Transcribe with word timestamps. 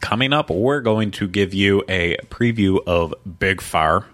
Coming 0.00 0.32
up, 0.32 0.50
we're 0.50 0.80
going 0.80 1.10
to 1.12 1.26
give 1.26 1.54
you 1.54 1.82
a 1.88 2.16
preview 2.26 2.78
of 2.86 3.14
Big 3.38 3.60
Fire. 3.60 4.04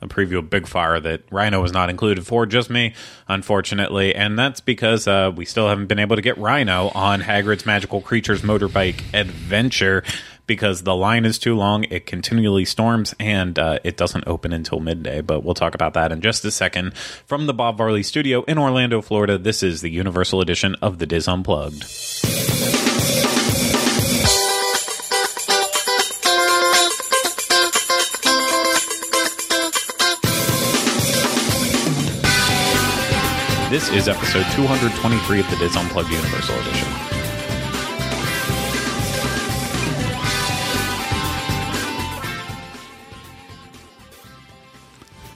A 0.00 0.08
preview 0.08 0.38
of 0.38 0.50
Big 0.50 0.66
Fire 0.66 0.98
that 0.98 1.22
Rhino 1.30 1.62
was 1.62 1.72
not 1.72 1.88
included 1.88 2.26
for, 2.26 2.44
just 2.44 2.68
me, 2.68 2.94
unfortunately. 3.28 4.14
And 4.14 4.36
that's 4.36 4.60
because 4.60 5.06
uh, 5.06 5.32
we 5.34 5.44
still 5.44 5.68
haven't 5.68 5.86
been 5.86 6.00
able 6.00 6.16
to 6.16 6.22
get 6.22 6.36
Rhino 6.38 6.88
on 6.88 7.20
Hagrid's 7.20 7.64
Magical 7.64 8.00
Creatures 8.00 8.42
Motorbike 8.42 9.00
Adventure 9.14 10.02
because 10.46 10.82
the 10.82 10.94
line 10.94 11.24
is 11.24 11.38
too 11.38 11.54
long. 11.54 11.84
It 11.84 12.04
continually 12.04 12.64
storms 12.64 13.14
and 13.20 13.58
uh, 13.58 13.78
it 13.84 13.96
doesn't 13.96 14.24
open 14.26 14.52
until 14.52 14.80
midday. 14.80 15.20
But 15.20 15.44
we'll 15.44 15.54
talk 15.54 15.74
about 15.74 15.94
that 15.94 16.12
in 16.12 16.20
just 16.20 16.44
a 16.44 16.50
second. 16.50 16.94
From 16.96 17.46
the 17.46 17.54
Bob 17.54 17.78
Varley 17.78 18.02
Studio 18.02 18.42
in 18.42 18.58
Orlando, 18.58 19.00
Florida, 19.00 19.38
this 19.38 19.62
is 19.62 19.80
the 19.82 19.90
Universal 19.90 20.40
Edition 20.40 20.74
of 20.82 20.98
The 20.98 21.06
DIS 21.06 21.28
Unplugged. 21.28 22.91
This 33.72 33.88
is 33.88 34.04
episode 34.06 34.44
223 34.52 35.40
of 35.40 35.48
the 35.48 35.56
DIS 35.56 35.74
Unplugged 35.76 36.10
Universal 36.10 36.56
Edition. 36.56 36.88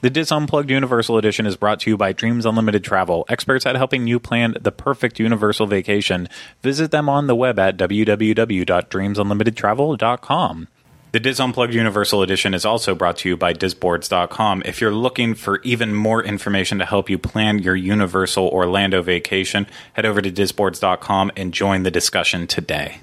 The 0.03 0.11
DIS 0.11 0.31
Unplugged 0.31 0.69
Universal 0.69 1.17
Edition 1.17 1.47
is 1.47 1.57
brought 1.57 1.81
to 1.81 1.89
you 1.89 1.97
by 1.97 2.13
Dreams 2.13 2.45
Unlimited 2.45 2.85
Travel, 2.85 3.25
experts 3.31 3.65
at 3.65 3.77
helping 3.77 4.07
you 4.07 4.21
plan 4.21 4.55
the 4.61 4.71
perfect 4.71 5.19
universal 5.19 5.67
vacation. 5.67 6.29
Visit 6.61 6.91
them 6.91 7.09
on 7.09 7.29
the 7.29 7.35
web 7.35 7.59
at 7.59 7.79
www.dreamsunlimitedtravel.com. 7.79 10.69
The 11.13 11.21
DIS 11.21 11.41
Unplugged 11.41 11.73
Universal 11.73 12.23
Edition 12.23 12.53
is 12.53 12.65
also 12.65 12.95
brought 12.95 13.17
to 13.19 13.29
you 13.29 13.37
by 13.37 13.55
Disboards.com. 13.55 14.63
If 14.67 14.81
you're 14.81 14.93
looking 14.93 15.35
for 15.35 15.61
even 15.63 15.95
more 15.95 16.23
information 16.23 16.79
to 16.79 16.85
help 16.85 17.09
you 17.09 17.17
plan 17.17 17.61
your 17.61 17.77
Universal 17.77 18.49
Orlando 18.49 19.03
vacation, 19.03 19.67
head 19.95 20.05
over 20.05 20.21
to 20.21 20.31
Disboards.com 20.31 21.31
and 21.37 21.55
join 21.55 21.85
the 21.85 21.91
discussion 21.91 22.47
today. 22.47 23.01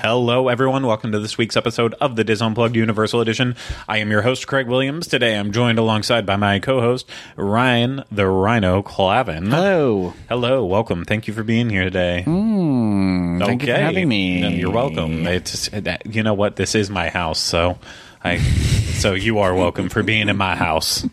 Hello, 0.00 0.46
everyone. 0.46 0.86
Welcome 0.86 1.10
to 1.10 1.18
this 1.18 1.36
week's 1.36 1.56
episode 1.56 1.92
of 1.94 2.14
the 2.14 2.22
DIS 2.22 2.40
Unplugged 2.40 2.76
Universal 2.76 3.20
Edition. 3.20 3.56
I 3.88 3.98
am 3.98 4.12
your 4.12 4.22
host, 4.22 4.46
Craig 4.46 4.68
Williams. 4.68 5.08
Today 5.08 5.36
I'm 5.36 5.50
joined 5.50 5.78
alongside 5.80 6.24
by 6.24 6.36
my 6.36 6.60
co 6.60 6.80
host, 6.80 7.10
Ryan 7.36 8.04
the 8.10 8.28
Rhino 8.28 8.80
Clavin. 8.82 9.50
Hello. 9.50 10.14
Hello. 10.28 10.64
Welcome. 10.64 11.04
Thank 11.04 11.26
you 11.26 11.34
for 11.34 11.42
being 11.42 11.68
here 11.68 11.82
today. 11.82 12.22
Mm, 12.26 13.44
thank 13.44 13.62
you 13.62 13.74
for 13.74 13.80
having 13.80 14.08
me. 14.08 14.40
No, 14.42 14.48
You're 14.50 14.70
welcome. 14.70 15.26
It's 15.26 15.68
you 16.04 16.22
know 16.22 16.34
what? 16.34 16.54
This 16.54 16.76
is 16.76 16.88
my 16.90 17.08
house, 17.08 17.40
so 17.40 17.76
I 18.22 18.38
so 19.00 19.14
you 19.14 19.40
are 19.40 19.52
welcome 19.52 19.88
for 19.88 20.04
being 20.04 20.28
in 20.28 20.36
my 20.36 20.54
house. 20.54 21.04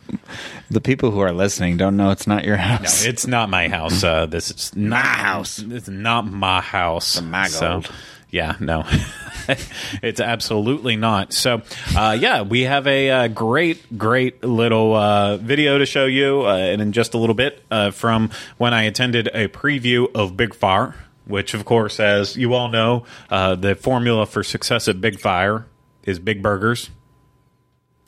The 0.69 0.81
people 0.81 1.09
who 1.11 1.19
are 1.22 1.31
listening 1.31 1.78
don't 1.78 1.97
know 1.97 2.11
it's 2.11 2.28
not 2.28 2.44
your 2.44 2.58
No, 2.58 2.63
house. 2.63 3.03
it's 3.06 3.25
not 3.25 3.50
my 3.50 3.67
house. 3.67 4.03
Uh, 4.03 4.28
this 4.28 4.52
is 4.52 4.75
not 4.75 4.89
My 4.89 5.08
house. 5.08 5.59
It's 5.59 5.88
not 5.88 6.25
my 6.31 6.61
house. 6.61 7.19
my 7.22 7.47
So, 7.47 7.81
gold. 7.81 7.91
Yeah, 8.36 8.58
no, 8.59 8.83
it's 10.03 10.19
absolutely 10.19 10.97
not. 10.97 11.31
So, 11.31 11.61
uh, 11.95 12.17
yeah, 12.19 12.41
we 12.41 12.64
have 12.64 12.86
a 12.86 13.09
uh, 13.09 13.28
great, 13.30 13.97
great 13.97 14.44
little 14.44 14.94
uh, 14.94 15.38
video 15.38 15.78
to 15.78 15.86
show 15.86 16.05
you, 16.05 16.45
uh, 16.45 16.58
and 16.58 16.81
in 16.81 16.91
just 16.91 17.13
a 17.13 17.17
little 17.17 17.33
bit 17.33 17.63
uh, 17.72 17.91
from 17.91 18.30
when 18.58 18.73
I 18.73 18.83
attended 18.83 19.28
a 19.28 19.47
preview 19.47 20.13
of 20.13 20.36
Big 20.36 20.53
Fire, 20.53 20.95
which, 21.23 21.53
of 21.53 21.63
course, 21.63 21.97
as 21.97 22.36
you 22.36 22.53
all 22.53 22.67
know, 22.67 23.06
uh, 23.30 23.56
the 23.56 23.73
formula 23.73 24.25
for 24.25 24.44
success 24.44 24.89
at 24.89 25.00
Big 25.00 25.17
Fire 25.17 25.66
is 26.03 26.19
big 26.19 26.44
burgers 26.44 26.89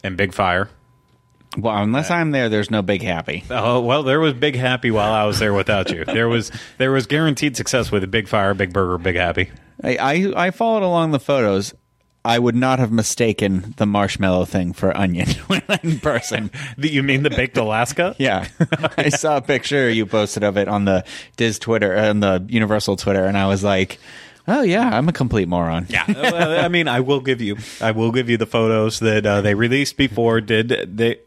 and 0.03 0.17
big 0.17 0.33
fire. 0.33 0.69
Well, 1.57 1.75
unless 1.75 2.11
I'm 2.11 2.31
there, 2.31 2.49
there's 2.49 2.69
no 2.69 2.81
big 2.83 3.01
happy. 3.01 3.43
Oh 3.49 3.81
well, 3.81 4.03
there 4.03 4.19
was 4.19 4.33
Big 4.35 4.55
Happy 4.55 4.91
while 4.91 5.11
I 5.11 5.25
was 5.25 5.39
there 5.39 5.53
without 5.53 5.89
you. 5.91 6.05
There 6.05 6.29
was 6.29 6.51
there 6.77 6.91
was 6.91 7.07
guaranteed 7.07 7.57
success 7.57 7.91
with 7.91 8.03
a 8.03 8.07
Big 8.07 8.27
Fire, 8.27 8.53
Big 8.53 8.71
Burger, 8.71 8.97
Big 8.99 9.15
Happy. 9.15 9.49
I, 9.83 9.97
I 9.97 10.47
I 10.47 10.51
followed 10.51 10.83
along 10.83 11.11
the 11.11 11.19
photos. 11.19 11.73
I 12.23 12.39
would 12.39 12.55
not 12.55 12.79
have 12.79 12.91
mistaken 12.91 13.73
the 13.77 13.85
marshmallow 13.85 14.45
thing 14.45 14.73
for 14.73 14.95
onion 14.97 15.29
in 15.83 15.99
person. 15.99 16.51
You 16.77 17.01
mean 17.01 17.23
the 17.23 17.29
baked 17.29 17.57
Alaska? 17.57 18.15
Yeah, 18.19 18.47
I 18.97 19.09
saw 19.09 19.37
a 19.37 19.41
picture 19.41 19.89
you 19.89 20.05
posted 20.05 20.43
of 20.43 20.57
it 20.57 20.67
on 20.67 20.85
the 20.85 21.05
DIS 21.37 21.57
Twitter, 21.57 21.93
and 21.93 22.21
the 22.21 22.45
Universal 22.49 22.97
Twitter, 22.97 23.23
and 23.25 23.37
I 23.37 23.47
was 23.47 23.63
like, 23.63 23.97
"Oh 24.47 24.61
yeah, 24.61 24.89
I'm 24.89 25.07
a 25.07 25.13
complete 25.13 25.47
moron." 25.47 25.87
Yeah, 25.89 26.03
I 26.07 26.67
mean, 26.67 26.87
I 26.87 26.99
will 26.99 27.21
give 27.21 27.41
you, 27.41 27.57
I 27.81 27.91
will 27.91 28.11
give 28.11 28.29
you 28.29 28.37
the 28.37 28.45
photos 28.45 28.99
that 28.99 29.25
uh, 29.25 29.41
they 29.41 29.53
released 29.55 29.95
before. 29.97 30.41
Did 30.41 30.97
they? 30.97 31.17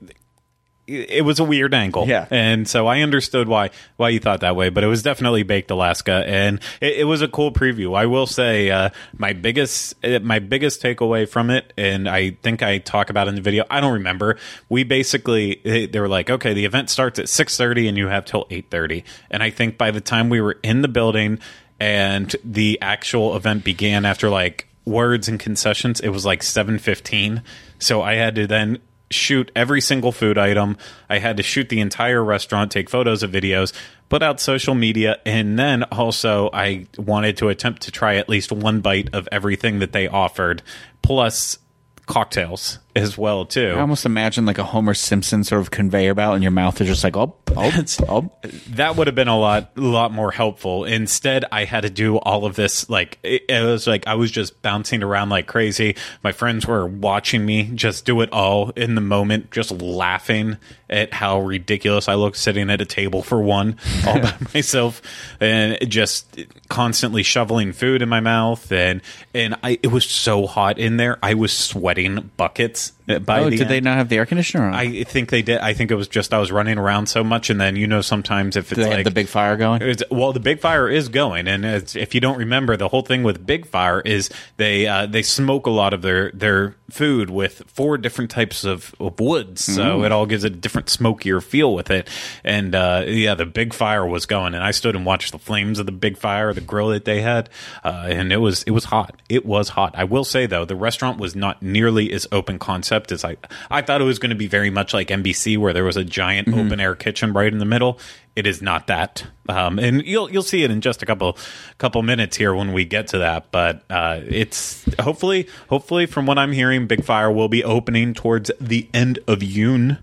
It 0.91 1.25
was 1.25 1.39
a 1.39 1.45
weird 1.45 1.73
angle, 1.73 2.07
Yeah. 2.09 2.27
and 2.31 2.67
so 2.67 2.87
I 2.87 3.01
understood 3.03 3.47
why 3.49 3.71
why 3.97 4.09
you 4.09 4.19
thought 4.19 4.41
that 4.41 4.57
way. 4.57 4.71
But 4.71 4.83
it 4.83 4.89
was 4.89 5.03
definitely 5.03 5.43
baked 5.45 5.71
Alaska, 5.71 6.25
and 6.27 6.59
it, 6.81 6.99
it 7.01 7.05
was 7.05 7.23
a 7.23 7.29
cool 7.29 7.53
preview. 7.53 7.97
I 7.97 8.07
will 8.07 8.27
say, 8.27 8.71
uh, 8.71 8.91
my 9.17 9.33
biggest 9.33 9.95
uh, 10.05 10.19
my 10.21 10.39
biggest 10.41 10.83
takeaway 10.83 11.29
from 11.29 11.51
it, 11.51 11.73
and 11.79 12.09
I 12.09 12.31
think 12.43 12.63
I 12.63 12.79
talk 12.79 13.09
about 13.11 13.29
in 13.29 13.37
the 13.37 13.41
video. 13.41 13.65
I 13.71 13.81
don't 13.81 13.93
remember. 13.95 14.37
We 14.69 14.83
basically 14.85 15.61
they 15.65 15.87
they 15.87 16.01
were 16.01 16.09
like, 16.09 16.29
okay, 16.29 16.53
the 16.55 16.65
event 16.65 16.91
starts 16.91 17.19
at 17.19 17.29
six 17.29 17.57
thirty, 17.57 17.87
and 17.87 17.97
you 17.97 18.09
have 18.09 18.25
till 18.25 18.47
eight 18.51 18.71
thirty. 18.71 19.05
And 19.31 19.43
I 19.43 19.51
think 19.51 19.79
by 19.79 19.91
the 19.93 20.01
time 20.01 20.29
we 20.29 20.41
were 20.41 20.59
in 20.63 20.83
the 20.83 20.89
building 20.89 21.39
and 21.79 22.35
the 22.45 22.79
actual 22.83 23.37
event 23.37 23.65
began 23.65 24.05
after 24.05 24.29
like 24.29 24.67
words 24.85 25.29
and 25.29 25.39
concessions 25.39 26.01
it 26.01 26.09
was 26.09 26.25
like 26.27 26.41
7:15 26.41 27.43
so 27.79 28.03
i 28.03 28.15
had 28.15 28.35
to 28.35 28.47
then 28.47 28.79
shoot 29.11 29.51
every 29.57 29.81
single 29.81 30.13
food 30.13 30.39
item. 30.39 30.77
I 31.09 31.19
had 31.19 31.37
to 31.39 31.43
shoot 31.43 31.69
the 31.69 31.81
entire 31.81 32.23
restaurant 32.23 32.71
take 32.71 32.89
photos 32.89 33.23
of 33.23 33.31
videos 33.31 33.73
put 34.11 34.23
out 34.23 34.41
social 34.41 34.75
media 34.75 35.19
and 35.25 35.59
then 35.59 35.85
also 35.85 36.51
i 36.53 36.87
wanted 36.99 37.39
to 37.39 37.49
attempt 37.49 37.83
to 37.83 37.91
try 37.91 38.17
at 38.17 38.29
least 38.29 38.53
one 38.53 38.81
bite 38.81 39.09
of 39.15 39.27
everything 39.33 39.79
that 39.79 39.93
they 39.93 40.07
offered 40.07 40.63
plus 41.01 41.59
cocktails 42.05 42.79
as 42.97 43.17
well 43.19 43.45
too. 43.45 43.75
I 43.77 43.81
almost 43.81 44.07
imagine 44.07 44.47
like 44.47 44.59
a 44.59 44.65
Homer 44.65 44.95
Simpson 44.95 45.45
sort 45.45 45.61
of 45.61 45.71
conveyor 45.71 46.15
belt, 46.15 46.35
and 46.35 46.43
your 46.43 46.53
mouth 46.53 46.81
is 46.81 46.89
just 46.89 47.05
like, 47.05 47.17
"Oh, 47.17 47.37
oh, 47.57 47.85
oh." 48.09 48.31
that 48.71 48.97
would 48.97 49.07
have 49.07 49.15
been 49.15 49.29
a 49.29 49.39
lot 49.39 49.77
lot 49.77 50.13
more 50.13 50.31
helpful. 50.31 50.85
Instead 50.85 51.45
i 51.53 51.65
had 51.65 51.83
to 51.83 51.91
do 51.91 52.17
all 52.19 52.45
of 52.45 52.57
this 52.57 52.89
like 52.89 53.19
it, 53.23 53.43
it 53.49 53.65
was 53.65 53.87
like 53.87 54.07
i 54.07 54.15
was 54.15 54.31
just 54.31 54.61
bouncing 54.63 55.03
around 55.03 55.29
like 55.29 55.47
crazy. 55.47 55.97
My 56.23 56.33
friends 56.33 56.67
were 56.67 56.87
watching 56.87 57.45
me 57.45 57.71
just 57.75 58.05
do 58.05 58.21
it 58.21 58.33
all 58.33 58.71
in 58.71 58.95
the 58.95 59.01
moment 59.01 59.51
just 59.51 59.71
laughing 59.71 60.57
at 60.89 61.13
how 61.13 61.41
ridiculous 61.41 62.09
i 62.09 62.15
looked 62.15 62.37
sitting 62.37 62.71
at 62.71 62.81
a 62.81 62.87
table 62.87 63.23
for 63.23 63.41
one 63.41 63.77
all 64.07 64.21
by 64.21 64.35
myself 64.55 65.03
and 65.41 65.79
just 65.89 66.41
constantly 66.69 67.23
shoveling 67.23 67.73
food 67.73 68.03
in 68.03 68.09
my 68.09 68.21
mouth 68.21 68.71
and 68.73 69.01
and 69.35 69.57
i 69.63 69.79
it 69.83 69.89
was 69.89 70.05
so 70.05 70.47
hot 70.47 70.79
in 70.79 70.97
there. 70.97 71.19
I 71.23 71.35
was 71.35 71.53
sweating 71.53 72.31
buckets 72.37 72.80
by 73.19 73.41
Oh, 73.41 73.51
the 73.51 73.57
did 73.57 73.69
they 73.69 73.81
not 73.81 73.97
have 73.97 74.09
the 74.09 74.19
air 74.19 74.27
conditioner 74.27 74.67
on? 74.67 74.75
I 74.75 75.05
think 75.05 75.31
they 75.31 75.43
did. 75.43 75.59
I 75.59 75.75
think 75.75 75.91
it 75.91 75.97
was 75.97 76.09
just 76.09 76.33
I 76.33 76.39
was 76.39 76.53
running 76.53 76.79
around 76.79 77.07
so 77.07 77.25
much, 77.25 77.51
and 77.51 77.61
then 77.61 77.77
you 77.77 77.87
know 77.87 78.01
sometimes 78.01 78.57
if 78.57 78.73
it's 78.73 78.81
like 78.81 79.05
the 79.05 79.11
big 79.11 79.29
fire 79.29 79.57
going? 79.57 79.83
well, 80.11 80.33
the 80.33 80.41
big 80.41 80.61
fire 80.61 80.89
is 80.89 81.09
going, 81.09 81.49
and 81.49 81.65
it's, 81.65 81.97
if 81.97 82.15
you 82.15 82.21
don't 82.21 82.39
remember, 82.39 82.77
the 82.77 82.89
whole 82.89 83.03
thing 83.03 83.23
with 83.23 83.45
big 83.45 83.67
fire 83.67 84.01
is 84.01 84.31
they 84.57 84.87
uh, 84.87 85.07
they 85.07 85.23
smoke 85.23 85.67
a 85.67 85.71
lot 85.71 85.93
of 85.93 86.03
their 86.03 86.31
their 86.33 86.77
food 86.91 87.31
with 87.31 87.63
four 87.67 87.97
different 87.97 88.31
types 88.31 88.65
of, 88.65 88.95
of 88.99 89.19
woods, 89.21 89.65
so 89.65 90.03
it 90.05 90.13
all 90.13 90.27
gives 90.27 90.45
it 90.45 90.53
a 90.53 90.57
different 90.57 90.89
smokier 90.89 91.41
feel 91.41 91.75
with 91.75 91.91
it. 91.91 92.09
And 92.45 92.75
uh, 92.75 93.05
yeah, 93.07 93.35
the 93.35 93.47
big 93.47 93.73
fire 93.73 94.07
was 94.07 94.27
going, 94.27 94.55
and 94.55 94.63
I 94.63 94.71
stood 94.71 94.97
and 94.97 95.07
watched 95.07 95.33
the 95.33 95.39
flames 95.39 95.79
of 95.79 95.87
the 95.87 95.93
big 95.93 96.17
fire, 96.17 96.53
the 96.53 96.61
grill 96.61 96.89
that 96.89 97.05
they 97.05 97.21
had, 97.23 97.49
uh, 97.85 98.07
and 98.09 98.33
it 98.33 98.39
was 98.39 98.63
it 98.65 98.73
was 98.73 98.85
hot. 98.85 99.21
It 99.29 99.45
was 99.47 99.71
hot. 99.71 99.95
I 99.97 100.05
will 100.05 100.25
say 100.25 100.47
though, 100.47 100.65
the 100.65 100.77
restaurant 100.77 101.19
was 101.19 101.35
not 101.35 101.63
nearly 101.63 102.13
as 102.13 102.27
open 102.33 102.59
concept 102.71 103.11
is 103.11 103.25
I 103.25 103.37
I 103.69 103.83
thought 103.83 104.01
it 104.01 104.05
was 104.05 104.21
going 104.21 104.31
to 104.31 104.37
be 104.37 104.47
very 104.47 104.71
much 104.71 104.95
like 104.95 105.09
NBC, 105.09 105.59
where 105.59 105.73
there 105.73 105.83
was 105.83 105.97
a 105.97 106.05
giant 106.05 106.49
open 106.49 106.79
air 106.79 106.95
kitchen 106.95 107.33
right 107.33 107.53
in 107.53 107.59
the 107.59 107.65
middle. 107.65 107.99
It 108.37 108.47
is 108.47 108.63
not 108.63 108.87
that, 108.87 109.27
um, 109.49 109.81
and 109.81 110.07
you'll 110.07 110.31
you'll 110.31 110.45
see 110.45 110.63
it 110.63 110.71
in 110.71 110.81
just 110.81 111.03
a 111.03 111.07
couple 111.07 111.37
couple 111.79 112.01
minutes 112.03 112.37
here 112.37 112.55
when 112.55 112.73
we 112.73 112.85
get 112.85 113.09
to 113.09 113.19
that. 113.19 113.51
But 113.51 113.83
uh, 113.91 114.21
it's 114.25 114.85
hopefully 115.01 115.49
hopefully 115.69 116.07
from 116.07 116.27
what 116.27 116.39
I'm 116.39 116.53
hearing, 116.53 116.87
Big 116.87 117.05
Fire 117.05 117.31
will 117.31 117.49
be 117.49 117.65
opening 117.65 118.15
towards 118.15 118.53
the 118.61 118.89
end 118.95 119.19
of 119.27 119.41
June. 119.41 119.99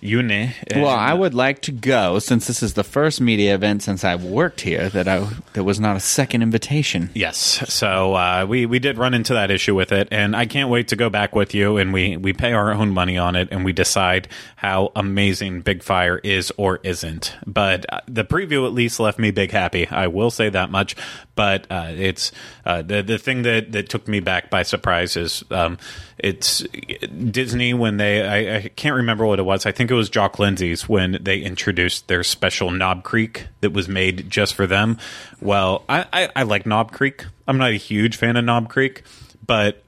Uni. 0.00 0.54
Well, 0.74 0.88
I 0.88 1.12
would 1.12 1.34
like 1.34 1.62
to 1.62 1.72
go 1.72 2.18
since 2.18 2.46
this 2.46 2.62
is 2.62 2.74
the 2.74 2.84
first 2.84 3.20
media 3.20 3.54
event 3.54 3.82
since 3.82 4.04
I've 4.04 4.24
worked 4.24 4.62
here 4.62 4.88
that 4.90 5.08
I 5.08 5.28
there 5.52 5.64
was 5.64 5.80
not 5.80 5.96
a 5.96 6.00
second 6.00 6.42
invitation. 6.42 7.10
Yes, 7.14 7.38
so 7.72 8.14
uh, 8.14 8.46
we 8.48 8.66
we 8.66 8.78
did 8.78 8.98
run 8.98 9.14
into 9.14 9.34
that 9.34 9.50
issue 9.50 9.74
with 9.74 9.92
it, 9.92 10.08
and 10.10 10.34
I 10.34 10.46
can't 10.46 10.70
wait 10.70 10.88
to 10.88 10.96
go 10.96 11.10
back 11.10 11.34
with 11.34 11.54
you, 11.54 11.76
and 11.76 11.92
we 11.92 12.16
we 12.16 12.32
pay 12.32 12.52
our 12.52 12.72
own 12.72 12.90
money 12.90 13.18
on 13.18 13.36
it, 13.36 13.48
and 13.50 13.64
we 13.64 13.72
decide 13.72 14.28
how 14.56 14.92
amazing 14.96 15.60
Big 15.60 15.82
Fire 15.82 16.18
is 16.18 16.52
or 16.56 16.80
isn't. 16.82 17.36
But 17.46 17.86
uh, 17.92 18.00
the 18.06 18.24
preview 18.24 18.66
at 18.66 18.72
least 18.72 19.00
left 19.00 19.18
me 19.18 19.30
big 19.30 19.50
happy. 19.50 19.86
I 19.88 20.06
will 20.06 20.30
say 20.30 20.48
that 20.48 20.70
much. 20.70 20.96
But 21.40 21.66
uh, 21.70 21.92
it's 21.96 22.32
uh, 22.66 22.82
the 22.82 23.02
the 23.02 23.16
thing 23.16 23.42
that 23.42 23.72
that 23.72 23.88
took 23.88 24.06
me 24.06 24.20
back 24.20 24.50
by 24.50 24.62
surprise 24.62 25.16
is 25.16 25.42
um, 25.50 25.78
it's 26.22 26.60
Disney 27.30 27.74
when 27.74 27.96
they 27.96 28.26
I, 28.26 28.56
I 28.56 28.68
can't 28.68 28.96
remember 28.96 29.26
what 29.26 29.38
it 29.38 29.42
was. 29.42 29.66
I 29.66 29.72
think 29.72 29.90
it 29.90 29.94
was 29.94 30.08
Jock 30.10 30.38
Lindsey's 30.38 30.88
when 30.88 31.18
they 31.20 31.38
introduced 31.38 32.08
their 32.08 32.22
special 32.22 32.70
Knob 32.70 33.02
Creek 33.04 33.46
that 33.60 33.72
was 33.72 33.88
made 33.88 34.30
just 34.30 34.54
for 34.54 34.66
them. 34.66 34.98
Well, 35.40 35.84
I, 35.88 36.06
I, 36.12 36.28
I 36.36 36.42
like 36.44 36.66
Knob 36.66 36.92
Creek. 36.92 37.26
I'm 37.48 37.58
not 37.58 37.70
a 37.70 37.76
huge 37.76 38.16
fan 38.16 38.36
of 38.36 38.44
Knob 38.44 38.68
Creek, 38.68 39.02
but 39.46 39.82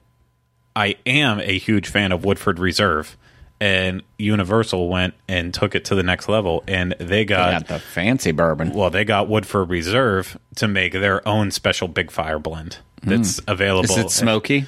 I 0.75 0.97
am 1.07 1.41
a 1.41 1.59
huge 1.59 1.89
fan 1.89 2.13
of 2.13 2.25
Woodford 2.25 2.59
Reserve. 2.59 3.17
And 3.61 4.03
Universal 4.19 4.89
went 4.89 5.15
and 5.29 5.55
took 5.55 5.77
it 5.77 5.85
to 5.85 5.95
the 5.95 6.03
next 6.03 6.29
level, 6.29 6.65
and 6.67 6.97
they 6.99 7.25
got 7.25 7.53
Got 7.53 7.69
the 7.69 7.79
fancy 7.79 8.33
bourbon. 8.33 8.73
well, 8.73 8.91
they 8.91 9.05
got 9.05 9.29
Woodford 9.29 9.71
Reserve 9.71 10.37
to 10.57 10.67
make 10.67 10.93
their 10.95 11.27
own 11.29 11.53
special 11.53 11.87
Big 11.87 12.11
Fire 12.11 12.41
blend 12.41 12.79
that's 13.05 13.41
available. 13.47 13.95
Is 13.95 13.99
it 13.99 14.11
smoky? 14.11 14.67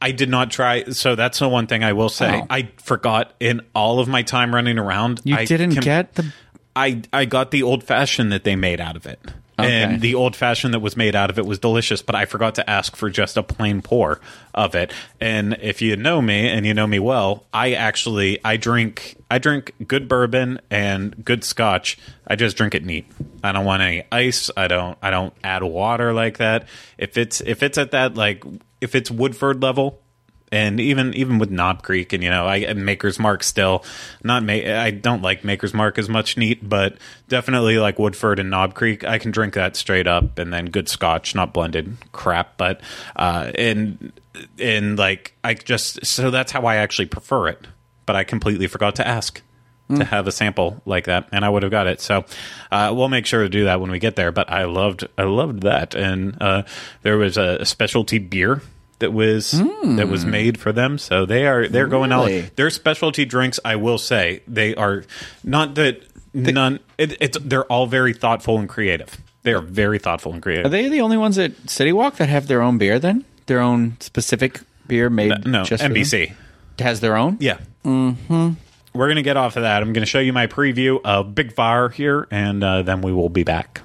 I 0.00 0.12
did 0.12 0.28
not 0.28 0.50
try. 0.50 0.84
So 0.84 1.14
that's 1.14 1.38
the 1.38 1.48
one 1.48 1.66
thing 1.66 1.82
I 1.82 1.92
will 1.92 2.08
say. 2.08 2.40
Oh. 2.42 2.46
I 2.48 2.70
forgot 2.78 3.32
in 3.40 3.62
all 3.74 4.00
of 4.00 4.08
my 4.08 4.22
time 4.22 4.54
running 4.54 4.78
around. 4.78 5.20
You 5.24 5.36
I 5.36 5.44
didn't 5.44 5.74
com- 5.74 5.82
get 5.82 6.14
the 6.14 6.32
I 6.76 7.02
I 7.12 7.24
got 7.24 7.50
the 7.50 7.62
old 7.62 7.82
fashioned 7.82 8.32
that 8.32 8.44
they 8.44 8.56
made 8.56 8.80
out 8.80 8.96
of 8.96 9.06
it. 9.06 9.20
Okay. 9.60 9.82
And 9.82 10.00
the 10.00 10.14
old 10.14 10.36
fashioned 10.36 10.72
that 10.72 10.78
was 10.78 10.96
made 10.96 11.16
out 11.16 11.30
of 11.30 11.38
it 11.38 11.44
was 11.44 11.58
delicious, 11.58 12.00
but 12.00 12.14
I 12.14 12.26
forgot 12.26 12.54
to 12.56 12.70
ask 12.70 12.94
for 12.94 13.10
just 13.10 13.36
a 13.36 13.42
plain 13.42 13.82
pour 13.82 14.20
of 14.54 14.76
it. 14.76 14.92
And 15.20 15.58
if 15.60 15.82
you 15.82 15.96
know 15.96 16.22
me 16.22 16.48
and 16.48 16.64
you 16.64 16.74
know 16.74 16.86
me 16.86 17.00
well, 17.00 17.44
I 17.52 17.72
actually 17.72 18.38
I 18.44 18.56
drink 18.56 19.16
I 19.28 19.38
drink 19.38 19.74
good 19.88 20.06
bourbon 20.06 20.60
and 20.70 21.24
good 21.24 21.42
scotch. 21.42 21.98
I 22.24 22.36
just 22.36 22.56
drink 22.56 22.76
it 22.76 22.84
neat. 22.84 23.06
I 23.42 23.50
don't 23.50 23.64
want 23.64 23.82
any 23.82 24.04
ice. 24.12 24.48
I 24.56 24.68
don't 24.68 24.96
I 25.02 25.10
don't 25.10 25.34
add 25.42 25.64
water 25.64 26.12
like 26.12 26.38
that. 26.38 26.68
If 26.96 27.18
it's 27.18 27.40
if 27.40 27.64
it's 27.64 27.78
at 27.78 27.90
that 27.90 28.14
like 28.14 28.44
if 28.80 28.94
it's 28.94 29.10
Woodford 29.10 29.62
level, 29.62 30.02
and 30.50 30.80
even 30.80 31.14
even 31.14 31.38
with 31.38 31.50
Knob 31.50 31.82
Creek 31.82 32.12
and 32.12 32.22
you 32.22 32.30
know 32.30 32.46
I 32.46 32.72
Maker's 32.72 33.18
Mark 33.18 33.42
still 33.42 33.84
not 34.22 34.42
ma- 34.42 34.52
I 34.52 34.90
don't 34.90 35.22
like 35.22 35.44
Maker's 35.44 35.74
Mark 35.74 35.98
as 35.98 36.08
much 36.08 36.36
neat, 36.36 36.66
but 36.66 36.98
definitely 37.28 37.78
like 37.78 37.98
Woodford 37.98 38.38
and 38.38 38.50
Knob 38.50 38.74
Creek. 38.74 39.04
I 39.04 39.18
can 39.18 39.30
drink 39.30 39.54
that 39.54 39.76
straight 39.76 40.06
up 40.06 40.38
and 40.38 40.52
then 40.52 40.66
good 40.66 40.88
Scotch, 40.88 41.34
not 41.34 41.52
blended 41.52 41.96
crap, 42.12 42.56
but 42.56 42.80
uh, 43.16 43.50
and 43.54 44.12
and 44.58 44.98
like 44.98 45.34
I 45.44 45.54
just 45.54 46.04
so 46.06 46.30
that's 46.30 46.52
how 46.52 46.62
I 46.62 46.76
actually 46.76 47.06
prefer 47.06 47.48
it. 47.48 47.66
But 48.06 48.16
I 48.16 48.24
completely 48.24 48.68
forgot 48.68 48.96
to 48.96 49.06
ask. 49.06 49.42
To 49.88 50.04
have 50.04 50.26
a 50.26 50.32
sample 50.32 50.82
like 50.84 51.06
that, 51.06 51.28
and 51.32 51.46
I 51.46 51.48
would 51.48 51.62
have 51.62 51.70
got 51.72 51.86
it. 51.86 52.02
So 52.02 52.26
uh, 52.70 52.92
we'll 52.94 53.08
make 53.08 53.24
sure 53.24 53.42
to 53.42 53.48
do 53.48 53.64
that 53.64 53.80
when 53.80 53.90
we 53.90 53.98
get 53.98 54.16
there. 54.16 54.30
But 54.30 54.50
I 54.50 54.64
loved, 54.64 55.08
I 55.16 55.22
loved 55.22 55.62
that, 55.62 55.94
and 55.94 56.36
uh, 56.42 56.64
there 57.02 57.16
was 57.16 57.38
a, 57.38 57.56
a 57.60 57.64
specialty 57.64 58.18
beer 58.18 58.60
that 58.98 59.14
was 59.14 59.52
that 59.52 60.08
was 60.10 60.26
made 60.26 60.58
for 60.60 60.72
them. 60.72 60.98
So 60.98 61.24
they 61.24 61.46
are 61.46 61.68
they're 61.68 61.86
going 61.86 62.10
Really? 62.10 62.42
out. 62.42 62.56
Their 62.56 62.68
specialty 62.68 63.24
drinks, 63.24 63.58
I 63.64 63.76
will 63.76 63.96
say, 63.96 64.42
they 64.46 64.74
are 64.74 65.04
not 65.42 65.74
that 65.76 66.02
none. 66.34 66.80
It, 66.98 67.16
it's 67.20 67.38
they're 67.40 67.64
all 67.64 67.86
very 67.86 68.12
thoughtful 68.12 68.58
and 68.58 68.68
creative. 68.68 69.16
They 69.42 69.54
are 69.54 69.62
very 69.62 69.98
thoughtful 69.98 70.34
and 70.34 70.42
creative. 70.42 70.66
Are 70.66 70.68
they 70.68 70.88
the 70.90 71.00
only 71.00 71.16
ones 71.16 71.38
at 71.38 71.70
City 71.70 71.92
Walk 71.94 72.16
that 72.16 72.28
have 72.28 72.46
their 72.46 72.60
own 72.60 72.76
beer 72.76 72.98
then? 72.98 73.24
Their 73.46 73.60
own 73.60 73.96
specific 74.00 74.60
beer 74.86 75.08
made 75.08 75.46
no, 75.46 75.64
just 75.64 75.82
for 75.82 75.88
them? 75.88 75.96
NBC. 75.96 76.34
has 76.78 77.00
their 77.00 77.16
own? 77.16 77.38
Yeah. 77.40 77.56
Mm-hmm. 77.86 78.50
We're 78.98 79.06
going 79.06 79.14
to 79.14 79.22
get 79.22 79.36
off 79.36 79.54
of 79.54 79.62
that. 79.62 79.80
I'm 79.80 79.92
going 79.92 80.02
to 80.02 80.10
show 80.10 80.18
you 80.18 80.32
my 80.32 80.48
preview 80.48 81.00
of 81.04 81.32
Big 81.32 81.52
Fire 81.52 81.88
here, 81.88 82.26
and 82.32 82.64
uh, 82.64 82.82
then 82.82 83.00
we 83.00 83.12
will 83.12 83.28
be 83.28 83.44
back. 83.44 83.82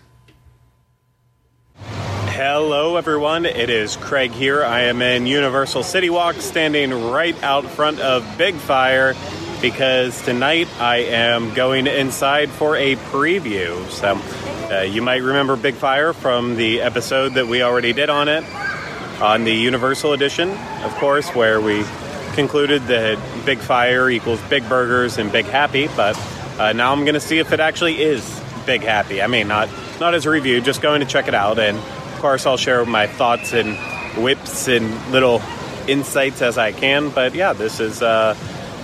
Hello, 1.76 2.96
everyone. 2.96 3.46
It 3.46 3.70
is 3.70 3.96
Craig 3.96 4.32
here. 4.32 4.66
I 4.66 4.86
am 4.86 5.04
in 5.04 5.28
Universal 5.28 5.84
City 5.84 6.10
Walk, 6.10 6.38
standing 6.38 7.12
right 7.12 7.36
out 7.44 7.64
front 7.66 8.00
of 8.00 8.26
Big 8.40 8.56
Fire 8.56 9.14
because 9.62 10.20
tonight 10.24 10.68
I 10.80 11.02
am 11.02 11.54
going 11.54 11.86
inside 11.86 12.50
for 12.50 12.76
a 12.76 12.96
preview. 12.96 13.88
So, 13.92 14.20
uh, 14.76 14.82
you 14.82 15.04
might 15.04 15.22
remember 15.22 15.56
Big 15.56 15.76
Fire 15.76 16.14
from 16.14 16.56
the 16.56 16.82
episode 16.82 17.36
that 17.36 17.46
we 17.46 17.62
already 17.62 17.94
did 17.94 18.10
on 18.10 18.30
it, 18.30 18.44
on 19.22 19.44
the 19.44 19.54
Universal 19.54 20.14
Edition, 20.14 20.50
of 20.50 20.92
course, 20.96 21.30
where 21.36 21.62
we 21.62 21.84
concluded 22.34 22.84
that 22.84 23.18
Big 23.46 23.60
Fire 23.60 24.10
equals 24.10 24.42
Big 24.50 24.68
Burgers 24.68 25.18
and 25.18 25.32
Big 25.32 25.46
Happy. 25.46 25.88
But 25.96 26.18
uh, 26.60 26.74
now 26.74 26.92
I'm 26.92 27.06
going 27.06 27.14
to 27.14 27.20
see 27.20 27.40
if 27.40 27.52
it 27.52 27.60
actually 27.60 28.02
is 28.02 28.42
Big 28.66 28.82
Happy. 28.82 29.22
I 29.22 29.28
mean, 29.28 29.48
not 29.48 29.70
not 30.00 30.14
as 30.14 30.26
a 30.26 30.30
review, 30.30 30.62
just 30.62 30.82
going 30.82 31.02
to 31.02 31.08
check 31.08 31.28
it 31.28 31.36
out, 31.36 31.60
and 31.60 31.78
of 31.78 32.20
course 32.20 32.46
I'll 32.46 32.58
share 32.58 32.86
my 32.86 33.08
thoughts 33.08 33.54
and 33.54 33.78
whips 34.24 34.68
and 34.68 35.12
little 35.12 35.42
insights 35.88 36.42
as 36.42 36.58
I 36.58 36.72
can. 36.72 37.10
But 37.10 37.36
yeah, 37.36 37.54
this 37.54 37.80
is. 37.80 38.02
Uh, 38.02 38.36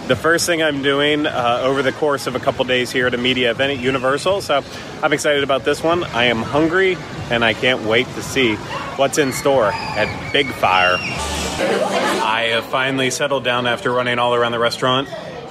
the 0.10 0.16
first 0.16 0.48
thing 0.48 0.64
I'm 0.64 0.82
doing 0.82 1.28
uh, 1.28 1.60
over 1.62 1.84
the 1.84 1.92
course 1.92 2.26
of 2.26 2.34
a 2.34 2.40
couple 2.40 2.66
days 2.66 2.90
here 2.92 3.06
at 3.06 3.14
a 3.14 3.18
media 3.20 3.52
event 3.52 3.74
at 3.74 3.80
Universal. 3.80 4.42
So 4.42 4.64
I'm 5.04 5.14
excited 5.14 5.44
about 5.44 5.66
this 5.66 5.84
one. 5.84 6.04
I 6.04 6.26
am 6.26 6.42
hungry 6.42 6.98
and 7.30 7.46
I 7.46 7.54
can't 7.54 7.84
wait 7.84 8.08
to 8.08 8.24
see 8.24 8.56
what's 8.96 9.20
in 9.20 9.32
store 9.32 9.68
at 9.68 10.34
Big 10.34 10.48
Fire. 10.48 10.98
I 11.00 12.50
have 12.54 12.66
finally 12.66 13.12
settled 13.12 13.44
down 13.44 13.68
after 13.68 13.92
running 13.92 14.18
all 14.18 14.34
around 14.34 14.52
the 14.52 14.58
restaurant, 14.58 15.08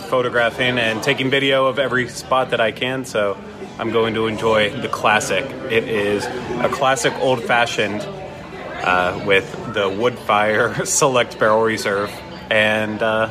photographing 0.09 0.77
and 0.77 1.05
taking 1.05 1.31
video 1.31 1.67
of 1.67 1.79
every 1.79 2.09
spot 2.09 2.51
that 2.51 2.61
I 2.61 2.73
can. 2.73 3.05
So 3.05 3.39
I'm 3.79 3.93
going 3.93 4.15
to 4.15 4.27
enjoy 4.27 4.71
the 4.71 4.89
classic. 4.89 5.45
It 5.71 5.85
is 5.85 6.25
a 6.25 6.69
classic 6.69 7.15
old 7.21 7.45
fashioned 7.45 8.01
uh, 8.83 9.23
with 9.25 9.73
the 9.73 9.89
Woodford 9.89 10.89
Select 10.89 11.39
Barrel 11.39 11.63
Reserve. 11.63 12.11
And 12.51 13.01
uh, 13.03 13.29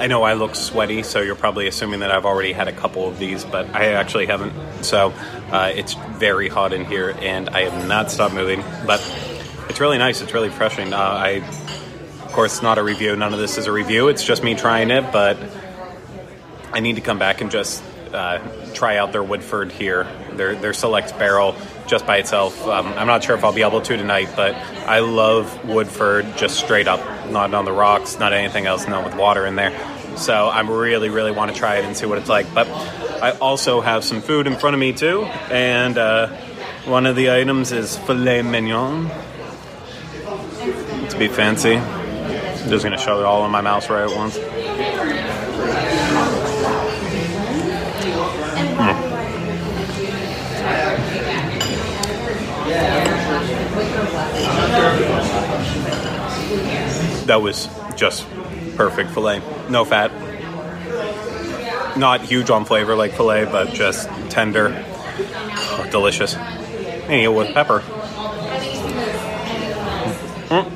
I 0.00 0.06
know 0.06 0.22
I 0.22 0.34
look 0.34 0.54
sweaty, 0.54 1.02
so 1.02 1.20
you're 1.20 1.34
probably 1.34 1.66
assuming 1.66 2.00
that 2.00 2.10
I've 2.10 2.24
already 2.24 2.52
had 2.52 2.68
a 2.68 2.72
couple 2.72 3.06
of 3.06 3.18
these, 3.18 3.44
but 3.44 3.74
I 3.74 3.92
actually 3.92 4.26
haven't. 4.26 4.52
So 4.82 5.12
uh, 5.50 5.72
it's 5.74 5.94
very 5.94 6.48
hot 6.48 6.72
in 6.72 6.84
here, 6.84 7.14
and 7.20 7.48
I 7.50 7.68
have 7.68 7.86
not 7.86 8.10
stopped 8.10 8.34
moving. 8.34 8.62
But 8.86 9.00
it's 9.68 9.80
really 9.80 9.98
nice. 9.98 10.20
It's 10.20 10.32
really 10.32 10.48
refreshing. 10.48 10.92
Uh, 10.92 10.98
I, 10.98 11.28
of 12.24 12.32
course, 12.32 12.62
not 12.62 12.78
a 12.78 12.82
review. 12.82 13.14
None 13.16 13.32
of 13.32 13.38
this 13.38 13.58
is 13.58 13.66
a 13.66 13.72
review. 13.72 14.08
It's 14.08 14.24
just 14.24 14.42
me 14.42 14.54
trying 14.54 14.90
it, 14.90 15.12
but 15.12 15.38
I 16.72 16.80
need 16.80 16.96
to 16.96 17.02
come 17.02 17.18
back 17.18 17.40
and 17.40 17.50
just 17.50 17.82
uh, 18.12 18.38
try 18.72 18.96
out 18.96 19.12
their 19.12 19.22
Woodford 19.22 19.72
here, 19.72 20.06
their 20.32 20.54
their 20.54 20.72
select 20.72 21.18
barrel 21.18 21.54
just 21.90 22.06
by 22.06 22.18
itself. 22.18 22.64
Um, 22.66 22.86
I'm 22.86 23.08
not 23.08 23.24
sure 23.24 23.36
if 23.36 23.42
I'll 23.42 23.52
be 23.52 23.62
able 23.62 23.80
to 23.82 23.96
tonight, 23.96 24.30
but 24.36 24.54
I 24.54 25.00
love 25.00 25.68
Woodford 25.68 26.36
just 26.36 26.60
straight 26.60 26.86
up, 26.86 27.00
not 27.30 27.52
on 27.52 27.64
the 27.64 27.72
rocks, 27.72 28.18
not 28.18 28.32
anything 28.32 28.66
else, 28.66 28.86
not 28.86 29.04
with 29.04 29.16
water 29.16 29.44
in 29.44 29.56
there. 29.56 29.72
So 30.16 30.46
I 30.46 30.60
really, 30.60 31.08
really 31.08 31.32
want 31.32 31.52
to 31.52 31.56
try 31.56 31.78
it 31.78 31.84
and 31.84 31.96
see 31.96 32.06
what 32.06 32.18
it's 32.18 32.28
like. 32.28 32.54
But 32.54 32.68
I 32.68 33.32
also 33.38 33.80
have 33.80 34.04
some 34.04 34.20
food 34.20 34.46
in 34.46 34.56
front 34.56 34.74
of 34.74 34.80
me 34.80 34.92
too, 34.92 35.24
and 35.50 35.98
uh, 35.98 36.28
one 36.84 37.06
of 37.06 37.16
the 37.16 37.32
items 37.32 37.72
is 37.72 37.96
filet 37.96 38.42
mignon. 38.42 39.10
To 41.08 41.18
be 41.18 41.26
fancy, 41.26 41.74
I'm 41.74 42.70
just 42.70 42.84
gonna 42.84 42.98
shove 42.98 43.18
it 43.18 43.26
all 43.26 43.44
in 43.44 43.50
my 43.50 43.62
mouth 43.62 43.90
right 43.90 44.08
at 44.08 44.16
once. 44.16 44.38
That 57.30 57.42
was 57.42 57.68
just 57.94 58.26
perfect 58.74 59.12
filet. 59.12 59.40
No 59.68 59.84
fat. 59.84 60.10
Not 61.96 62.22
huge 62.22 62.50
on 62.50 62.64
flavor 62.64 62.96
like 62.96 63.12
filet, 63.12 63.44
but 63.44 63.72
just 63.72 64.08
tender. 64.30 64.74
Oh, 64.76 65.88
delicious. 65.92 66.34
And 66.34 67.36
with 67.36 67.54
pepper. 67.54 67.84
Mm. 70.48 70.66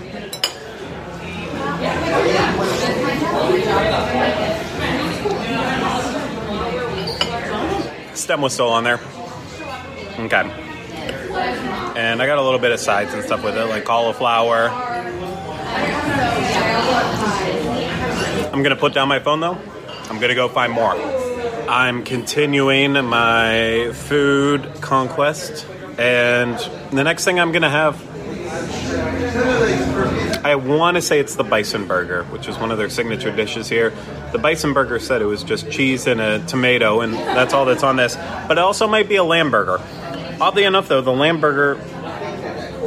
Stem 8.16 8.40
was 8.40 8.52
still 8.52 8.68
on 8.68 8.84
there. 8.84 9.00
Okay. 10.20 10.48
And 11.96 12.22
I 12.22 12.26
got 12.26 12.38
a 12.38 12.42
little 12.42 12.60
bit 12.60 12.70
of 12.70 12.78
sides 12.78 13.12
and 13.12 13.24
stuff 13.24 13.42
with 13.42 13.56
it, 13.56 13.64
like 13.64 13.84
cauliflower, 13.84 14.70
I'm 18.52 18.62
gonna 18.62 18.76
put 18.76 18.94
down 18.94 19.08
my 19.08 19.18
phone 19.18 19.40
though. 19.40 19.58
I'm 20.08 20.20
gonna 20.20 20.34
go 20.34 20.48
find 20.48 20.72
more. 20.72 20.94
I'm 21.68 22.04
continuing 22.04 22.92
my 22.92 23.90
food 23.92 24.70
conquest, 24.80 25.66
and 25.98 26.56
the 26.92 27.02
next 27.02 27.24
thing 27.24 27.40
I'm 27.40 27.52
gonna 27.52 27.70
have. 27.70 28.00
I 30.44 30.54
want 30.56 30.96
to 30.96 31.02
say 31.02 31.18
it's 31.18 31.34
the 31.34 31.42
bison 31.42 31.86
burger, 31.86 32.24
which 32.24 32.46
is 32.46 32.58
one 32.58 32.70
of 32.70 32.78
their 32.78 32.90
signature 32.90 33.34
dishes 33.34 33.68
here. 33.68 33.92
The 34.32 34.38
bison 34.38 34.72
burger 34.72 34.98
said 34.98 35.22
it 35.22 35.26
was 35.26 35.42
just 35.42 35.70
cheese 35.70 36.06
and 36.06 36.20
a 36.20 36.38
tomato, 36.46 37.00
and 37.00 37.14
that's 37.14 37.54
all 37.54 37.64
that's 37.64 37.82
on 37.82 37.96
this. 37.96 38.14
But 38.14 38.52
it 38.52 38.58
also 38.58 38.86
might 38.86 39.08
be 39.08 39.16
a 39.16 39.24
lamb 39.24 39.50
burger. 39.50 39.80
Oddly 40.40 40.64
enough, 40.64 40.86
though, 40.88 41.00
the 41.00 41.12
lamb 41.12 41.40
burger 41.40 41.80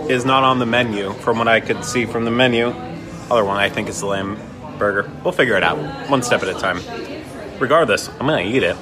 is 0.07 0.23
not 0.23 0.43
on 0.43 0.59
the 0.59 0.65
menu 0.65 1.13
from 1.13 1.39
what 1.39 1.47
I 1.47 1.59
could 1.59 1.83
see 1.83 2.05
from 2.05 2.25
the 2.25 2.31
menu. 2.31 2.73
Other 3.29 3.43
one 3.43 3.57
I 3.57 3.69
think 3.69 3.89
is 3.89 3.99
the 3.99 4.05
lamb 4.05 4.39
burger. 4.77 5.09
We'll 5.23 5.33
figure 5.33 5.55
it 5.55 5.63
out 5.63 5.77
one 6.09 6.21
step 6.21 6.43
at 6.43 6.49
a 6.49 6.53
time. 6.53 6.79
Regardless, 7.59 8.09
I'm 8.19 8.27
gonna 8.27 8.41
eat 8.41 8.63
it. 8.63 8.77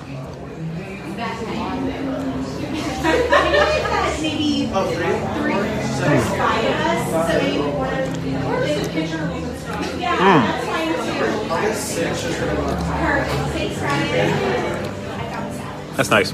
salad. 13.75 15.96
That's 15.96 16.10
nice. 16.10 16.34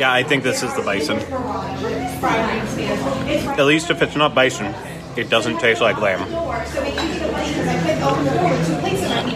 Yeah, 0.00 0.12
I 0.12 0.22
think 0.22 0.42
this 0.42 0.62
is 0.62 0.74
the 0.74 0.82
bison. 0.82 1.18
At 3.58 3.66
least 3.66 3.90
if 3.90 4.02
it's 4.02 4.16
not 4.16 4.34
bison, 4.34 4.74
it 5.16 5.30
doesn't 5.30 5.58
taste 5.60 5.80
like 5.80 6.00
lamb. 6.00 6.22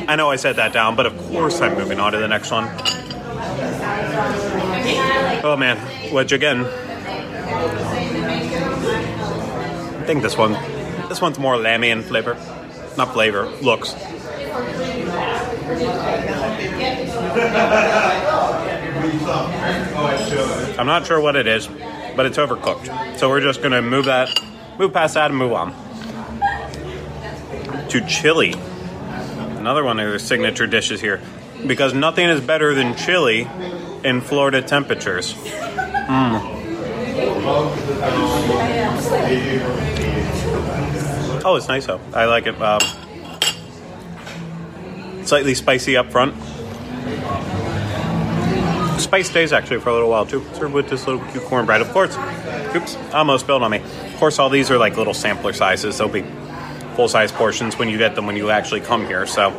I 0.08 0.16
know 0.16 0.30
I 0.30 0.36
said 0.36 0.56
that 0.56 0.72
down, 0.72 0.96
but 0.96 1.06
of 1.06 1.16
course 1.28 1.60
I'm 1.60 1.76
moving 1.76 2.00
on 2.00 2.12
to 2.12 2.18
the 2.18 2.28
next 2.28 2.50
one. 2.50 2.68
Oh 5.44 5.56
man, 5.58 5.78
which 6.12 6.32
again, 6.32 6.64
I 9.96 10.02
think 10.06 10.22
this 10.22 10.36
one, 10.36 10.52
this 11.08 11.20
one's 11.20 11.38
more 11.38 11.56
lammy 11.56 11.90
in 11.90 12.02
flavor, 12.02 12.34
not 12.96 13.12
flavor, 13.12 13.46
looks. 13.62 13.94
I'm 20.78 20.86
not 20.86 21.06
sure 21.06 21.20
what 21.20 21.36
it 21.36 21.46
is, 21.46 21.68
but 22.16 22.26
it's 22.26 22.38
overcooked. 22.38 23.18
So 23.18 23.28
we're 23.28 23.40
just 23.40 23.62
gonna 23.62 23.82
move 23.82 24.06
that, 24.06 24.28
move 24.78 24.92
past 24.92 25.14
that, 25.14 25.30
and 25.30 25.38
move 25.38 25.52
on 25.52 25.74
to 27.88 28.06
chili 28.06 28.54
another 29.58 29.82
one 29.82 29.98
of 29.98 30.08
their 30.08 30.18
signature 30.18 30.66
dishes 30.66 31.00
here 31.00 31.20
because 31.66 31.92
nothing 31.92 32.28
is 32.28 32.40
better 32.40 32.74
than 32.74 32.96
chili 32.96 33.48
in 34.04 34.20
Florida 34.20 34.62
temperatures. 34.62 35.34
Mm. 35.34 36.54
Oh, 41.44 41.56
it's 41.56 41.68
nice 41.68 41.86
though. 41.86 42.00
I 42.14 42.26
like 42.26 42.46
it. 42.46 42.60
Um, 42.62 42.80
slightly 45.24 45.54
spicy 45.54 45.96
up 45.96 46.10
front. 46.10 46.34
Spice 49.00 49.30
stays 49.30 49.52
actually 49.52 49.80
for 49.80 49.90
a 49.90 49.92
little 49.92 50.10
while 50.10 50.26
too. 50.26 50.44
Served 50.54 50.74
with 50.74 50.88
this 50.88 51.06
little 51.06 51.24
cute 51.30 51.44
cornbread, 51.44 51.80
of 51.80 51.90
course. 51.90 52.16
Oops, 52.74 52.96
almost 53.12 53.44
spilled 53.44 53.62
on 53.62 53.70
me. 53.70 53.82
Of 54.18 54.20
course, 54.20 54.40
all 54.40 54.50
these 54.50 54.68
are 54.72 54.78
like 54.78 54.96
little 54.96 55.14
sampler 55.14 55.52
sizes. 55.52 55.98
They'll 55.98 56.08
be 56.08 56.24
full 56.96 57.06
size 57.06 57.30
portions 57.30 57.78
when 57.78 57.88
you 57.88 57.98
get 57.98 58.16
them 58.16 58.26
when 58.26 58.34
you 58.34 58.50
actually 58.50 58.80
come 58.80 59.06
here. 59.06 59.28
So, 59.28 59.54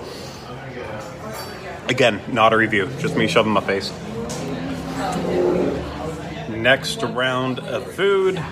again, 1.87 2.19
not 2.27 2.51
a 2.51 2.57
review, 2.57 2.89
just 2.99 3.15
me 3.15 3.29
shoving 3.29 3.53
my 3.53 3.61
face. 3.61 3.89
Next 6.49 7.01
round 7.03 7.59
of 7.59 7.89
food. 7.93 8.43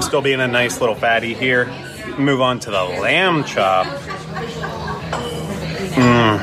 Still 0.00 0.20
being 0.20 0.40
a 0.40 0.48
nice 0.48 0.80
little 0.80 0.96
fatty 0.96 1.34
here. 1.34 1.66
Move 2.18 2.40
on 2.40 2.58
to 2.58 2.72
the 2.72 2.82
lamb 2.82 3.44
chop. 3.44 3.86
Mm. 5.94 6.40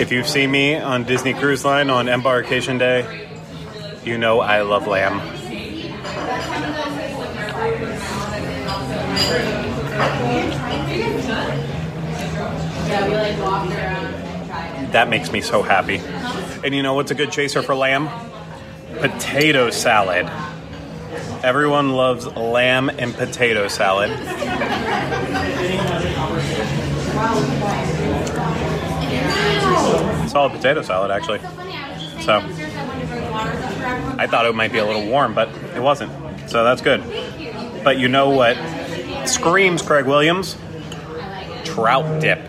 If 0.00 0.10
you've 0.10 0.28
seen 0.28 0.50
me 0.50 0.74
on 0.74 1.04
Disney 1.04 1.32
Cruise 1.32 1.64
Line 1.64 1.90
on 1.90 2.08
Embarkation 2.08 2.76
Day, 2.78 3.28
you 4.02 4.18
know 4.18 4.40
I 4.40 4.62
love 4.62 4.88
lamb. 4.88 5.41
That 14.92 15.08
makes 15.08 15.32
me 15.32 15.40
so 15.40 15.62
happy. 15.62 16.02
And 16.64 16.74
you 16.74 16.82
know 16.82 16.92
what's 16.94 17.10
a 17.10 17.14
good 17.14 17.32
chaser 17.32 17.62
for 17.62 17.74
lamb? 17.74 18.10
Potato 18.98 19.70
salad. 19.70 20.30
Everyone 21.42 21.94
loves 21.94 22.26
lamb 22.26 22.90
and 22.90 23.14
potato 23.14 23.68
salad. 23.68 24.10
Solid 30.28 30.52
potato 30.52 30.82
salad, 30.82 31.10
actually. 31.10 31.40
So, 32.20 32.38
I 34.18 34.26
thought 34.30 34.46
it 34.46 34.54
might 34.54 34.72
be 34.72 34.78
a 34.78 34.86
little 34.86 35.06
warm, 35.06 35.34
but 35.34 35.48
it 35.74 35.80
wasn't. 35.80 36.12
So 36.52 36.64
that's 36.64 36.82
good. 36.82 37.02
But 37.82 37.98
you 37.98 38.08
know 38.08 38.28
what 38.28 38.58
screams 39.26 39.80
Craig 39.80 40.04
Williams? 40.04 40.58
Trout 41.64 42.20
dip. 42.20 42.40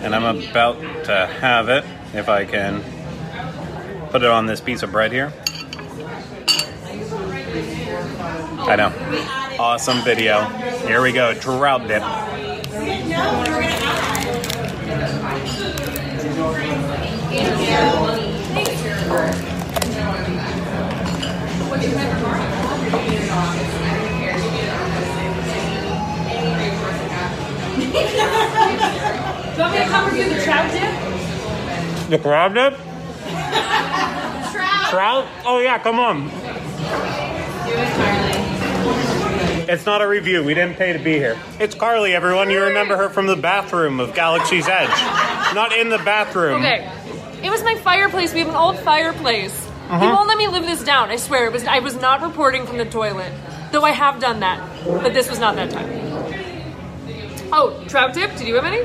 And 0.00 0.14
I'm 0.14 0.24
about 0.24 0.80
to 1.04 1.26
have 1.26 1.68
it 1.68 1.84
if 2.14 2.30
I 2.30 2.46
can 2.46 2.82
put 4.08 4.22
it 4.22 4.30
on 4.30 4.46
this 4.46 4.62
piece 4.62 4.82
of 4.82 4.90
bread 4.92 5.12
here. 5.12 5.30
I 8.66 8.76
know. 8.76 9.58
Awesome 9.58 10.02
video. 10.02 10.44
Here 10.86 11.02
we 11.02 11.12
go. 11.12 11.34
Trout 11.34 11.86
dip. 11.86 12.02
Do 27.94 28.00
you 28.00 28.06
want 29.60 29.72
me 29.72 29.78
to 29.78 29.86
come 29.86 30.06
review 30.06 30.28
the 30.34 30.42
trout 30.42 30.68
dip? 30.72 32.10
The 32.10 32.18
crab 32.18 32.54
dip? 32.54 32.76
Trout? 34.90 35.28
Oh 35.44 35.60
yeah, 35.62 35.78
come 35.78 36.00
on. 36.00 36.28
It's 39.68 39.86
not 39.86 40.02
a 40.02 40.08
review. 40.08 40.42
We 40.42 40.54
didn't 40.54 40.74
pay 40.76 40.92
to 40.92 40.98
be 40.98 41.12
here. 41.12 41.38
It's 41.60 41.76
Carly, 41.76 42.14
everyone. 42.14 42.50
You 42.50 42.64
remember 42.64 42.96
her 42.96 43.08
from 43.08 43.28
the 43.28 43.36
bathroom 43.36 44.00
of 44.00 44.12
Galaxy's 44.12 44.66
Edge. 44.66 44.90
Not 45.54 45.72
in 45.72 45.88
the 45.88 45.98
bathroom. 45.98 46.64
Okay. 46.64 46.90
It 47.44 47.50
was 47.50 47.62
my 47.62 47.76
fireplace. 47.76 48.34
We 48.34 48.40
have 48.40 48.48
an 48.48 48.56
old 48.56 48.76
fireplace. 48.80 49.54
Uh-huh. 49.88 50.00
He 50.00 50.06
won't 50.06 50.26
let 50.26 50.36
me 50.36 50.48
live 50.48 50.64
this 50.64 50.82
down. 50.82 51.10
I 51.10 51.16
swear. 51.16 51.46
It 51.46 51.52
was. 51.52 51.64
I 51.64 51.78
was 51.78 51.94
not 51.94 52.22
reporting 52.22 52.66
from 52.66 52.78
the 52.78 52.86
toilet, 52.86 53.32
though 53.70 53.82
I 53.82 53.92
have 53.92 54.18
done 54.20 54.40
that. 54.40 54.58
But 54.84 55.14
this 55.14 55.30
was 55.30 55.38
not 55.38 55.54
that 55.54 55.70
time. 55.70 56.03
Oh, 57.56 57.84
trout 57.88 58.14
dip. 58.14 58.34
Did 58.36 58.48
you 58.48 58.56
have 58.56 58.64
any? 58.64 58.80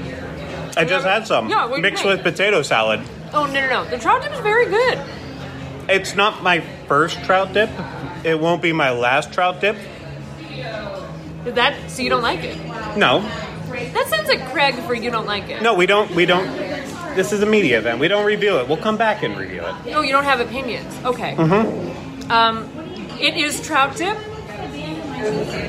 I 0.78 0.86
just 0.86 1.06
had 1.06 1.26
some. 1.28 1.50
Yeah, 1.50 1.66
what 1.66 1.72
do 1.72 1.76
you 1.78 1.82
mixed 1.82 2.06
with 2.06 2.22
potato 2.24 2.62
salad. 2.62 3.02
Oh 3.34 3.46
no 3.46 3.54
no 3.62 3.68
no. 3.84 3.86
The 3.90 3.98
trout 3.98 4.22
dip 4.22 4.32
is 4.32 4.40
very 4.40 4.66
good. 4.68 5.00
It's 5.90 6.16
not 6.16 6.44
my 6.44 6.60
first 6.88 7.24
trout 7.24 7.52
dip. 7.54 7.70
It 8.24 8.40
won't 8.40 8.62
be 8.62 8.72
my 8.74 8.92
last 8.92 9.34
trout 9.34 9.60
dip. 9.60 9.76
Is 11.46 11.54
that 11.56 11.90
so? 11.90 12.02
You 12.04 12.10
don't 12.10 12.22
like 12.22 12.44
it? 12.44 12.58
No, 12.98 13.22
That 13.70 14.06
sounds 14.08 14.28
like 14.28 14.52
Craig 14.52 14.76
for 14.86 14.94
you 14.94 15.10
don't 15.10 15.26
like 15.26 15.50
it. 15.50 15.62
no, 15.62 15.74
we 15.74 15.86
don't. 15.86 16.12
We 16.12 16.26
don't. 16.26 16.46
This 17.16 17.32
is 17.32 17.42
a 17.42 17.46
media 17.46 17.80
event. 17.80 18.00
We 18.00 18.08
don't 18.08 18.26
review 18.26 18.58
it. 18.60 18.68
We'll 18.68 18.78
come 18.78 18.98
back 18.98 19.24
and 19.24 19.36
review 19.38 19.64
it. 19.66 19.96
Oh, 19.96 20.02
you 20.02 20.12
don't 20.12 20.26
have 20.26 20.40
opinions. 20.40 20.94
Okay. 21.04 21.34
Mm-hmm. 21.36 22.32
Um, 22.32 22.70
it 23.20 23.36
is 23.36 23.62
trout 23.66 23.96
dip. 23.98 24.18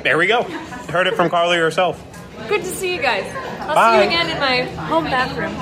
There 0.03 0.19
we 0.19 0.27
go. 0.27 0.43
Heard 0.43 1.07
it 1.07 1.15
from 1.15 1.31
Carly 1.31 1.57
herself. 1.57 2.05
Good 2.49 2.63
to 2.63 2.67
see 2.67 2.95
you 2.95 3.01
guys. 3.03 3.25
I'll 3.61 3.75
Bye. 3.75 3.99
see 3.99 4.03
you 4.03 4.09
again 4.09 4.31
in 4.31 4.41
my 4.41 4.63
home 4.87 5.05
bathroom. 5.05 5.55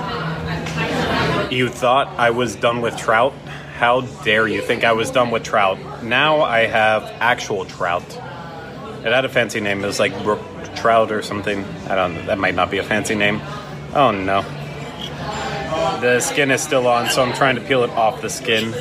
You 1.52 1.68
thought 1.68 2.08
I 2.18 2.30
was 2.30 2.56
done 2.56 2.80
with 2.80 2.96
trout? 2.96 3.32
How 3.76 4.00
dare 4.24 4.48
you 4.48 4.60
think 4.60 4.84
I 4.84 4.92
was 4.92 5.10
done 5.10 5.30
with 5.30 5.44
trout? 5.44 6.02
Now 6.02 6.42
I 6.42 6.60
have 6.66 7.04
actual 7.20 7.64
trout. 7.64 8.04
It 9.04 9.12
had 9.12 9.24
a 9.24 9.28
fancy 9.28 9.60
name. 9.60 9.82
It 9.84 9.86
was 9.86 10.00
like 10.00 10.22
brook 10.22 10.40
trout 10.74 11.12
or 11.12 11.22
something. 11.22 11.64
I 11.88 11.94
don't 11.94 12.14
know. 12.14 12.26
That 12.26 12.38
might 12.38 12.54
not 12.54 12.70
be 12.70 12.78
a 12.78 12.82
fancy 12.82 13.14
name. 13.14 13.40
Oh 13.94 14.10
no. 14.10 14.42
The 16.00 16.20
skin 16.20 16.50
is 16.50 16.60
still 16.60 16.86
on, 16.86 17.10
so 17.10 17.22
I'm 17.22 17.34
trying 17.34 17.56
to 17.56 17.60
peel 17.60 17.82
it 17.84 17.90
off 17.90 18.20
the 18.20 18.30
skin. 18.30 18.72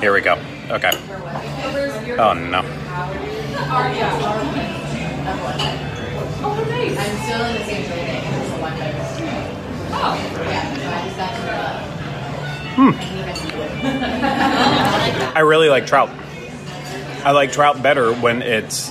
Here 0.00 0.14
we 0.14 0.20
go. 0.22 0.38
Okay. 0.70 0.90
Oh 2.18 2.32
no. 2.34 2.62
Oh, 6.42 6.64
nice. 6.68 6.96
I'm 6.98 7.16
still 7.22 7.44
in 7.44 7.54
the 7.54 7.64
same 7.64 7.88
building. 7.88 8.08
It's 8.08 8.50
a 8.50 8.52
one 8.60 8.76
bedroom. 8.78 9.28
Oh. 9.92 10.16
Yeah, 10.44 10.74
so 10.74 10.88
I 10.88 11.04
just 11.04 11.16
got 11.16 11.30
to 11.36 11.42
uh, 11.52 11.78
hmm. 12.74 12.90
the. 12.90 13.80
I 15.36 15.40
really 15.40 15.68
like 15.68 15.86
trout. 15.86 16.10
I 17.24 17.32
like 17.32 17.52
trout 17.52 17.82
better 17.82 18.12
when 18.14 18.42
it's 18.42 18.90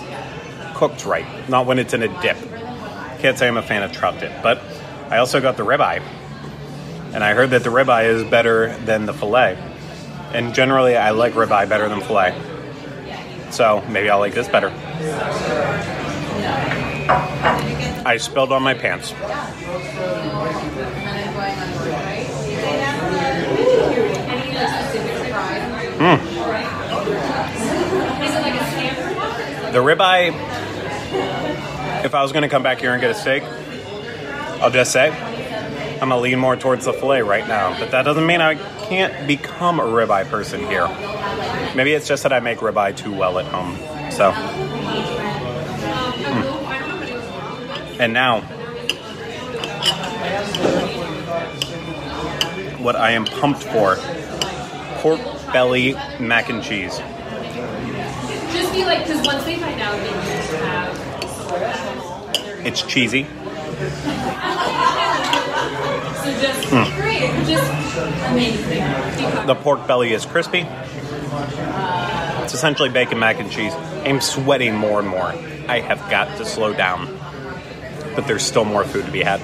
cooked 0.76 1.06
right, 1.06 1.26
not 1.50 1.66
when 1.66 1.80
it's 1.80 1.94
in 1.94 2.04
a 2.04 2.22
dip. 2.22 2.38
Can't 3.20 3.38
say 3.38 3.48
I'm 3.48 3.58
a 3.58 3.62
fan 3.62 3.84
of 3.84 3.92
trout 3.92 4.20
dip, 4.20 4.32
but 4.42 4.62
I 5.10 5.18
also 5.18 5.42
got 5.42 5.58
the 5.58 5.64
ribeye, 5.64 6.02
and 7.14 7.24
I 7.24 7.34
heard 7.34 7.50
that 7.50 7.64
the 7.64 7.70
ribeye 7.70 8.06
is 8.06 8.24
better 8.24 8.76
than 8.86 9.06
the 9.06 9.14
fillet. 9.14 9.58
And 10.34 10.54
generally, 10.54 10.96
I 10.96 11.10
like 11.10 11.34
ribeye 11.34 11.68
better 11.68 11.90
than 11.90 12.02
fillet. 12.02 12.40
So 13.52 13.84
maybe 13.90 14.10
I'll 14.10 14.20
like 14.20 14.34
this 14.34 14.48
better. 14.48 14.72
I 18.06 18.18
spilled 18.18 18.52
on 18.52 18.64
my 18.64 18.74
pants. 18.74 19.12
One? 26.00 26.20
The 29.74 29.80
ribeye, 29.80 30.34
if 32.06 32.16
I 32.16 32.22
was 32.24 32.32
going 32.32 32.44
to 32.44 32.50
come 32.50 32.64
back 32.64 32.80
here 32.80 32.94
and 32.94 33.02
get 33.02 33.12
a 33.12 33.16
steak, 33.16 33.44
I'll 34.62 34.72
just 34.72 34.92
say 34.92 35.10
I'm 36.02 36.10
to 36.10 36.18
lean 36.18 36.40
more 36.40 36.56
towards 36.56 36.86
the 36.86 36.94
filet 36.94 37.22
right 37.22 37.46
now. 37.48 37.78
But 37.78 37.92
that 37.92 38.04
doesn't 38.04 38.26
mean 38.26 38.40
I 38.42 38.56
can't 38.86 39.28
become 39.28 39.80
a 39.80 39.84
ribeye 39.84 40.30
person 40.30 40.62
here. 40.62 40.88
Maybe 41.76 41.94
it's 41.94 42.08
just 42.08 42.24
that 42.24 42.32
I 42.32 42.40
make 42.40 42.60
ribeye 42.60 42.96
too 42.96 43.14
well 43.14 43.38
at 43.38 43.46
home. 43.46 43.76
So, 44.12 44.32
Hmm. 46.22 48.02
and 48.02 48.14
now, 48.14 48.42
what 52.80 52.96
I 52.96 53.12
am 53.12 53.26
pumped 53.26 53.64
for 53.64 53.98
pork 55.02 55.20
belly 55.52 55.96
mac 56.20 56.50
and 56.50 56.64
cheese. 56.64 56.98
Just 58.54 58.72
be 58.74 58.86
like, 58.86 59.06
because 59.06 59.26
once 59.26 59.44
they 59.44 59.58
find 59.58 59.82
out 59.82 60.00
have 60.00 60.98
It's 62.66 62.82
cheesy. 62.82 63.28
So 66.24 66.42
just 66.42 66.70
great, 66.98 67.32
just 67.48 67.98
amazing. 68.28 69.48
The 69.48 69.56
pork 69.56 69.88
belly 69.88 70.14
is 70.14 70.26
crispy. 70.26 70.66
It's 72.44 72.54
essentially 72.54 72.90
bacon 72.90 73.20
mac 73.20 73.40
and 73.40 73.52
cheese. 73.52 73.74
I'm 74.04 74.22
sweating 74.22 74.76
more 74.76 75.00
and 75.00 75.08
more. 75.08 75.34
I 75.68 75.80
have 75.80 76.00
got 76.10 76.38
to 76.38 76.46
slow 76.46 76.74
down. 76.74 77.08
But 78.16 78.28
there's 78.28 78.44
still 78.44 78.66
more 78.66 78.84
food 78.84 79.06
to 79.06 79.12
be 79.12 79.22
had. 79.22 79.40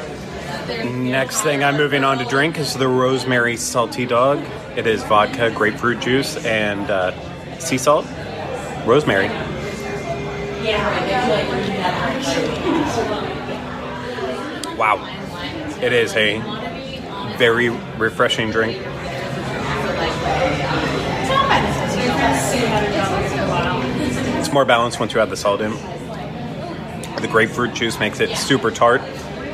Next 0.85 1.41
thing 1.41 1.63
I'm 1.63 1.77
moving 1.77 2.03
on 2.03 2.17
to 2.17 2.25
drink 2.25 2.57
is 2.57 2.73
the 2.73 2.87
rosemary 2.87 3.57
salty 3.57 4.05
dog. 4.05 4.43
It 4.75 4.87
is 4.87 5.03
vodka, 5.03 5.51
grapefruit 5.51 5.99
juice, 6.01 6.43
and 6.45 6.89
uh, 6.89 7.59
sea 7.59 7.77
salt. 7.77 8.05
Rosemary. 8.85 9.27
Wow. 14.77 15.11
It 15.81 15.93
is 15.93 16.15
a 16.15 16.64
very 17.37 17.69
refreshing 17.69 18.51
drink. 18.51 18.77
It's 24.37 24.51
more 24.51 24.65
balanced 24.65 24.99
once 24.99 25.13
you 25.13 25.19
add 25.19 25.29
the 25.29 25.37
salt 25.37 25.61
in. 25.61 25.71
The 27.21 27.27
grapefruit 27.29 27.73
juice 27.73 27.99
makes 27.99 28.19
it 28.19 28.35
super 28.37 28.71
tart, 28.71 29.01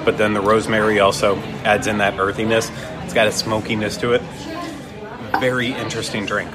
but 0.04 0.18
then 0.18 0.34
the 0.34 0.42
rosemary 0.42 1.00
also 1.00 1.38
adds 1.64 1.88
in 1.88 2.00
that 2.00 2.20
earthiness. 2.20 2.72
It's 3.04 3.14
got 3.14 3.28
a 3.28 3.32
smokiness 3.32 3.98
to 3.98 4.14
it. 4.14 4.22
Very 5.40 5.74
interesting 5.74 6.26
drink. 6.26 6.52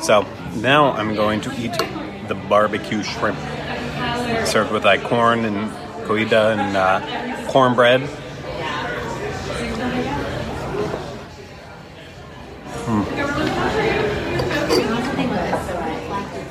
So 0.00 0.26
now 0.56 0.92
I'm 0.92 1.14
going 1.14 1.40
to 1.42 1.52
eat 1.60 1.76
the 2.28 2.34
barbecue 2.48 3.02
shrimp, 3.02 3.38
served 4.46 4.70
with 4.72 4.84
like 4.84 5.02
corn 5.02 5.44
and 5.44 5.70
coida 6.06 6.56
and 6.56 6.76
uh, 6.76 7.50
cornbread. 7.50 8.08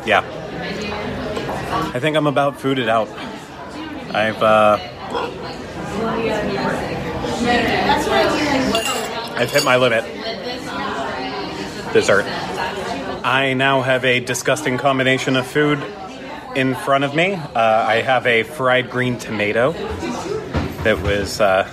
Yeah. 0.07 0.21
I 1.93 1.99
think 1.99 2.15
I'm 2.15 2.27
about 2.27 2.59
fooded 2.59 2.87
out. 2.87 3.09
I've 4.15 4.41
uh, 4.41 4.77
I've 9.35 9.51
hit 9.51 9.65
my 9.65 9.75
limit. 9.75 10.05
Dessert. 11.91 12.23
I 13.25 13.53
now 13.53 13.81
have 13.81 14.05
a 14.05 14.21
disgusting 14.21 14.77
combination 14.77 15.35
of 15.35 15.45
food 15.45 15.83
in 16.55 16.73
front 16.73 17.03
of 17.03 17.13
me. 17.13 17.33
Uh, 17.33 17.51
I 17.53 17.95
have 17.95 18.25
a 18.25 18.43
fried 18.43 18.89
green 18.89 19.17
tomato 19.17 19.73
that 20.83 21.01
was 21.01 21.41
uh, 21.41 21.69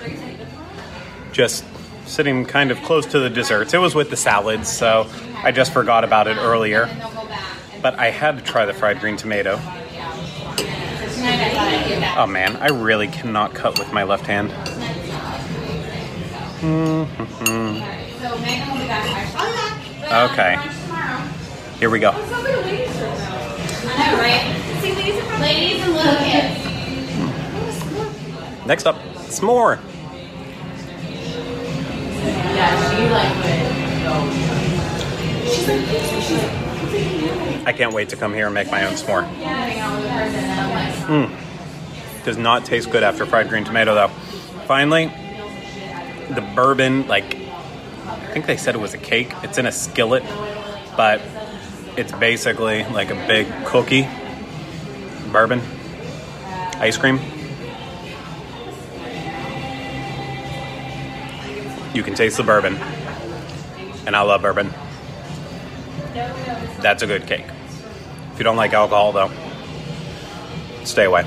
just 1.30 1.64
sitting 2.06 2.46
kind 2.46 2.72
of 2.72 2.82
close 2.82 3.06
to 3.06 3.20
the 3.20 3.30
desserts. 3.30 3.74
It 3.74 3.78
was 3.78 3.94
with 3.94 4.10
the 4.10 4.16
salads, 4.16 4.68
so 4.68 5.08
I 5.36 5.52
just 5.52 5.72
forgot 5.72 6.02
about 6.02 6.26
it 6.26 6.36
earlier. 6.36 6.88
But 7.84 7.98
I 7.98 8.08
had 8.08 8.38
to 8.38 8.42
try 8.42 8.64
the 8.64 8.72
fried 8.72 8.98
green 8.98 9.18
tomato. 9.18 9.60
Oh 12.16 12.26
man, 12.26 12.56
I 12.56 12.68
really 12.68 13.08
cannot 13.08 13.52
cut 13.52 13.78
with 13.78 13.92
my 13.92 14.04
left 14.04 14.24
hand. 14.24 14.50
Okay, 20.32 20.56
here 21.78 21.90
we 21.90 21.98
go. 21.98 22.12
Next 28.64 28.86
up, 28.86 28.96
s'more. 29.28 29.78
Yeah, 32.54 32.90
she 32.90 33.10
like 33.10 33.36
would 35.66 36.73
I 37.66 37.72
can't 37.76 37.94
wait 37.94 38.10
to 38.10 38.16
come 38.16 38.34
here 38.34 38.46
and 38.46 38.54
make 38.54 38.70
my 38.70 38.84
own 38.84 38.94
s'more. 38.94 39.22
like, 39.40 41.30
Does 42.24 42.36
not 42.36 42.64
taste 42.64 42.90
good 42.90 43.02
after 43.02 43.26
fried 43.26 43.48
green 43.48 43.64
tomato 43.64 43.94
though. 43.94 44.08
Finally, 44.66 45.06
the 46.30 46.40
bourbon, 46.54 47.06
like 47.06 47.36
I 48.06 48.32
think 48.32 48.46
they 48.46 48.56
said 48.56 48.74
it 48.74 48.78
was 48.78 48.94
a 48.94 48.98
cake. 48.98 49.32
It's 49.42 49.58
in 49.58 49.66
a 49.66 49.72
skillet, 49.72 50.22
but 50.96 51.20
it's 51.96 52.12
basically 52.12 52.84
like 52.84 53.10
a 53.10 53.26
big 53.26 53.46
cookie. 53.64 54.08
Bourbon. 55.30 55.60
Ice 56.80 56.96
cream. 56.96 57.20
You 61.94 62.02
can 62.02 62.14
taste 62.14 62.36
the 62.36 62.42
bourbon. 62.42 62.76
And 64.06 64.16
I 64.16 64.22
love 64.22 64.42
bourbon. 64.42 64.72
That's 66.80 67.02
a 67.02 67.06
good 67.06 67.26
cake. 67.26 67.46
If 68.32 68.38
you 68.38 68.44
don't 68.44 68.56
like 68.56 68.72
alcohol 68.72 69.12
though, 69.12 69.30
stay 70.84 71.04
away. 71.04 71.24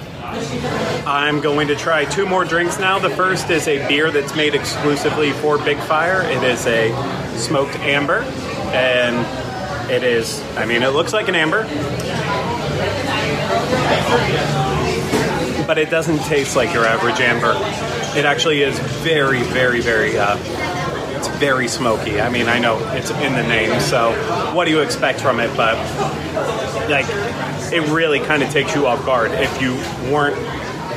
I'm 1.06 1.40
going 1.40 1.68
to 1.70 1.76
try 1.76 2.06
two 2.06 2.26
more 2.26 2.44
drinks 2.44 2.80
now. 2.80 3.00
The 3.00 3.10
first 3.10 3.50
is 3.50 3.68
a 3.68 3.86
beer 3.88 4.12
that's 4.12 4.36
made 4.36 4.56
exclusively 4.56 5.32
for 5.32 5.58
Big 5.58 5.78
Fire. 5.80 6.22
It 6.22 6.44
is 6.44 6.66
a 6.68 6.92
smoked 7.38 7.76
amber, 7.78 8.20
and 8.74 9.16
it 9.90 10.04
is, 10.04 10.44
I 10.58 10.66
mean, 10.66 10.84
it 10.84 10.90
looks 10.90 11.14
like 11.14 11.30
an 11.30 11.36
amber, 11.36 11.64
but 15.66 15.78
it 15.78 15.90
doesn't 15.90 16.20
taste 16.24 16.56
like 16.58 16.74
your 16.74 16.86
average 16.86 17.22
amber. 17.22 17.54
It 18.18 18.26
actually 18.26 18.64
is 18.64 18.78
very, 18.80 19.44
very, 19.44 19.80
very, 19.80 20.18
uh, 20.18 20.36
very 21.40 21.68
smoky. 21.68 22.20
I 22.20 22.30
mean, 22.30 22.48
I 22.48 22.60
know 22.60 22.78
it's 22.94 23.12
in 23.12 23.34
the 23.34 23.44
name, 23.44 23.80
so 23.80 24.12
what 24.54 24.66
do 24.66 24.72
you 24.72 24.82
expect 24.82 25.22
from 25.22 25.40
it? 25.40 25.56
But 25.56 25.76
like 26.90 27.06
it 27.72 27.88
really 27.92 28.20
kind 28.20 28.44
of 28.44 28.50
takes 28.50 28.76
you 28.76 28.88
off 28.88 29.06
guard 29.06 29.32
if 29.34 29.62
you 29.62 29.74
weren't 30.12 30.38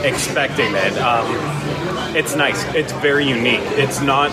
expecting 0.04 0.74
it. 0.74 0.98
Um, 0.98 2.16
it's 2.16 2.34
nice. 2.34 2.62
It's 2.74 2.92
very 2.94 3.26
unique. 3.26 3.60
It's 3.62 4.00
not. 4.00 4.30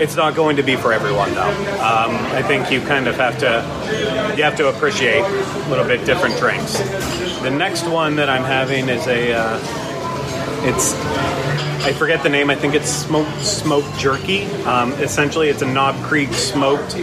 It's 0.00 0.16
not 0.16 0.34
going 0.34 0.56
to 0.56 0.62
be 0.62 0.76
for 0.76 0.92
everyone 0.92 1.34
though. 1.34 1.50
Um, 1.50 2.16
I 2.32 2.42
think 2.42 2.70
you 2.70 2.80
kind 2.80 3.06
of 3.06 3.16
have 3.16 3.38
to 3.38 4.34
you 4.36 4.42
have 4.42 4.56
to 4.56 4.68
appreciate 4.68 5.20
a 5.20 5.68
little 5.68 5.84
bit 5.84 6.04
different 6.06 6.38
drinks. 6.38 6.78
The 7.42 7.50
next 7.50 7.86
one 7.86 8.16
that 8.16 8.28
I'm 8.30 8.44
having 8.44 8.88
is 8.88 9.06
a 9.06 9.34
uh, 9.34 9.89
It's 10.62 10.94
I 11.82 11.94
forget 11.94 12.22
the 12.22 12.28
name. 12.28 12.50
I 12.50 12.54
think 12.54 12.74
it's 12.74 12.90
smoked 12.90 13.40
smoked 13.40 13.98
jerky. 13.98 14.44
Um, 14.64 14.92
essentially, 14.94 15.48
it's 15.48 15.62
a 15.62 15.66
Knob 15.66 15.96
Creek 16.04 16.30
smoked 16.34 16.94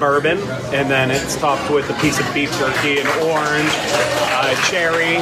bourbon, 0.00 0.38
and 0.74 0.90
then 0.90 1.12
it's 1.12 1.36
topped 1.36 1.70
with 1.70 1.88
a 1.88 1.94
piece 2.00 2.18
of 2.18 2.34
beef 2.34 2.50
jerky, 2.58 2.98
and 2.98 3.08
orange, 3.22 3.70
uh, 4.34 4.54
cherry. 4.68 5.18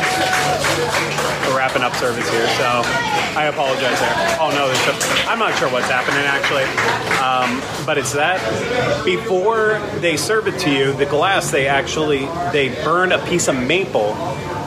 We're 1.47 1.59
wrapping 1.59 1.83
up 1.83 1.95
service 1.97 2.29
here, 2.31 2.49
so 2.57 2.83
I 3.37 3.51
apologize 3.53 4.01
there. 4.01 4.37
Oh 4.41 4.51
no, 4.51 4.67
there's 4.67 4.89
a, 4.89 5.29
I'm 5.29 5.39
not 5.39 5.59
sure 5.59 5.71
what's 5.71 5.91
happening 5.91 6.25
actually, 6.25 6.65
um, 7.21 7.61
but 7.85 7.99
it's 7.99 8.15
that. 8.15 8.41
Before 9.05 9.79
they 10.01 10.17
serve 10.17 10.49
it 10.49 10.59
to 10.61 10.71
you, 10.71 10.95
the 10.95 11.07
glass 11.07 11.51
they 11.51 11.69
actually 11.69 12.21
they 12.53 12.71
burn 12.83 13.13
a 13.13 13.25
piece 13.27 13.49
of 13.49 13.57
maple 13.57 14.15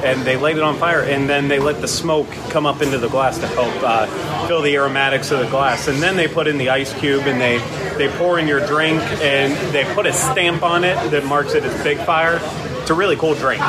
and 0.06 0.22
they 0.22 0.38
light 0.38 0.56
it 0.56 0.64
on 0.64 0.78
fire, 0.78 1.02
and 1.02 1.28
then 1.28 1.48
they 1.48 1.60
let 1.60 1.82
the 1.82 1.88
smoke 1.88 2.30
come 2.50 2.66
up 2.66 2.82
into 2.82 2.98
the 3.00 3.10
glass 3.10 3.40
to 3.40 3.48
help 3.48 3.74
uh, 3.82 4.06
fill 4.48 4.62
the 4.62 4.76
aromatics 4.76 5.32
of 5.32 5.40
the 5.40 5.50
glass, 5.50 5.88
and 5.88 6.02
then 6.02 6.16
they 6.16 6.28
put 6.28 6.48
in 6.48 6.58
the 6.58 6.70
ice 6.70 6.94
cube 7.00 7.24
and 7.26 7.42
they 7.42 7.58
they 7.98 8.08
pour 8.18 8.38
in 8.38 8.48
your 8.48 8.66
drink, 8.68 9.02
and 9.22 9.54
they 9.74 9.84
put 9.96 10.06
a 10.06 10.14
stamp 10.14 10.64
on 10.64 10.84
it 10.84 10.96
that 11.12 11.26
marks 11.26 11.54
it 11.54 11.64
as 11.64 11.84
Big 11.84 11.98
Fire. 12.00 12.40
It's 12.82 12.90
a 12.92 12.94
really 12.94 13.16
cool 13.16 13.34
drink. 13.34 13.62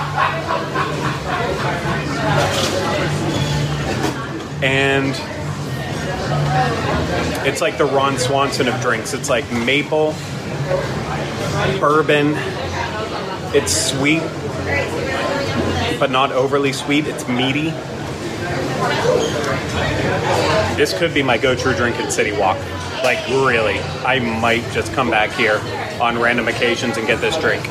And 4.62 5.14
it's 7.46 7.60
like 7.60 7.78
the 7.78 7.84
Ron 7.84 8.18
Swanson 8.18 8.68
of 8.68 8.80
drinks. 8.80 9.14
It's 9.14 9.30
like 9.30 9.50
maple, 9.52 10.14
bourbon. 11.78 12.34
It's 13.54 13.90
sweet, 13.90 14.22
but 15.98 16.10
not 16.10 16.32
overly 16.32 16.72
sweet. 16.72 17.06
It's 17.06 17.26
meaty. 17.28 17.70
This 20.76 20.96
could 20.98 21.14
be 21.14 21.22
my 21.22 21.38
go-to 21.38 21.74
drink 21.74 21.98
in 21.98 22.10
City 22.10 22.32
Walk. 22.32 22.58
Like 23.02 23.26
really, 23.28 23.78
I 24.04 24.18
might 24.40 24.64
just 24.72 24.92
come 24.92 25.10
back 25.10 25.30
here 25.32 25.60
on 26.00 26.18
random 26.18 26.48
occasions 26.48 26.96
and 26.96 27.06
get 27.06 27.20
this 27.20 27.36
drink. 27.38 27.62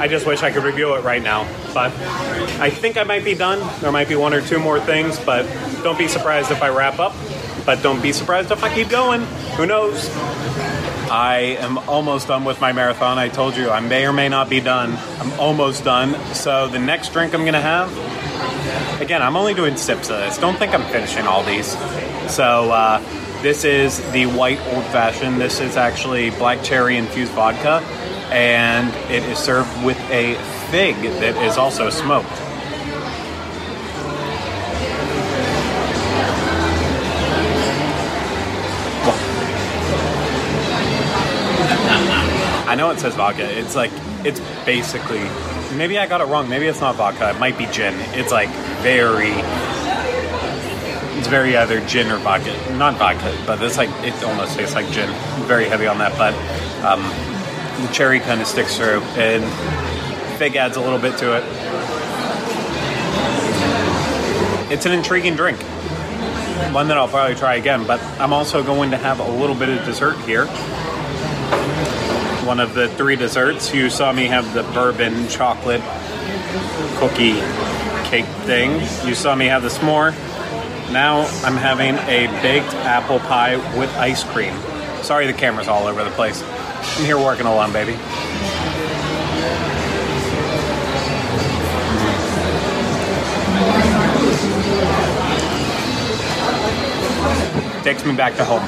I 0.00 0.06
just 0.08 0.26
wish 0.26 0.42
I 0.42 0.50
could 0.50 0.64
review 0.64 0.94
it 0.94 1.04
right 1.04 1.22
now, 1.22 1.46
but 1.72 1.92
I 2.60 2.70
think 2.70 2.96
I 2.96 3.04
might 3.04 3.24
be 3.24 3.34
done. 3.34 3.58
There 3.80 3.92
might 3.92 4.08
be 4.08 4.16
one 4.16 4.34
or 4.34 4.40
two 4.40 4.58
more 4.58 4.78
things, 4.80 5.18
but 5.18 5.44
don't 5.82 5.98
be 5.98 6.08
surprised 6.08 6.50
if 6.50 6.62
I 6.62 6.68
wrap 6.68 6.98
up. 6.98 7.14
But 7.64 7.82
don't 7.82 8.02
be 8.02 8.12
surprised 8.12 8.50
if 8.50 8.62
I 8.62 8.74
keep 8.74 8.90
going. 8.90 9.22
Who 9.56 9.64
knows? 9.66 10.08
I 11.14 11.56
am 11.60 11.78
almost 11.78 12.26
done 12.26 12.44
with 12.44 12.60
my 12.60 12.72
marathon. 12.72 13.18
I 13.18 13.28
told 13.28 13.56
you 13.56 13.70
I 13.70 13.78
may 13.78 14.04
or 14.04 14.12
may 14.12 14.28
not 14.28 14.50
be 14.50 14.58
done. 14.58 14.98
I'm 15.20 15.38
almost 15.38 15.84
done. 15.84 16.16
So 16.34 16.66
the 16.66 16.80
next 16.80 17.12
drink 17.12 17.34
I'm 17.34 17.42
going 17.42 17.52
to 17.54 17.60
have, 17.60 17.88
again, 19.00 19.22
I'm 19.22 19.36
only 19.36 19.54
doing 19.54 19.76
sips 19.76 20.10
of 20.10 20.16
this. 20.16 20.38
Don't 20.38 20.58
think 20.58 20.74
I'm 20.74 20.82
finishing 20.90 21.24
all 21.24 21.44
these. 21.44 21.68
So 22.34 22.72
uh, 22.72 22.98
this 23.42 23.62
is 23.62 23.98
the 24.10 24.26
white 24.26 24.58
old 24.72 24.84
fashioned. 24.86 25.40
This 25.40 25.60
is 25.60 25.76
actually 25.76 26.30
black 26.30 26.64
cherry 26.64 26.96
infused 26.96 27.30
vodka, 27.30 27.86
and 28.32 28.92
it 29.08 29.22
is 29.22 29.38
served 29.38 29.70
with 29.84 30.00
a 30.10 30.34
fig 30.72 30.96
that 30.96 31.36
is 31.44 31.56
also 31.56 31.90
smoked. 31.90 32.26
I 42.74 42.76
know 42.76 42.90
it 42.90 42.98
says 42.98 43.14
vodka. 43.14 43.48
It's 43.56 43.76
like 43.76 43.92
it's 44.24 44.40
basically 44.66 45.22
maybe 45.76 45.96
I 45.96 46.08
got 46.08 46.20
it 46.20 46.24
wrong. 46.24 46.48
Maybe 46.48 46.66
it's 46.66 46.80
not 46.80 46.96
vodka. 46.96 47.30
It 47.30 47.38
might 47.38 47.56
be 47.56 47.66
gin. 47.66 47.94
It's 48.18 48.32
like 48.32 48.48
very 48.82 49.30
it's 51.16 51.28
very 51.28 51.56
either 51.56 51.86
gin 51.86 52.10
or 52.10 52.18
vodka. 52.18 52.52
Not 52.72 52.96
vodka, 52.96 53.32
but 53.46 53.62
it's 53.62 53.76
like 53.76 53.90
it 54.04 54.20
almost 54.24 54.56
tastes 54.56 54.74
like 54.74 54.90
gin. 54.90 55.08
Very 55.46 55.66
heavy 55.66 55.86
on 55.86 55.98
that, 55.98 56.18
but 56.18 56.34
um, 56.84 57.00
the 57.86 57.92
cherry 57.92 58.18
kind 58.18 58.40
of 58.40 58.48
sticks 58.48 58.76
through, 58.76 59.02
and 59.14 59.44
fig 60.36 60.56
adds 60.56 60.76
a 60.76 60.80
little 60.80 60.98
bit 60.98 61.16
to 61.18 61.36
it. 61.36 61.44
It's 64.72 64.84
an 64.84 64.90
intriguing 64.90 65.36
drink. 65.36 65.62
One 66.74 66.88
that 66.88 66.98
I'll 66.98 67.06
probably 67.06 67.36
try 67.36 67.54
again, 67.54 67.86
but 67.86 68.02
I'm 68.18 68.32
also 68.32 68.64
going 68.64 68.90
to 68.90 68.96
have 68.96 69.20
a 69.20 69.30
little 69.30 69.54
bit 69.54 69.68
of 69.68 69.84
dessert 69.84 70.18
here 70.22 70.48
one 72.44 72.60
of 72.60 72.74
the 72.74 72.88
three 72.90 73.16
desserts. 73.16 73.72
You 73.72 73.88
saw 73.88 74.12
me 74.12 74.26
have 74.26 74.52
the 74.54 74.62
bourbon 74.74 75.28
chocolate 75.28 75.80
cookie 76.98 77.40
cake 78.08 78.26
thing. 78.44 78.80
You 79.06 79.14
saw 79.14 79.34
me 79.34 79.46
have 79.46 79.62
the 79.62 79.68
s'more. 79.68 80.12
Now 80.92 81.22
I'm 81.42 81.56
having 81.56 81.96
a 82.08 82.26
baked 82.42 82.74
apple 82.74 83.18
pie 83.20 83.56
with 83.78 83.90
ice 83.96 84.22
cream. 84.24 84.54
Sorry, 85.02 85.26
the 85.26 85.32
camera's 85.32 85.68
all 85.68 85.86
over 85.86 86.04
the 86.04 86.10
place. 86.10 86.42
I'm 86.42 87.04
here 87.04 87.18
working 87.18 87.46
alone, 87.46 87.72
baby. 87.72 87.92
Takes 97.82 98.04
me 98.04 98.14
back 98.14 98.36
to 98.36 98.44
home. 98.44 98.62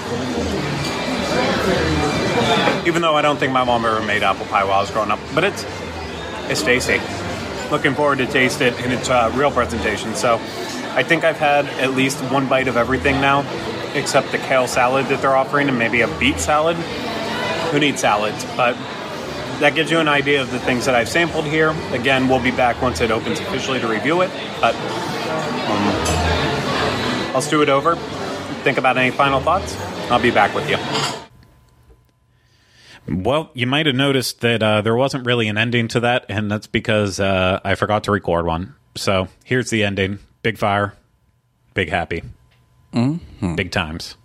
Even 2.87 3.03
though 3.03 3.17
I 3.17 3.23
don't 3.23 3.39
think 3.39 3.53
my 3.53 3.65
mom 3.65 3.85
ever 3.85 4.05
made 4.05 4.23
apple 4.23 4.47
pie 4.47 4.65
while 4.65 4.79
I 4.79 4.81
was 4.81 4.91
growing 4.91 5.11
up, 5.11 5.19
but 5.35 5.45
it's 5.45 5.65
it's 6.49 6.63
tasty. 6.63 7.01
Looking 7.71 7.95
forward 7.95 8.19
to 8.19 8.27
taste 8.27 8.61
it 8.61 8.79
in 8.85 8.93
its 8.93 9.09
uh, 9.09 9.33
real 9.35 9.51
presentation. 9.51 10.15
So, 10.15 10.37
I 10.97 11.03
think 11.03 11.25
I've 11.25 11.37
had 11.37 11.67
at 11.81 11.91
least 11.91 12.19
one 12.33 12.49
bite 12.49 12.69
of 12.69 12.77
everything 12.77 13.21
now, 13.21 13.41
except 13.95 14.31
the 14.31 14.39
kale 14.39 14.67
salad 14.67 15.07
that 15.07 15.21
they're 15.21 15.37
offering, 15.37 15.69
and 15.69 15.79
maybe 15.79 16.01
a 16.01 16.19
beet 16.19 16.39
salad. 16.39 16.77
Who 17.73 17.81
needs 17.81 18.01
salads? 18.01 18.45
But 18.57 18.77
that 19.61 19.75
gives 19.75 19.91
you 19.91 19.99
an 19.99 20.09
idea 20.09 20.41
of 20.41 20.51
the 20.51 20.59
things 20.61 20.85
that 20.87 20.95
I've 20.95 21.09
sampled 21.09 21.45
here. 21.45 21.75
Again, 21.91 22.29
we'll 22.29 22.43
be 22.43 22.51
back 22.51 22.81
once 22.81 23.01
it 23.01 23.11
opens 23.11 23.41
officially 23.41 23.81
to 23.81 23.89
review 23.89 24.21
it. 24.21 24.31
But 24.61 24.75
um, 24.75 25.83
I'll 27.35 27.43
stew 27.43 27.63
it 27.63 27.69
over. 27.69 27.97
Think 28.63 28.79
about 28.79 28.97
any 28.97 29.11
final 29.11 29.41
thoughts. 29.41 29.77
I'll 30.11 30.23
be 30.23 30.31
back 30.31 30.55
with 30.55 30.69
you. 30.71 30.77
Well, 33.09 33.51
you 33.55 33.67
might 33.67 33.87
have 33.87 33.95
noticed 33.95 34.41
that 34.41 34.63
uh, 34.63 34.83
there 34.83 34.97
wasn't 34.97 35.27
really 35.27 35.49
an 35.49 35.57
ending 35.59 35.89
to 35.89 36.01
that, 36.01 36.27
and 36.29 36.51
that's 36.51 36.67
because 36.67 37.21
uh, 37.21 37.61
I 37.65 37.75
forgot 37.75 38.05
to 38.05 38.11
record 38.13 38.47
one. 38.47 38.75
So 38.97 39.29
here's 39.45 39.71
the 39.71 39.85
ending: 39.85 40.19
big 40.43 40.59
fire, 40.59 40.95
big 41.75 41.89
happy, 41.91 42.23
big 42.93 43.71
times, 43.71 44.17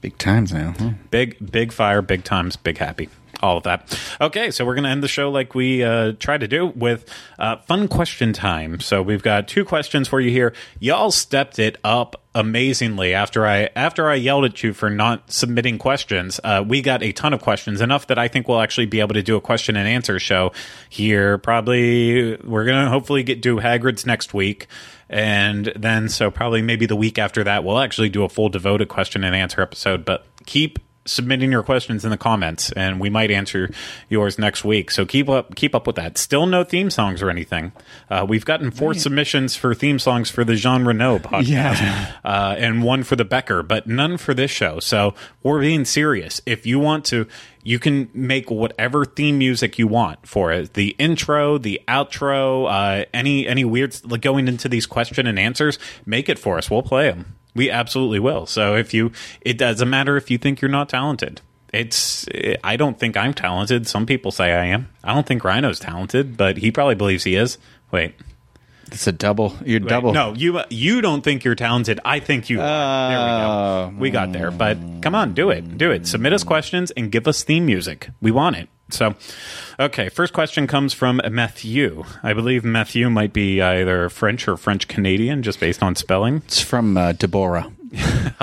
Big 0.00 0.18
times 0.18 0.52
now. 0.52 0.74
huh? 0.78 0.90
big 1.10 1.50
big 1.50 1.72
fire, 1.72 2.02
big 2.02 2.24
times, 2.24 2.56
big 2.56 2.78
happy. 2.78 3.08
All 3.42 3.56
of 3.56 3.64
that. 3.64 3.98
Okay, 4.20 4.52
so 4.52 4.64
we're 4.64 4.74
going 4.74 4.84
to 4.84 4.90
end 4.90 5.02
the 5.02 5.08
show 5.08 5.28
like 5.28 5.52
we 5.52 5.82
uh, 5.82 6.12
try 6.20 6.38
to 6.38 6.46
do 6.46 6.66
with 6.66 7.04
uh, 7.40 7.56
fun 7.56 7.88
question 7.88 8.32
time. 8.32 8.78
So 8.78 9.02
we've 9.02 9.22
got 9.22 9.48
two 9.48 9.64
questions 9.64 10.06
for 10.06 10.20
you 10.20 10.30
here. 10.30 10.54
Y'all 10.78 11.10
stepped 11.10 11.58
it 11.58 11.76
up 11.82 12.22
amazingly 12.34 13.12
after 13.14 13.46
I 13.46 13.68
after 13.76 14.08
I 14.08 14.14
yelled 14.14 14.44
at 14.44 14.62
you 14.62 14.72
for 14.72 14.88
not 14.88 15.32
submitting 15.32 15.78
questions. 15.78 16.40
Uh, 16.42 16.64
we 16.66 16.82
got 16.82 17.02
a 17.02 17.12
ton 17.12 17.34
of 17.34 17.40
questions, 17.42 17.80
enough 17.80 18.06
that 18.06 18.18
I 18.18 18.28
think 18.28 18.48
we'll 18.48 18.60
actually 18.60 18.86
be 18.86 19.00
able 19.00 19.14
to 19.14 19.22
do 19.22 19.36
a 19.36 19.40
question 19.40 19.76
and 19.76 19.88
answer 19.88 20.18
show 20.18 20.52
here. 20.88 21.36
Probably 21.38 22.36
we're 22.36 22.64
gonna 22.64 22.88
hopefully 22.88 23.22
get 23.22 23.42
do 23.42 23.56
Hagrid's 23.56 24.06
next 24.06 24.32
week, 24.32 24.66
and 25.10 25.72
then 25.76 26.08
so 26.08 26.30
probably 26.30 26.62
maybe 26.62 26.86
the 26.86 26.96
week 26.96 27.18
after 27.18 27.44
that 27.44 27.64
we'll 27.64 27.80
actually 27.80 28.08
do 28.08 28.22
a 28.22 28.28
full 28.28 28.48
devoted 28.48 28.88
question 28.88 29.24
and 29.24 29.34
answer 29.34 29.60
episode. 29.60 30.04
But 30.04 30.24
keep 30.46 30.78
submitting 31.04 31.50
your 31.50 31.62
questions 31.62 32.04
in 32.04 32.10
the 32.10 32.16
comments 32.16 32.70
and 32.72 33.00
we 33.00 33.10
might 33.10 33.30
answer 33.30 33.70
yours 34.08 34.38
next 34.38 34.64
week. 34.64 34.90
So 34.90 35.04
keep 35.04 35.28
up 35.28 35.54
keep 35.54 35.74
up 35.74 35.86
with 35.86 35.96
that. 35.96 36.16
Still 36.16 36.46
no 36.46 36.64
theme 36.64 36.90
songs 36.90 37.22
or 37.22 37.30
anything. 37.30 37.72
Uh, 38.08 38.24
we've 38.28 38.44
gotten 38.44 38.70
four 38.70 38.94
submissions 38.94 39.56
for 39.56 39.74
theme 39.74 39.98
songs 39.98 40.30
for 40.30 40.44
the 40.44 40.54
jean 40.54 40.84
renault 40.84 41.20
podcast. 41.20 41.48
Yeah. 41.48 42.12
uh, 42.24 42.54
and 42.58 42.82
one 42.82 43.02
for 43.02 43.16
the 43.16 43.24
becker 43.24 43.62
but 43.62 43.86
none 43.86 44.16
for 44.16 44.34
this 44.34 44.50
show. 44.50 44.78
So 44.80 45.14
we're 45.42 45.60
being 45.60 45.84
serious. 45.84 46.40
If 46.46 46.66
you 46.66 46.78
want 46.78 47.04
to 47.06 47.26
you 47.64 47.78
can 47.78 48.10
make 48.12 48.50
whatever 48.50 49.04
theme 49.04 49.38
music 49.38 49.78
you 49.78 49.86
want 49.86 50.26
for 50.26 50.52
it. 50.52 50.74
The 50.74 50.94
intro 50.98 51.58
the 51.58 51.80
outro 51.88 52.70
uh, 52.70 53.06
any 53.12 53.46
any 53.46 53.64
weird 53.64 53.96
like 54.04 54.20
going 54.20 54.46
into 54.46 54.68
these 54.68 54.86
question 54.86 55.26
and 55.26 55.38
answers 55.38 55.78
make 56.06 56.28
it 56.28 56.38
for 56.38 56.58
us. 56.58 56.70
We'll 56.70 56.82
play 56.82 57.10
them 57.10 57.36
we 57.54 57.70
absolutely 57.70 58.18
will. 58.18 58.46
So 58.46 58.76
if 58.76 58.92
you, 58.94 59.12
it 59.40 59.58
doesn't 59.58 59.88
matter 59.90 60.16
if 60.16 60.30
you 60.30 60.38
think 60.38 60.60
you're 60.60 60.70
not 60.70 60.88
talented. 60.88 61.40
It's, 61.72 62.26
I 62.62 62.76
don't 62.76 62.98
think 62.98 63.16
I'm 63.16 63.32
talented. 63.32 63.86
Some 63.88 64.04
people 64.04 64.30
say 64.30 64.52
I 64.52 64.66
am. 64.66 64.88
I 65.02 65.14
don't 65.14 65.26
think 65.26 65.42
Rhino's 65.42 65.78
talented, 65.78 66.36
but 66.36 66.58
he 66.58 66.70
probably 66.70 66.94
believes 66.96 67.24
he 67.24 67.34
is. 67.34 67.56
Wait, 67.90 68.14
It's 68.88 69.06
a 69.06 69.12
double. 69.12 69.56
You're 69.64 69.80
wait, 69.80 69.88
double. 69.88 70.12
No, 70.12 70.34
you 70.34 70.60
you 70.68 71.00
don't 71.00 71.22
think 71.22 71.44
you're 71.44 71.54
talented. 71.54 71.98
I 72.04 72.20
think 72.20 72.50
you 72.50 72.60
are. 72.60 73.08
There 73.88 73.90
we 73.90 73.96
go. 73.96 74.00
We 74.02 74.10
got 74.10 74.32
there. 74.32 74.50
But 74.50 74.76
come 75.00 75.14
on, 75.14 75.32
do 75.32 75.48
it. 75.48 75.78
Do 75.78 75.90
it. 75.90 76.06
Submit 76.06 76.34
us 76.34 76.44
questions 76.44 76.90
and 76.90 77.10
give 77.10 77.26
us 77.26 77.42
theme 77.42 77.64
music. 77.64 78.10
We 78.20 78.30
want 78.32 78.56
it. 78.56 78.68
So, 78.92 79.14
okay, 79.80 80.08
first 80.08 80.32
question 80.32 80.66
comes 80.66 80.92
from 80.92 81.20
Matthew. 81.30 82.04
I 82.22 82.32
believe 82.32 82.64
Matthew 82.64 83.08
might 83.10 83.32
be 83.32 83.60
either 83.60 84.08
French 84.08 84.46
or 84.46 84.56
French 84.56 84.88
Canadian, 84.88 85.42
just 85.42 85.60
based 85.60 85.82
on 85.82 85.96
spelling. 85.96 86.42
It's 86.46 86.60
from 86.60 86.96
uh, 86.96 87.12
Deborah. 87.12 87.70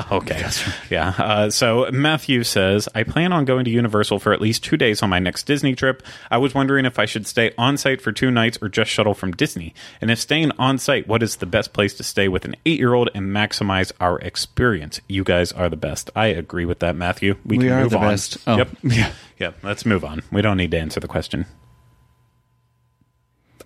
Okay. 0.11 0.45
Yeah. 0.89 1.13
Uh, 1.17 1.49
so 1.49 1.89
Matthew 1.91 2.43
says, 2.43 2.87
I 2.95 3.03
plan 3.03 3.31
on 3.33 3.45
going 3.45 3.65
to 3.65 3.71
Universal 3.71 4.19
for 4.19 4.33
at 4.33 4.41
least 4.41 4.63
two 4.63 4.77
days 4.77 5.01
on 5.03 5.09
my 5.09 5.19
next 5.19 5.43
Disney 5.45 5.75
trip. 5.75 6.03
I 6.31 6.37
was 6.37 6.53
wondering 6.55 6.85
if 6.85 6.97
I 6.99 7.05
should 7.05 7.27
stay 7.27 7.53
on 7.57 7.77
site 7.77 8.01
for 8.01 8.11
two 8.11 8.31
nights 8.31 8.57
or 8.61 8.69
just 8.69 8.89
shuttle 8.91 9.13
from 9.13 9.31
Disney. 9.31 9.73
And 10.01 10.09
if 10.11 10.19
staying 10.19 10.51
on 10.57 10.77
site, 10.77 11.07
what 11.07 11.21
is 11.23 11.37
the 11.37 11.45
best 11.45 11.73
place 11.73 11.93
to 11.95 12.03
stay 12.03 12.27
with 12.27 12.45
an 12.45 12.55
eight 12.65 12.79
year 12.79 12.93
old 12.93 13.09
and 13.13 13.27
maximize 13.35 13.91
our 13.99 14.19
experience? 14.19 14.99
You 15.07 15.23
guys 15.23 15.51
are 15.51 15.69
the 15.69 15.77
best. 15.77 16.09
I 16.15 16.27
agree 16.27 16.65
with 16.65 16.79
that, 16.79 16.95
Matthew. 16.95 17.35
We, 17.45 17.57
We 17.57 17.63
can 17.65 17.73
are 17.73 17.81
move 17.81 17.91
the 17.91 17.97
on. 17.99 18.07
best. 18.09 18.37
Oh, 18.47 18.57
Yep. 18.57 18.69
yeah. 18.83 19.11
Yep. 19.39 19.55
Let's 19.63 19.85
move 19.85 20.03
on. 20.03 20.21
We 20.31 20.41
don't 20.41 20.57
need 20.57 20.71
to 20.71 20.79
answer 20.79 20.99
the 20.99 21.07
question. 21.07 21.45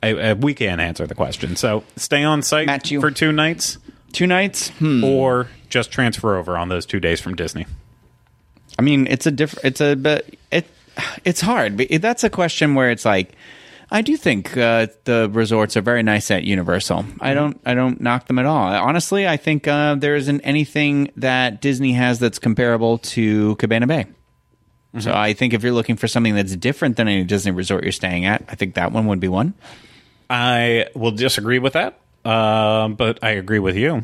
I, 0.02 0.12
uh, 0.13 0.36
we 0.36 0.54
can 0.54 0.80
answer 0.80 1.08
the 1.08 1.15
question. 1.15 1.56
So 1.56 1.84
stay 1.96 2.24
on 2.24 2.41
site 2.41 2.67
Matthew. 2.67 3.00
for 3.00 3.10
two 3.12 3.32
nights 3.32 3.78
Two 4.12 4.28
nights? 4.28 4.69
Hmm. 4.69 5.04
or 5.04 5.48
just 5.73 5.91
transfer 5.91 6.38
over 6.38 6.55
on 6.55 6.69
those 6.69 6.86
two 6.86 6.99
days 6.99 7.19
from 7.19 7.36
Disney. 7.36 7.65
I 8.77 8.83
mean, 8.83 9.07
it's 9.07 9.25
a 9.25 9.31
different. 9.31 9.65
It's 9.65 9.81
a 9.81 9.95
but 9.95 10.29
it. 10.51 10.67
It's 11.25 11.41
hard. 11.41 11.75
But 11.75 11.88
That's 12.01 12.23
a 12.23 12.29
question 12.29 12.75
where 12.75 12.91
it's 12.91 13.03
like, 13.03 13.31
I 13.89 14.03
do 14.03 14.15
think 14.15 14.55
uh, 14.55 14.88
the 15.05 15.27
resorts 15.33 15.75
are 15.75 15.81
very 15.81 16.03
nice 16.03 16.29
at 16.29 16.43
Universal. 16.43 17.05
I 17.19 17.33
don't. 17.33 17.59
I 17.65 17.73
don't 17.73 17.99
knock 17.99 18.27
them 18.27 18.38
at 18.38 18.45
all. 18.45 18.67
Honestly, 18.67 19.27
I 19.27 19.38
think 19.38 19.67
uh, 19.67 19.95
there 19.95 20.15
isn't 20.15 20.41
anything 20.41 21.12
that 21.17 21.59
Disney 21.59 21.93
has 21.93 22.19
that's 22.19 22.38
comparable 22.38 22.99
to 22.99 23.55
Cabana 23.55 23.88
Bay. 23.88 24.05
So 24.99 25.12
I 25.12 25.33
think 25.33 25.55
if 25.55 25.63
you're 25.63 25.73
looking 25.73 25.95
for 25.95 26.07
something 26.07 26.36
that's 26.36 26.55
different 26.55 26.97
than 26.97 27.07
any 27.07 27.23
Disney 27.23 27.51
resort 27.51 27.81
you're 27.81 27.91
staying 27.91 28.25
at, 28.25 28.43
I 28.47 28.53
think 28.53 28.75
that 28.75 28.91
one 28.91 29.07
would 29.07 29.19
be 29.19 29.27
one. 29.27 29.55
I 30.29 30.86
will 30.93 31.09
disagree 31.09 31.57
with 31.57 31.73
that, 31.73 31.99
uh, 32.23 32.89
but 32.89 33.17
I 33.23 33.31
agree 33.31 33.57
with 33.57 33.75
you. 33.75 34.03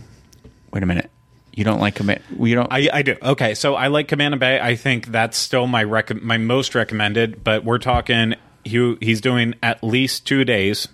Wait 0.72 0.82
a 0.82 0.88
minute. 0.88 1.12
You 1.60 1.66
don't 1.66 1.82
like 1.82 1.96
command. 1.96 2.22
You 2.40 2.56
don't. 2.56 2.72
I, 2.72 2.88
I 2.94 3.02
do. 3.02 3.18
Okay, 3.22 3.54
so 3.54 3.76
I 3.76 3.88
like 3.88 4.08
Cabana 4.08 4.38
Bay. 4.38 4.62
I 4.62 4.78
think 4.78 5.08
that's 5.08 5.38
still 5.38 5.68
my 5.68 5.84
rec- 5.84 6.22
my 6.22 6.38
most 6.38 6.74
recommended. 6.74 7.44
But 7.44 7.66
we're 7.66 7.80
talking 7.80 8.36
he, 8.64 8.96
he's 9.02 9.20
doing 9.20 9.56
at 9.62 9.84
least 9.84 10.26
two 10.26 10.46
days 10.46 10.88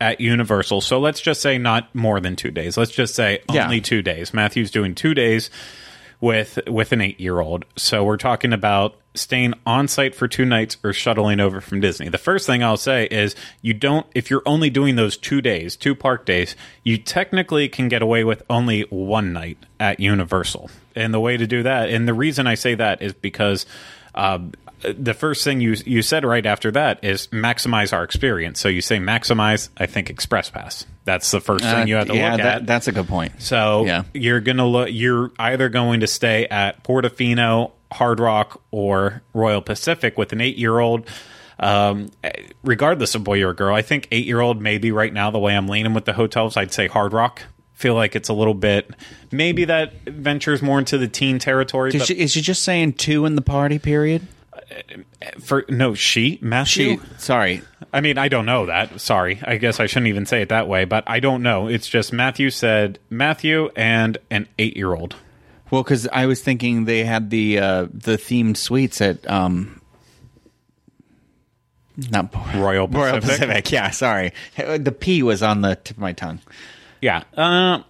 at 0.00 0.20
Universal. 0.20 0.82
So 0.82 1.00
let's 1.00 1.20
just 1.20 1.40
say 1.42 1.58
not 1.58 1.92
more 1.92 2.20
than 2.20 2.36
two 2.36 2.52
days. 2.52 2.76
Let's 2.76 2.92
just 2.92 3.16
say 3.16 3.40
Yeah. 3.52 3.64
only 3.64 3.80
two 3.80 4.00
days. 4.00 4.32
Matthew's 4.32 4.70
doing 4.70 4.94
two 4.94 5.12
days 5.12 5.50
with 6.20 6.60
with 6.68 6.92
an 6.92 7.00
eight 7.00 7.18
year 7.18 7.40
old. 7.40 7.64
So 7.74 8.04
we're 8.04 8.16
talking 8.16 8.52
about 8.52 8.94
staying 9.16 9.54
on 9.66 9.88
site 9.88 10.14
for 10.14 10.28
two 10.28 10.44
nights 10.44 10.76
or 10.84 10.92
shuttling 10.92 11.40
over 11.40 11.60
from 11.60 11.80
Disney. 11.80 12.08
The 12.08 12.18
first 12.18 12.46
thing 12.46 12.62
I'll 12.62 12.76
say 12.76 13.06
is 13.10 13.34
you 13.62 13.74
don't 13.74 14.06
if 14.14 14.30
you're 14.30 14.42
only 14.46 14.70
doing 14.70 14.96
those 14.96 15.16
two 15.16 15.40
days, 15.40 15.76
two 15.76 15.94
park 15.94 16.24
days, 16.26 16.54
you 16.84 16.98
technically 16.98 17.68
can 17.68 17.88
get 17.88 18.02
away 18.02 18.24
with 18.24 18.42
only 18.50 18.82
one 18.90 19.32
night 19.32 19.58
at 19.80 20.00
Universal. 20.00 20.70
And 20.94 21.12
the 21.12 21.20
way 21.20 21.36
to 21.36 21.46
do 21.46 21.62
that, 21.64 21.90
and 21.90 22.06
the 22.08 22.14
reason 22.14 22.46
I 22.46 22.54
say 22.54 22.74
that 22.76 23.02
is 23.02 23.12
because 23.12 23.66
um, 24.14 24.52
the 24.82 25.12
first 25.14 25.44
thing 25.44 25.60
you 25.60 25.74
you 25.84 26.00
said 26.02 26.24
right 26.24 26.44
after 26.46 26.70
that 26.70 27.04
is 27.04 27.26
maximize 27.28 27.92
our 27.92 28.02
experience. 28.04 28.60
So 28.60 28.68
you 28.68 28.80
say 28.80 28.98
maximize, 28.98 29.68
I 29.76 29.86
think 29.86 30.08
Express 30.10 30.48
Pass. 30.50 30.86
That's 31.04 31.30
the 31.30 31.40
first 31.40 31.64
thing 31.64 31.86
you 31.86 31.94
have 31.96 32.06
to 32.08 32.12
Uh, 32.14 32.16
yeah, 32.16 32.30
look 32.32 32.40
that, 32.42 32.56
at. 32.62 32.66
that's 32.66 32.88
a 32.88 32.92
good 32.92 33.06
point. 33.08 33.40
So 33.40 33.84
Yeah. 33.86 34.02
you're 34.12 34.40
gonna 34.40 34.66
look. 34.66 34.88
You're 34.90 35.30
either 35.38 35.68
going 35.68 36.00
to 36.00 36.06
stay 36.06 36.46
at 36.46 36.82
Portofino, 36.82 37.70
Hard 37.92 38.20
Rock, 38.20 38.62
or 38.70 39.22
Royal 39.32 39.62
Pacific 39.62 40.18
with 40.18 40.32
an 40.32 40.40
eight-year-old. 40.40 41.08
Um, 41.58 42.10
regardless 42.62 43.14
of 43.14 43.24
boy 43.24 43.42
or 43.42 43.54
girl, 43.54 43.74
I 43.74 43.82
think 43.82 44.08
eight-year-old 44.10 44.60
maybe 44.60 44.92
right 44.92 45.12
now 45.12 45.30
the 45.30 45.38
way 45.38 45.56
I'm 45.56 45.68
leaning 45.68 45.94
with 45.94 46.04
the 46.04 46.12
hotels, 46.12 46.56
I'd 46.56 46.72
say 46.72 46.86
Hard 46.86 47.12
Rock. 47.12 47.42
Feel 47.72 47.94
like 47.94 48.16
it's 48.16 48.28
a 48.28 48.34
little 48.34 48.54
bit. 48.54 48.90
Maybe 49.30 49.66
that 49.66 49.92
ventures 50.04 50.62
more 50.62 50.78
into 50.78 50.96
the 50.98 51.08
teen 51.08 51.38
territory. 51.38 51.90
Is 51.90 51.98
But 51.98 52.08
she, 52.08 52.14
is 52.14 52.32
she 52.32 52.40
just 52.40 52.62
saying 52.62 52.94
two 52.94 53.26
in 53.26 53.36
the 53.36 53.42
party 53.42 53.78
period? 53.78 54.26
for 55.40 55.64
no, 55.68 55.94
she 55.94 56.38
Matthew. 56.40 56.98
She. 56.98 57.00
Sorry. 57.18 57.62
I 57.92 58.00
mean, 58.00 58.18
I 58.18 58.28
don't 58.28 58.46
know 58.46 58.66
that. 58.66 59.00
Sorry. 59.00 59.40
I 59.42 59.56
guess 59.56 59.80
I 59.80 59.86
shouldn't 59.86 60.08
even 60.08 60.26
say 60.26 60.42
it 60.42 60.48
that 60.48 60.68
way, 60.68 60.84
but 60.84 61.04
I 61.06 61.20
don't 61.20 61.42
know. 61.42 61.68
It's 61.68 61.88
just 61.88 62.12
Matthew 62.12 62.50
said 62.50 62.98
Matthew 63.10 63.70
and 63.76 64.18
an 64.30 64.48
eight 64.58 64.76
year 64.76 64.94
old. 64.94 65.16
Well, 65.70 65.82
because 65.82 66.06
I 66.08 66.26
was 66.26 66.42
thinking 66.42 66.84
they 66.84 67.04
had 67.04 67.30
the 67.30 67.58
uh, 67.58 67.86
the 67.92 68.16
themed 68.16 68.56
suites 68.56 69.00
at 69.00 69.28
um, 69.28 69.80
not 72.10 72.34
Royal 72.54 72.86
Royal 72.86 73.20
Pacific. 73.20 73.38
Pacific. 73.40 73.72
Yeah, 73.72 73.90
sorry, 73.90 74.32
the 74.56 74.92
P 74.92 75.22
was 75.22 75.42
on 75.42 75.62
the 75.62 75.74
tip 75.76 75.96
of 75.96 76.00
my 76.00 76.12
tongue. 76.12 76.40
Yeah. 77.00 77.24
Uh, 77.36 77.82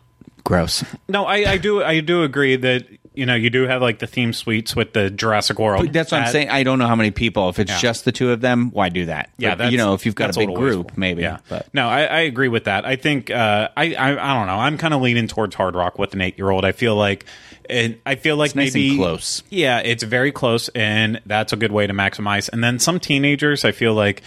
Gross. 0.45 0.85
no, 1.09 1.25
I, 1.25 1.53
I 1.53 1.59
do 1.59 1.83
I 1.83 2.01
do 2.01 2.23
agree 2.23 2.57
that 2.57 2.87
you 3.17 3.27
know 3.27 3.35
you 3.35 3.51
do 3.51 3.63
have 3.67 3.83
like 3.83 3.99
the 3.99 4.07
theme 4.07 4.33
suites 4.33 4.77
with 4.77 4.93
the 4.93 5.11
Jurassic 5.11 5.59
World. 5.59 5.85
But 5.87 5.93
that's 5.93 6.13
what 6.13 6.23
I'm 6.23 6.29
saying. 6.33 6.51
I 6.51 6.63
don't 6.63 6.79
know 6.79 6.87
how 6.87 6.95
many 6.97 7.11
people. 7.11 7.49
If 7.49 7.59
it's 7.59 7.71
Yeah. 7.73 7.79
just 7.79 8.05
the 8.05 8.13
two 8.13 8.31
of 8.31 8.41
them, 8.41 8.71
why 8.71 8.89
do 8.91 9.07
that? 9.07 9.31
Yeah, 9.39 9.51
But, 9.51 9.59
that's, 9.59 9.73
you 9.73 9.79
know, 9.79 9.95
if 9.95 10.07
you've 10.07 10.15
got 10.15 10.37
a 10.37 10.39
big 10.39 10.55
group, 10.55 10.87
wasteful. 10.87 10.91
maybe. 11.01 11.23
Yeah, 11.23 11.39
But 11.49 11.67
no, 11.75 11.89
I, 11.89 12.03
I 12.05 12.21
agree 12.21 12.49
with 12.49 12.65
that. 12.65 12.85
I 12.87 12.97
think 12.97 13.31
uh, 13.31 13.69
I, 13.77 13.95
I 13.95 14.11
I 14.11 14.35
don't 14.35 14.47
know. 14.47 14.57
I'm 14.59 14.79
kind 14.79 14.95
of 14.95 15.01
leaning 15.03 15.27
towards 15.29 15.55
Hard 15.55 15.75
Rock 15.75 15.99
with 15.99 16.15
an 16.15 16.21
eight 16.21 16.39
year 16.39 16.51
old. 16.51 16.65
I 16.65 16.73
feel 16.73 16.95
like, 16.95 17.25
and 17.69 17.99
I 18.07 18.15
feel 18.15 18.37
like 18.37 18.55
nice 18.55 18.75
maybe 18.75 18.97
close. 18.97 19.43
Yeah, 19.51 19.79
it's 19.81 20.03
very 20.05 20.31
close, 20.33 20.69
and 20.69 21.21
that's 21.27 21.53
a 21.53 21.57
good 21.57 21.73
way 21.73 21.87
to 21.87 21.93
maximize. 21.93 22.49
And 22.53 22.63
then 22.63 22.79
some 22.79 23.01
teenagers, 23.01 23.65
I 23.65 23.73
feel 23.73 23.95
like, 23.95 24.23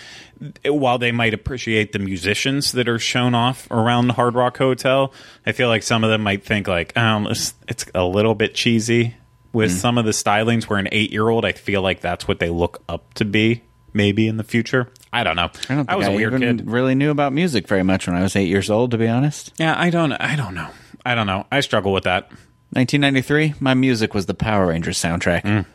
while 0.65 0.97
they 0.97 1.12
might 1.12 1.34
appreciate 1.34 1.91
the 1.91 1.99
musicians 1.99 2.71
that 2.73 2.88
are 2.88 2.99
shown 2.99 3.36
off 3.36 3.69
around 3.71 4.08
the 4.08 4.13
Hard 4.13 4.36
Rock 4.36 4.58
Hotel, 4.58 5.13
I 5.45 5.52
feel 5.52 5.67
like 5.67 5.84
some 5.84 6.04
of 6.04 6.10
them 6.10 6.21
might 6.21 6.43
think 6.43 6.67
like, 6.67 6.95
um, 6.97 7.28
it's, 7.28 7.54
it's 7.67 7.86
a 7.93 8.04
little 8.06 8.36
bit 8.36 8.56
cheesy 8.56 9.15
with 9.52 9.71
some 9.71 9.97
of 9.97 10.06
the 10.06 10.12
stylings. 10.12 10.63
Where 10.63 10.80
an 10.80 10.88
eight-year-old, 10.91 11.43
I 11.45 11.52
feel 11.52 11.82
like 11.82 12.02
that's 12.02 12.28
what 12.28 12.39
they 12.39 12.49
look 12.49 12.82
up 12.88 13.13
to 13.15 13.25
be, 13.25 13.63
maybe 13.93 14.28
in 14.28 14.38
the 14.38 14.43
future. 14.43 14.91
I 15.12 15.23
don't 15.23 15.36
know. 15.36 15.49
I 15.69 15.75
don't 15.75 15.86
think 15.86 15.89
I, 15.89 15.95
was 15.95 16.08
a 16.08 16.12
weird 16.12 16.39
kid. 16.39 16.69
really 16.69 16.95
knew 16.95 17.10
about 17.12 17.34
music 17.34 17.67
very 17.67 17.84
much 17.84 18.08
when 18.08 18.15
I 18.15 18.21
was 18.21 18.36
eight 18.36 18.47
years 18.47 18.69
old. 18.69 18.91
To 18.91 18.97
be 18.97 19.08
honest, 19.08 19.54
Yeah, 19.58 19.75
I 19.78 19.89
don't. 19.89 20.13
I 20.13 20.36
don't 20.36 20.54
know. 20.54 20.69
I 21.06 21.15
don't 21.15 21.28
know. 21.28 21.47
I 21.52 21.62
struggle 21.62 21.91
with 21.91 22.04
that. 22.04 22.30
1993, 22.71 23.56
my 23.60 23.73
music 23.73 24.13
was 24.13 24.28
the 24.28 24.36
Power 24.36 24.67
Rangers 24.67 24.99
soundtrack. 25.02 25.65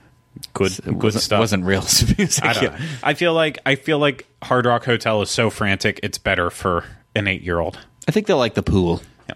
Good, 0.52 0.72
It 0.72 0.84
good 0.84 1.02
wasn't, 1.02 1.22
stuff. 1.24 1.40
Wasn't 1.40 1.64
real 1.64 1.80
music. 2.18 2.44
I 2.44 2.52
don't 2.52 2.64
know. 2.64 2.78
I 3.02 3.14
feel 3.14 3.34
like 3.34 3.58
I 3.66 3.74
feel 3.76 3.98
like 3.98 4.26
Hard 4.42 4.66
Rock 4.66 4.84
Hotel 4.84 5.22
is 5.22 5.30
so 5.30 5.50
frantic. 5.50 6.00
It's 6.02 6.18
better 6.18 6.50
for 6.50 6.84
an 7.14 7.28
eight-year-old. 7.28 7.78
I 8.08 8.12
think 8.12 8.26
they'll 8.26 8.36
like 8.38 8.54
the 8.54 8.62
pool. 8.62 9.00
Yeah. 9.28 9.34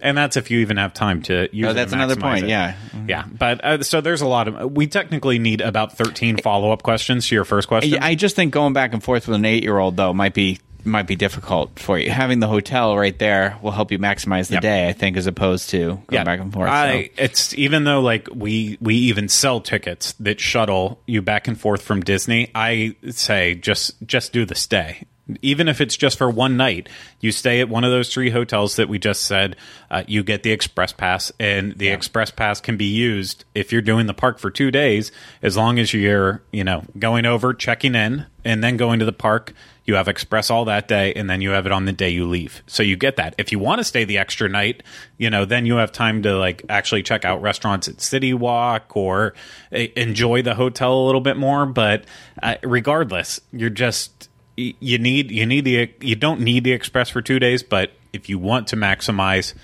And 0.00 0.16
that's 0.18 0.36
if 0.36 0.50
you 0.50 0.60
even 0.60 0.76
have 0.76 0.92
time 0.94 1.22
to 1.22 1.48
use 1.54 1.66
Oh, 1.68 1.72
that's 1.72 1.92
another 1.92 2.16
point, 2.16 2.44
it. 2.44 2.50
yeah. 2.50 2.76
Yeah. 3.08 3.24
But 3.26 3.64
uh, 3.64 3.82
so 3.82 4.00
there's 4.02 4.20
a 4.20 4.26
lot 4.28 4.48
of, 4.48 4.72
we 4.72 4.86
technically 4.86 5.38
need 5.38 5.60
about 5.62 5.96
13 5.96 6.36
follow 6.38 6.70
up 6.72 6.82
questions 6.82 7.26
to 7.28 7.34
your 7.34 7.44
first 7.44 7.66
question. 7.68 7.98
I 8.02 8.14
just 8.14 8.36
think 8.36 8.52
going 8.52 8.74
back 8.74 8.92
and 8.92 9.02
forth 9.02 9.26
with 9.26 9.36
an 9.36 9.44
eight-year-old 9.46 9.96
though 9.96 10.12
might 10.12 10.34
be 10.34 10.58
might 10.84 11.06
be 11.06 11.16
difficult 11.16 11.78
for 11.78 11.98
you. 11.98 12.10
Having 12.10 12.40
the 12.40 12.48
hotel 12.48 12.96
right 12.96 13.18
there 13.18 13.58
will 13.62 13.70
help 13.72 13.90
you 13.92 13.98
maximize 13.98 14.48
the 14.48 14.54
Yep. 14.54 14.62
day. 14.62 14.88
I 14.88 14.92
think, 14.92 15.16
as 15.16 15.26
opposed 15.26 15.70
to 15.70 16.02
going 16.08 16.24
back 16.24 16.40
and 16.40 16.52
forth. 16.52 16.68
I, 16.70 17.04
so. 17.04 17.08
it's 17.18 17.54
even 17.54 17.84
though 17.84 18.00
like 18.00 18.28
we 18.34 18.78
we 18.80 18.94
even 18.96 19.28
sell 19.28 19.60
tickets 19.60 20.12
that 20.20 20.40
shuttle 20.40 21.00
you 21.06 21.22
back 21.22 21.48
and 21.48 21.60
forth 21.60 21.82
from 21.82 22.02
Disney. 22.02 22.50
I 22.54 22.96
say 23.10 23.54
just 23.54 23.94
just 24.06 24.32
do 24.32 24.44
the 24.44 24.54
stay. 24.54 25.04
Even 25.40 25.68
if 25.68 25.80
it's 25.80 25.96
just 25.96 26.18
for 26.18 26.28
one 26.28 26.58
night, 26.58 26.86
you 27.20 27.32
stay 27.32 27.60
at 27.62 27.68
one 27.70 27.82
of 27.82 27.90
those 27.90 28.12
three 28.12 28.28
hotels 28.28 28.76
that 28.76 28.90
we 28.90 28.98
just 28.98 29.22
said. 29.24 29.56
Uh, 29.90 30.04
you 30.06 30.22
get 30.22 30.42
the 30.42 30.50
express 30.50 30.92
pass, 30.92 31.32
and 31.40 31.72
the 31.78 31.88
express 31.88 32.30
pass 32.30 32.60
can 32.60 32.76
be 32.76 32.84
used 32.84 33.46
if 33.54 33.72
you're 33.72 33.80
doing 33.80 34.06
the 34.06 34.12
park 34.12 34.38
for 34.38 34.50
two 34.50 34.70
days, 34.70 35.10
as 35.40 35.56
long 35.56 35.78
as 35.78 35.94
you're 35.94 36.42
you 36.52 36.62
know 36.62 36.82
going 36.98 37.24
over, 37.24 37.54
checking 37.54 37.94
in, 37.94 38.26
and 38.44 38.62
then 38.62 38.76
going 38.76 38.98
to 38.98 39.04
the 39.04 39.12
park. 39.12 39.52
You 39.86 39.96
have 39.96 40.08
express 40.08 40.48
all 40.50 40.64
that 40.64 40.88
day, 40.88 41.12
and 41.12 41.28
then 41.28 41.42
you 41.42 41.50
have 41.50 41.66
it 41.66 41.72
on 41.72 41.84
the 41.84 41.92
day 41.92 42.08
you 42.08 42.26
leave. 42.26 42.62
So 42.66 42.82
you 42.82 42.96
get 42.96 43.16
that. 43.16 43.34
If 43.36 43.52
you 43.52 43.58
want 43.58 43.80
to 43.80 43.84
stay 43.84 44.04
the 44.04 44.16
extra 44.16 44.48
night, 44.48 44.82
you 45.18 45.28
know, 45.28 45.44
then 45.44 45.66
you 45.66 45.74
have 45.76 45.92
time 45.92 46.22
to 46.22 46.36
like 46.38 46.64
actually 46.70 47.02
check 47.02 47.24
out 47.26 47.42
restaurants 47.42 47.86
at 47.86 48.00
City 48.00 48.32
Walk 48.32 48.96
or 48.96 49.34
uh, 49.72 49.78
enjoy 49.96 50.40
the 50.40 50.54
hotel 50.54 50.94
a 50.94 51.04
little 51.04 51.20
bit 51.20 51.36
more. 51.36 51.66
But 51.66 52.04
uh, 52.42 52.54
regardless, 52.62 53.40
you're 53.52 53.68
just 53.68 54.30
you 54.56 54.98
need 54.98 55.30
you 55.30 55.44
need 55.44 55.64
the 55.66 55.90
you 56.00 56.14
don't 56.16 56.40
need 56.40 56.64
the 56.64 56.72
express 56.72 57.10
for 57.10 57.20
two 57.20 57.38
days, 57.38 57.62
but 57.62 57.90
if 58.12 58.28
you 58.28 58.38
want 58.38 58.68
to 58.68 58.76
maximize. 58.76 59.54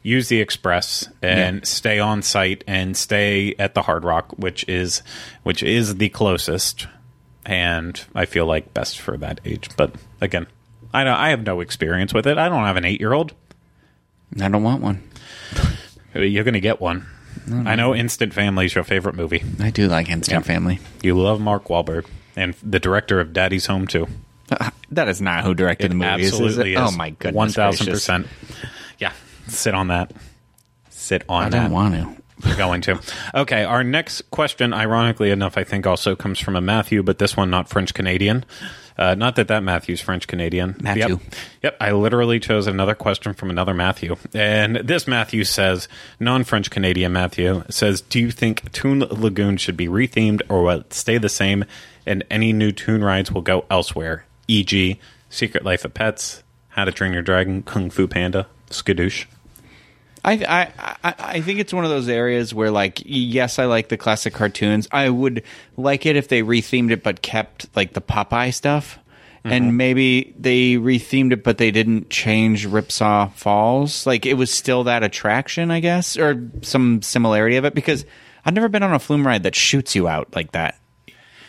Use 0.00 0.28
the 0.28 0.40
express 0.40 1.08
and 1.20 1.56
Yeah. 1.58 1.64
stay 1.64 1.98
on 1.98 2.22
site 2.22 2.62
and 2.68 2.96
stay 2.96 3.54
at 3.58 3.74
the 3.74 3.82
Hard 3.82 4.04
Rock, 4.04 4.32
which 4.38 4.66
is 4.68 5.02
which 5.42 5.62
is 5.62 5.96
the 5.96 6.08
closest 6.08 6.86
and 7.48 8.04
I 8.14 8.26
feel 8.26 8.44
like 8.46 8.74
best 8.74 9.00
for 9.00 9.16
that 9.16 9.40
age. 9.44 9.70
But 9.76 9.94
again, 10.20 10.46
I 10.92 11.02
don't. 11.02 11.16
I 11.16 11.30
have 11.30 11.44
no 11.44 11.60
experience 11.60 12.14
with 12.14 12.26
it. 12.26 12.38
I 12.38 12.48
don't 12.48 12.64
have 12.64 12.76
an 12.76 12.84
eight-year-old. 12.84 13.32
I 14.40 14.48
don't 14.48 14.62
want 14.62 14.82
one. 14.82 15.02
You're 16.14 16.44
going 16.44 16.54
to 16.54 16.60
get 16.60 16.80
one. 16.80 17.06
I 17.50 17.76
know 17.76 17.94
Instant 17.94 18.34
Family 18.34 18.66
is 18.66 18.74
your 18.74 18.84
favorite 18.84 19.14
movie. 19.14 19.42
I 19.60 19.70
do 19.70 19.88
like 19.88 20.10
Instant 20.10 20.44
Family. 20.44 20.80
You 21.02 21.18
love 21.18 21.40
Mark 21.40 21.64
Wahlberg, 21.68 22.04
and 22.36 22.54
the 22.62 22.78
director 22.78 23.20
of 23.20 23.32
Daddy's 23.32 23.64
Home 23.66 23.86
too. 23.86 24.06
Uh, 24.50 24.70
that 24.90 25.08
is 25.08 25.22
not 25.22 25.44
who 25.44 25.54
directed 25.54 25.90
the 25.90 25.94
movie. 25.94 26.22
is 26.24 26.34
it? 26.34 26.42
Absolutely 26.42 26.74
is. 26.74 26.80
Oh 26.80 26.90
my 26.90 27.10
goodness. 27.10 27.34
one 27.34 27.48
thousand 27.48 27.86
percent. 27.86 28.26
Yeah, 28.98 29.12
sit 29.46 29.74
on 29.74 29.88
that. 29.88 30.12
Sit 30.90 31.24
on 31.28 31.44
that. 31.50 31.56
I 31.56 31.58
that. 31.58 31.68
don't 31.68 31.72
want 31.72 31.94
to. 31.94 32.22
We're 32.44 32.56
going 32.56 32.80
to. 32.82 33.00
Okay, 33.34 33.64
our 33.64 33.82
next 33.82 34.30
question, 34.30 34.72
ironically 34.72 35.30
enough, 35.30 35.58
I 35.58 35.64
think 35.64 35.86
also 35.86 36.14
comes 36.16 36.38
from 36.38 36.56
a 36.56 36.60
Matthew, 36.60 37.02
but 37.02 37.18
this 37.18 37.36
one 37.36 37.50
not 37.50 37.68
French 37.68 37.94
Canadian. 37.94 38.44
Uh, 38.98 39.14
not 39.14 39.36
that 39.36 39.46
that 39.46 39.62
Matthew's 39.62 40.00
French 40.00 40.26
Canadian. 40.26 40.76
Matthew. 40.80 41.20
Yep. 41.20 41.34
Yep. 41.62 41.76
I 41.80 41.92
literally 41.92 42.40
chose 42.40 42.66
another 42.66 42.96
question 42.96 43.32
from 43.32 43.48
another 43.48 43.72
Matthew. 43.72 44.16
And 44.34 44.76
this 44.76 45.06
Matthew 45.06 45.44
says, 45.44 45.86
non 46.18 46.42
French 46.42 46.68
Canadian 46.68 47.12
Matthew 47.12 47.62
says, 47.70 48.00
Do 48.00 48.18
you 48.18 48.32
think 48.32 48.72
Toon 48.72 49.00
Lagoon 49.00 49.56
should 49.56 49.76
be 49.76 49.86
rethemed 49.86 50.42
or 50.48 50.64
will 50.64 50.80
it 50.80 50.92
stay 50.92 51.16
the 51.16 51.28
same 51.28 51.64
and 52.06 52.24
any 52.28 52.52
new 52.52 52.72
Toon 52.72 53.04
rides 53.04 53.30
will 53.30 53.42
go 53.42 53.64
elsewhere? 53.70 54.24
E.g., 54.48 54.98
Secret 55.30 55.64
Life 55.64 55.84
of 55.84 55.94
Pets, 55.94 56.42
How 56.70 56.84
to 56.84 56.90
Train 56.90 57.12
Your 57.12 57.22
Dragon, 57.22 57.62
Kung 57.62 57.90
Fu 57.90 58.08
Panda, 58.08 58.48
Skadoosh. 58.70 59.26
I, 60.28 60.32
I 60.32 60.72
I 61.02 61.14
I 61.18 61.40
think 61.40 61.58
it's 61.58 61.72
one 61.72 61.84
of 61.84 61.90
those 61.90 62.08
areas 62.08 62.52
where, 62.52 62.70
like, 62.70 63.00
yes, 63.04 63.58
I 63.58 63.64
like 63.64 63.88
the 63.88 63.96
classic 63.96 64.34
cartoons. 64.34 64.86
I 64.92 65.08
would 65.08 65.42
like 65.76 66.04
it 66.04 66.16
if 66.16 66.28
they 66.28 66.42
rethemed 66.42 66.90
it, 66.90 67.02
but 67.02 67.22
kept 67.22 67.74
like 67.74 67.94
the 67.94 68.02
Popeye 68.02 68.52
stuff, 68.52 68.98
and 69.42 69.66
mm-hmm. 69.66 69.76
maybe 69.76 70.34
they 70.38 70.74
rethemed 70.74 71.32
it, 71.32 71.42
but 71.42 71.56
they 71.56 71.70
didn't 71.70 72.10
change 72.10 72.66
Ripsaw 72.66 73.32
Falls. 73.32 74.06
Like, 74.06 74.26
it 74.26 74.34
was 74.34 74.50
still 74.50 74.84
that 74.84 75.02
attraction, 75.02 75.70
I 75.70 75.80
guess, 75.80 76.18
or 76.18 76.50
some 76.62 77.00
similarity 77.00 77.56
of 77.56 77.64
it. 77.64 77.74
Because 77.74 78.04
I've 78.44 78.54
never 78.54 78.68
been 78.68 78.82
on 78.82 78.92
a 78.92 78.98
flume 78.98 79.26
ride 79.26 79.44
that 79.44 79.54
shoots 79.54 79.94
you 79.94 80.08
out 80.08 80.34
like 80.34 80.52
that. 80.52 80.78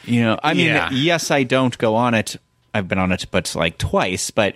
You 0.05 0.21
know, 0.21 0.39
I 0.41 0.53
mean, 0.53 0.67
Yeah. 0.67 0.89
yes, 0.91 1.31
I 1.31 1.43
don't 1.43 1.77
go 1.77 1.95
on 1.95 2.13
it. 2.13 2.37
I've 2.73 2.87
been 2.87 2.97
on 2.99 3.11
it, 3.11 3.25
but 3.29 3.53
like 3.55 3.77
twice, 3.77 4.31
but 4.31 4.55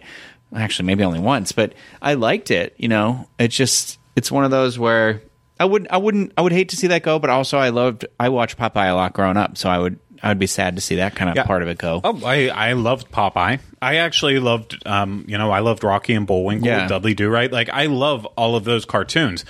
actually 0.55 0.85
maybe 0.85 1.03
only 1.03 1.19
once. 1.19 1.51
But 1.51 1.73
I 2.01 2.13
liked 2.13 2.51
it. 2.51 2.73
You 2.77 2.87
know, 2.87 3.27
it 3.37 3.49
just 3.49 3.99
it's 4.15 4.31
one 4.31 4.45
of 4.45 4.51
those 4.51 4.77
where 4.79 5.21
I 5.59 5.65
would 5.65 5.87
I 5.89 5.97
wouldn't 5.97 6.33
I 6.37 6.41
would 6.41 6.51
hate 6.51 6.69
to 6.69 6.75
see 6.77 6.87
that 6.87 7.03
go, 7.03 7.19
but 7.19 7.29
also 7.29 7.57
I 7.57 7.69
loved 7.69 8.05
I 8.19 8.29
watched 8.29 8.57
Popeye 8.57 8.89
a 8.91 8.93
lot 8.95 9.13
growing 9.13 9.37
up, 9.37 9.57
so 9.57 9.69
I 9.69 9.77
would 9.79 9.99
I 10.21 10.29
would 10.29 10.39
be 10.39 10.47
sad 10.47 10.75
to 10.75 10.81
see 10.81 10.95
that 10.95 11.15
kind 11.15 11.29
of 11.29 11.35
Yeah. 11.35 11.43
part 11.43 11.61
of 11.63 11.67
it 11.67 11.77
go. 11.77 11.99
Oh, 12.01 12.21
I, 12.25 12.47
I 12.47 12.73
loved 12.73 13.11
Popeye. 13.11 13.59
I 13.81 13.95
actually 13.97 14.39
loved, 14.39 14.81
um, 14.87 15.25
you 15.27 15.37
know, 15.37 15.51
I 15.51 15.59
loved 15.59 15.83
Rocky 15.83 16.13
and 16.13 16.25
Bullwinkle, 16.25 16.65
Yeah. 16.65 16.87
Dudley 16.87 17.13
Do 17.13 17.27
Right. 17.29 17.51
Like, 17.51 17.67
I 17.69 17.87
love 17.87 18.25
all 18.37 18.55
of 18.55 18.63
those 18.63 18.85
cartoons. 18.85 19.43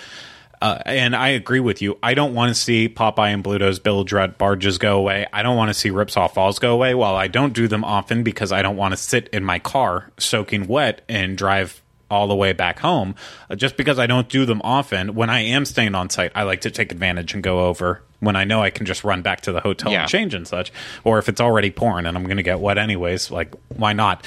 Uh, 0.63 0.79
and 0.87 1.15
I 1.15 1.27
agree 1.29 1.59
with 1.59 1.83
you. 1.83 1.99
I 2.01 2.15
don't 2.15 2.33
want 2.33 2.49
to 2.49 2.55
see 2.55 2.89
Popeye 2.89 3.31
and 3.31 3.43
Bluto's 3.43 3.77
Bilge-Rat 3.77 4.39
Barges 4.39 4.79
go 4.79 4.97
away. 4.97 5.27
I 5.31 5.43
don't 5.43 5.57
want 5.57 5.69
to 5.69 5.75
see 5.75 5.89
Ripsaw 5.91 6.33
Falls 6.33 6.57
go 6.57 6.73
away. 6.73 6.95
While 6.95 7.15
I 7.15 7.27
don't 7.27 7.53
do 7.53 7.67
them 7.67 7.83
often 7.83 8.23
because 8.23 8.51
I 8.51 8.63
don't 8.63 8.77
want 8.77 8.93
to 8.93 8.97
sit 8.97 9.27
in 9.27 9.43
my 9.43 9.59
car 9.59 10.09
soaking 10.17 10.65
wet 10.67 11.03
and 11.07 11.37
drive 11.37 11.82
all 12.13 12.27
the 12.27 12.35
way 12.35 12.53
back 12.53 12.79
home. 12.79 13.15
Uh, 13.49 13.55
just 13.55 13.75
because 13.75 13.97
I 13.99 14.05
don't 14.07 14.29
do 14.29 14.45
them 14.45 14.61
often, 14.63 15.15
when 15.15 15.29
I 15.29 15.39
am 15.41 15.65
staying 15.65 15.95
on 15.95 16.09
site, 16.09 16.31
I 16.35 16.43
like 16.43 16.61
to 16.61 16.71
take 16.71 16.91
advantage 16.91 17.33
and 17.33 17.41
go 17.43 17.65
over 17.65 18.01
when 18.19 18.35
I 18.35 18.43
know 18.43 18.61
I 18.61 18.69
can 18.69 18.85
just 18.85 19.03
run 19.03 19.21
back 19.23 19.41
to 19.41 19.51
the 19.51 19.59
hotel 19.59 19.91
Yeah. 19.91 20.01
and 20.01 20.09
change 20.09 20.33
and 20.33 20.47
such. 20.47 20.71
Or 21.03 21.17
if 21.17 21.27
it's 21.27 21.41
already 21.41 21.71
pouring 21.71 22.05
and 22.05 22.15
I'm 22.15 22.23
going 22.25 22.37
to 22.37 22.43
get 22.43 22.59
wet 22.59 22.77
anyways, 22.77 23.31
like 23.31 23.53
why 23.69 23.93
not? 23.93 24.25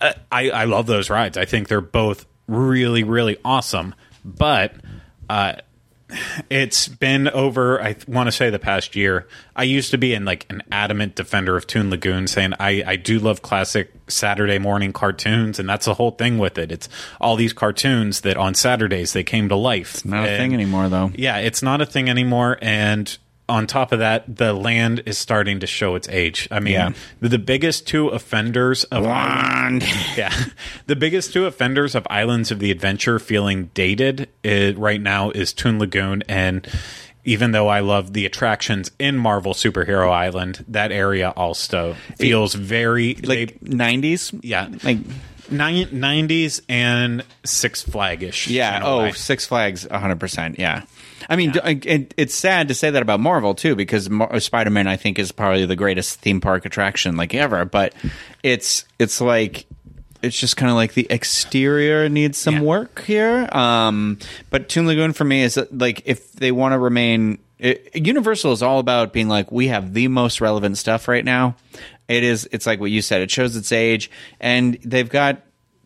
Uh, 0.00 0.14
I, 0.32 0.50
I 0.50 0.64
love 0.64 0.86
those 0.86 1.10
rides. 1.10 1.36
I 1.38 1.44
think 1.44 1.68
they're 1.68 1.80
both 1.80 2.24
really, 2.48 3.04
really 3.04 3.36
awesome. 3.44 3.94
But 4.24 4.74
uh, 5.28 5.54
it's 6.50 6.88
been 6.88 7.28
over, 7.28 7.82
I 7.82 7.96
want 8.06 8.26
to 8.26 8.32
say 8.32 8.50
the 8.50 8.58
past 8.58 8.96
year. 8.96 9.26
I 9.54 9.64
used 9.64 9.90
to 9.90 9.98
be 9.98 10.14
in 10.14 10.24
like 10.24 10.46
an 10.50 10.62
adamant 10.70 11.14
defender 11.14 11.56
of 11.56 11.66
Toon 11.66 11.90
Lagoon, 11.90 12.26
saying 12.26 12.54
I, 12.58 12.82
I 12.86 12.96
do 12.96 13.18
love 13.18 13.42
classic 13.42 13.92
Saturday 14.08 14.58
morning 14.58 14.92
cartoons, 14.92 15.58
and 15.58 15.68
that's 15.68 15.86
the 15.86 15.94
whole 15.94 16.12
thing 16.12 16.38
with 16.38 16.58
it. 16.58 16.72
It's 16.72 16.88
all 17.20 17.36
these 17.36 17.52
cartoons 17.52 18.22
that 18.22 18.36
on 18.36 18.54
Saturdays 18.54 19.12
they 19.12 19.24
came 19.24 19.48
to 19.48 19.56
life. 19.56 20.04
Not 20.04 20.28
a 20.28 20.36
thing 20.36 20.54
anymore, 20.54 20.88
though. 20.88 21.10
yeah, 21.14 21.38
it's 21.38 21.62
not 21.62 21.80
a 21.80 21.86
thing 21.86 22.08
anymore. 22.08 22.58
And 22.62 23.16
on 23.48 23.66
top 23.66 23.92
of 23.92 23.98
that, 23.98 24.36
the 24.36 24.52
land 24.52 25.02
is 25.04 25.18
starting 25.18 25.60
to 25.60 25.66
show 25.66 25.94
its 25.94 26.08
age. 26.08 26.48
I 26.50 26.60
mean, 26.60 26.74
Yeah. 26.74 26.90
the, 27.20 27.28
the 27.30 27.38
biggest 27.38 27.86
two 27.86 28.08
offenders 28.08 28.84
of 28.84 29.04
island, 29.04 29.84
yeah, 30.16 30.32
the 30.86 30.96
biggest 30.96 31.32
two 31.32 31.46
offenders 31.46 31.94
of 31.94 32.06
Islands 32.08 32.50
of 32.50 32.60
the 32.60 32.70
Adventure 32.70 33.18
feeling 33.18 33.70
dated 33.74 34.28
uh 34.44 34.74
right 34.76 35.00
now 35.00 35.30
is 35.30 35.52
Toon 35.52 35.78
Lagoon 35.78 36.22
and. 36.28 36.66
Even 37.24 37.52
though 37.52 37.68
I 37.68 37.78
love 37.78 38.14
the 38.14 38.26
attractions 38.26 38.90
in 38.98 39.16
Marvel 39.16 39.54
Superhero 39.54 40.10
Island, 40.10 40.64
that 40.66 40.90
area 40.90 41.30
also 41.36 41.94
feels 42.18 42.52
very 42.52 43.14
Like 43.14 43.62
nineties, 43.62 44.32
yeah, 44.42 44.66
like 44.82 44.98
90s 45.48 46.60
and 46.68 47.22
Six 47.44 47.84
Flagish. 47.84 48.48
Yeah. 48.48 48.80
Oh. 48.82 49.10
Six 49.12 49.46
Flags, 49.46 49.86
hundred 49.88 50.18
percent. 50.18 50.58
Yeah. 50.58 50.82
I 51.28 51.36
mean, 51.36 51.52
d- 51.52 51.60
it, 51.64 52.14
it's 52.16 52.34
sad 52.34 52.68
to 52.68 52.74
say 52.74 52.90
that 52.90 53.02
about 53.02 53.20
Marvel 53.20 53.54
too, 53.54 53.74
because 53.76 54.08
Mar- 54.10 54.38
Spider 54.40 54.70
Man, 54.70 54.86
I 54.86 54.96
think, 54.96 55.18
is 55.18 55.32
probably 55.32 55.66
the 55.66 55.76
greatest 55.76 56.20
theme 56.20 56.40
park 56.40 56.64
attraction 56.66 57.16
like 57.16 57.34
ever. 57.34 57.64
But 57.64 57.94
it's 58.42 58.84
it's 58.98 59.20
like 59.20 59.66
it's 60.22 60.38
just 60.38 60.56
kind 60.56 60.70
of 60.70 60.76
like 60.76 60.94
the 60.94 61.06
exterior 61.10 62.08
needs 62.08 62.38
some 62.38 62.54
Yeah. 62.56 62.60
work 62.62 63.02
here. 63.02 63.48
Um, 63.52 64.18
but 64.50 64.68
Toon 64.68 64.86
Lagoon 64.86 65.12
for 65.12 65.24
me 65.24 65.42
is 65.42 65.58
uh, 65.58 65.66
like 65.72 66.02
if 66.04 66.32
they 66.32 66.52
want 66.52 66.72
to 66.72 66.78
remain. 66.78 67.38
It, 67.58 67.90
Universal 67.94 68.52
is 68.52 68.62
all 68.62 68.80
about 68.80 69.12
being 69.12 69.28
like 69.28 69.52
we 69.52 69.68
have 69.68 69.94
the 69.94 70.08
most 70.08 70.40
relevant 70.40 70.78
stuff 70.78 71.06
right 71.06 71.24
now. 71.24 71.54
It 72.08 72.24
is. 72.24 72.48
It's 72.50 72.66
like 72.66 72.80
what 72.80 72.90
you 72.90 73.02
said. 73.02 73.22
It 73.22 73.30
shows 73.30 73.54
its 73.56 73.70
age, 73.70 74.10
and 74.40 74.76
they've 74.84 75.08
got 75.08 75.42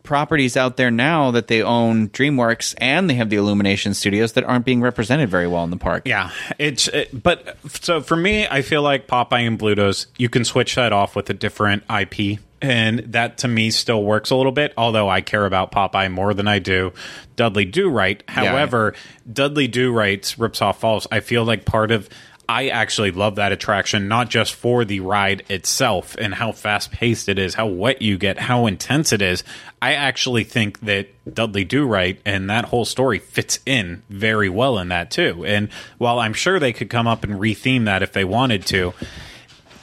properties 0.07 0.55
out 0.57 0.77
there 0.77 0.89
now 0.89 1.31
that 1.31 1.47
they 1.47 1.61
own 1.61 2.09
DreamWorks 2.09 2.73
and 2.77 3.09
they 3.09 3.13
have 3.15 3.29
the 3.29 3.35
Illumination 3.35 3.93
Studios 3.93 4.31
that 4.33 4.45
aren't 4.45 4.65
being 4.65 4.81
represented 4.81 5.29
very 5.29 5.47
well 5.47 5.63
in 5.65 5.69
the 5.69 5.77
park. 5.77 6.03
Yeah, 6.07 6.31
it's 6.57 6.87
it, 6.87 7.21
but 7.21 7.57
so 7.81 8.01
for 8.01 8.15
me, 8.15 8.47
I 8.47 8.61
feel 8.61 8.81
like 8.81 9.07
Popeye 9.07 9.45
and 9.45 9.59
Bluto's 9.59 10.07
you 10.17 10.29
can 10.29 10.45
switch 10.45 10.75
that 10.75 10.93
off 10.93 11.15
with 11.15 11.29
a 11.29 11.33
different 11.33 11.83
IP, 11.89 12.39
and 12.61 12.99
that 12.99 13.37
to 13.39 13.47
me 13.47 13.69
still 13.69 14.01
works 14.01 14.29
a 14.29 14.35
little 14.35 14.51
bit. 14.53 14.73
Although 14.77 15.09
I 15.09 15.21
care 15.21 15.45
about 15.45 15.71
Popeye 15.71 16.11
more 16.11 16.33
than 16.33 16.47
I 16.47 16.59
do 16.59 16.93
Dudley 17.35 17.65
Do 17.65 17.89
Right. 17.89 18.23
However, 18.27 18.95
Dudley 19.31 19.67
Do 19.67 19.91
Right's 19.91 20.35
Ripsaw 20.35 20.73
Falls, 20.73 21.05
I 21.11 21.19
feel 21.19 21.43
like 21.43 21.65
part 21.65 21.91
of. 21.91 22.09
I 22.49 22.69
actually 22.69 23.11
love 23.11 23.35
that 23.35 23.51
attraction, 23.51 24.07
not 24.07 24.29
just 24.29 24.53
for 24.53 24.85
the 24.85 25.01
ride 25.01 25.43
itself 25.49 26.15
and 26.17 26.33
how 26.33 26.53
fast 26.53 26.91
paced 26.91 27.27
it 27.27 27.37
is, 27.37 27.55
how 27.55 27.67
wet 27.67 28.01
you 28.01 28.17
get, 28.17 28.39
how 28.39 28.67
intense 28.67 29.11
it 29.11 29.21
is. 29.21 29.43
I 29.81 29.93
actually 29.93 30.45
think 30.45 30.79
that 30.81 31.07
Dudley 31.31 31.65
Do 31.65 31.85
Right 31.85 32.21
and 32.25 32.49
that 32.49 32.65
whole 32.65 32.85
story 32.85 33.19
fits 33.19 33.59
in 33.65 34.01
very 34.09 34.47
well 34.47 34.77
in 34.77 34.87
that 34.89 35.11
too. 35.11 35.45
And 35.45 35.69
while 35.97 36.19
I'm 36.19 36.33
sure 36.33 36.57
they 36.57 36.71
could 36.71 36.89
come 36.89 37.05
up 37.05 37.25
and 37.25 37.33
retheme 37.33 37.85
that 37.85 38.01
if 38.01 38.13
they 38.13 38.23
wanted 38.23 38.65
to, 38.67 38.93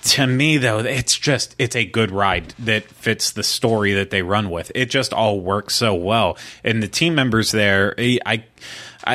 to 0.04 0.26
me 0.26 0.56
though, 0.56 0.78
it's 0.78 1.18
just 1.18 1.54
it's 1.58 1.76
a 1.76 1.84
good 1.84 2.10
ride 2.10 2.54
that 2.58 2.84
fits 2.84 3.32
the 3.32 3.42
story 3.42 3.92
that 3.94 4.10
they 4.10 4.22
run 4.22 4.50
with. 4.50 4.72
It 4.74 4.86
just 4.86 5.12
all 5.12 5.40
works 5.40 5.74
so 5.74 5.94
well, 5.94 6.36
and 6.62 6.82
the 6.82 6.88
team 6.88 7.14
members 7.14 7.52
there, 7.52 7.94
I, 7.98 8.18
I, 8.26 8.44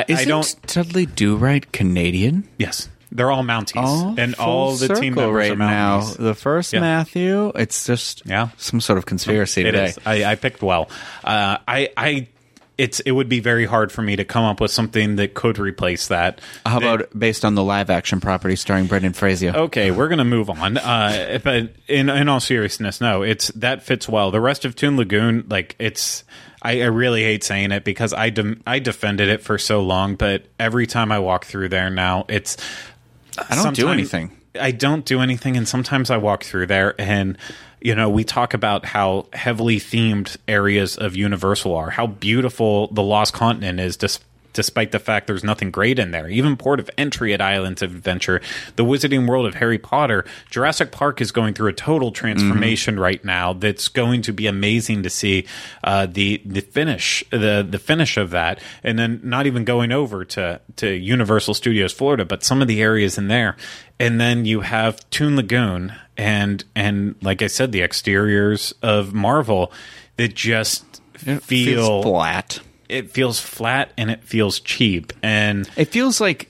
I, 0.08 0.24
don't. 0.24 0.56
Dudley 0.66 1.06
Do 1.06 1.36
Right 1.36 1.70
Canadian? 1.72 2.48
Yes, 2.58 2.88
they're 3.12 3.30
all 3.30 3.42
Mounties, 3.42 3.76
All 3.82 4.14
and 4.18 4.34
all 4.36 4.76
the 4.76 4.88
team 4.88 5.14
members 5.14 5.34
right 5.34 5.50
are 5.52 5.56
now. 5.56 6.00
Mounties. 6.00 6.16
The 6.16 6.34
first 6.34 6.72
Yeah. 6.72 6.80
Matthew, 6.80 7.48
it's 7.54 7.86
just 7.86 8.22
Yeah. 8.26 8.50
some 8.56 8.80
sort 8.80 8.98
of 8.98 9.06
conspiracy 9.06 9.62
It 9.62 9.72
today. 9.72 9.84
is. 9.86 9.98
I, 10.06 10.24
I 10.24 10.34
picked 10.36 10.62
well. 10.62 10.88
Uh, 11.24 11.58
I, 11.66 11.90
I, 11.96 12.28
it's 12.78 13.00
it 13.00 13.10
would 13.10 13.28
be 13.28 13.40
very 13.40 13.66
hard 13.66 13.92
for 13.92 14.00
me 14.00 14.16
to 14.16 14.24
come 14.24 14.42
up 14.44 14.58
with 14.58 14.70
something 14.70 15.16
that 15.16 15.34
could 15.34 15.58
replace 15.58 16.06
that. 16.08 16.40
How 16.64 16.78
about 16.78 17.10
based 17.18 17.44
on 17.44 17.54
the 17.54 17.62
live 17.62 17.90
action 17.90 18.20
property 18.20 18.56
starring 18.56 18.86
Brendan 18.86 19.12
Fraser? 19.12 19.50
Okay, 19.54 19.90
we're 19.90 20.08
gonna 20.08 20.24
move 20.24 20.48
on. 20.48 20.78
Uh, 20.78 21.38
but 21.44 21.74
in 21.88 22.08
in 22.08 22.28
all 22.30 22.40
seriousness, 22.40 22.98
no, 23.02 23.20
it's 23.22 23.48
that 23.48 23.82
fits 23.82 24.08
well. 24.08 24.30
The 24.30 24.40
rest 24.40 24.64
of 24.64 24.76
Toon 24.76 24.96
Lagoon, 24.96 25.44
like 25.50 25.76
it's. 25.78 26.24
I, 26.62 26.80
I 26.82 26.86
really 26.86 27.22
hate 27.22 27.42
saying 27.44 27.72
it 27.72 27.84
because 27.84 28.12
I 28.14 28.28
dem- 28.30 28.62
I 28.66 28.78
defended 28.80 29.28
it 29.30 29.42
for 29.42 29.56
so 29.58 29.80
long, 29.82 30.14
but 30.14 30.44
every 30.58 30.86
time 30.86 31.10
I 31.12 31.18
walk 31.18 31.44
through 31.46 31.68
there 31.70 31.88
now, 31.90 32.24
it's 32.28 32.56
I 33.38 33.54
don't 33.54 33.74
do 33.74 33.88
anything. 33.88 34.36
I 34.60 34.72
don't 34.72 35.04
do 35.04 35.20
anything, 35.20 35.56
and 35.56 35.68
sometimes 35.68 36.10
I 36.10 36.16
walk 36.16 36.42
through 36.44 36.66
there, 36.66 36.94
and 37.00 37.38
you 37.80 37.94
know, 37.94 38.10
we 38.10 38.24
talk 38.24 38.52
about 38.52 38.84
how 38.84 39.26
heavily 39.32 39.78
themed 39.78 40.36
areas 40.46 40.96
of 40.96 41.16
Universal 41.16 41.74
are, 41.74 41.90
how 41.90 42.06
beautiful 42.06 42.88
the 42.88 43.02
Lost 43.02 43.32
Continent 43.32 43.80
is, 43.80 43.96
dis- 43.96 44.20
despite 44.52 44.92
the 44.92 44.98
fact 44.98 45.26
there's 45.26 45.44
nothing 45.44 45.70
great 45.70 45.98
in 45.98 46.10
there. 46.10 46.28
Even 46.28 46.56
Port 46.56 46.80
of 46.80 46.90
Entry 46.98 47.32
at 47.32 47.40
Islands 47.40 47.82
of 47.82 47.94
Adventure, 47.94 48.40
the 48.76 48.84
Wizarding 48.84 49.28
World 49.28 49.46
of 49.46 49.54
Harry 49.54 49.78
Potter, 49.78 50.24
Jurassic 50.50 50.92
Park 50.92 51.20
is 51.20 51.32
going 51.32 51.54
through 51.54 51.68
a 51.68 51.72
total 51.72 52.10
transformation 52.12 52.98
right 52.98 53.24
now. 53.24 53.52
That's 53.52 53.88
going 53.88 54.22
to 54.22 54.32
be 54.32 54.46
amazing 54.46 55.02
to 55.02 55.10
see 55.10 55.46
uh, 55.84 56.06
the 56.06 56.42
the 56.44 56.60
finish 56.60 57.24
the 57.30 57.66
the 57.68 57.78
finish 57.78 58.16
of 58.16 58.30
that, 58.30 58.60
and 58.82 58.98
then 58.98 59.20
not 59.22 59.46
even 59.46 59.64
going 59.64 59.92
over 59.92 60.24
to 60.24 60.60
to 60.76 60.90
Universal 60.90 61.54
Studios 61.54 61.92
Florida, 61.92 62.24
but 62.24 62.44
some 62.44 62.62
of 62.62 62.68
the 62.68 62.80
areas 62.82 63.18
in 63.18 63.28
there, 63.28 63.56
and 63.98 64.20
then 64.20 64.44
you 64.44 64.60
have 64.60 65.08
Toon 65.10 65.36
Lagoon 65.36 65.94
and 66.16 66.64
and 66.74 67.14
like 67.22 67.42
I 67.42 67.46
said, 67.46 67.72
the 67.72 67.82
exteriors 67.82 68.74
of 68.82 69.14
Marvel 69.14 69.72
that 70.16 70.34
just 70.34 71.00
It 71.26 71.42
feel 71.42 71.76
feels 71.76 72.04
flat. 72.04 72.60
It 72.90 73.10
feels 73.10 73.40
flat 73.40 73.92
and 73.96 74.10
it 74.10 74.22
feels 74.24 74.60
cheap 74.60 75.12
and 75.22 75.68
It 75.76 75.86
feels 75.86 76.20
like 76.20 76.48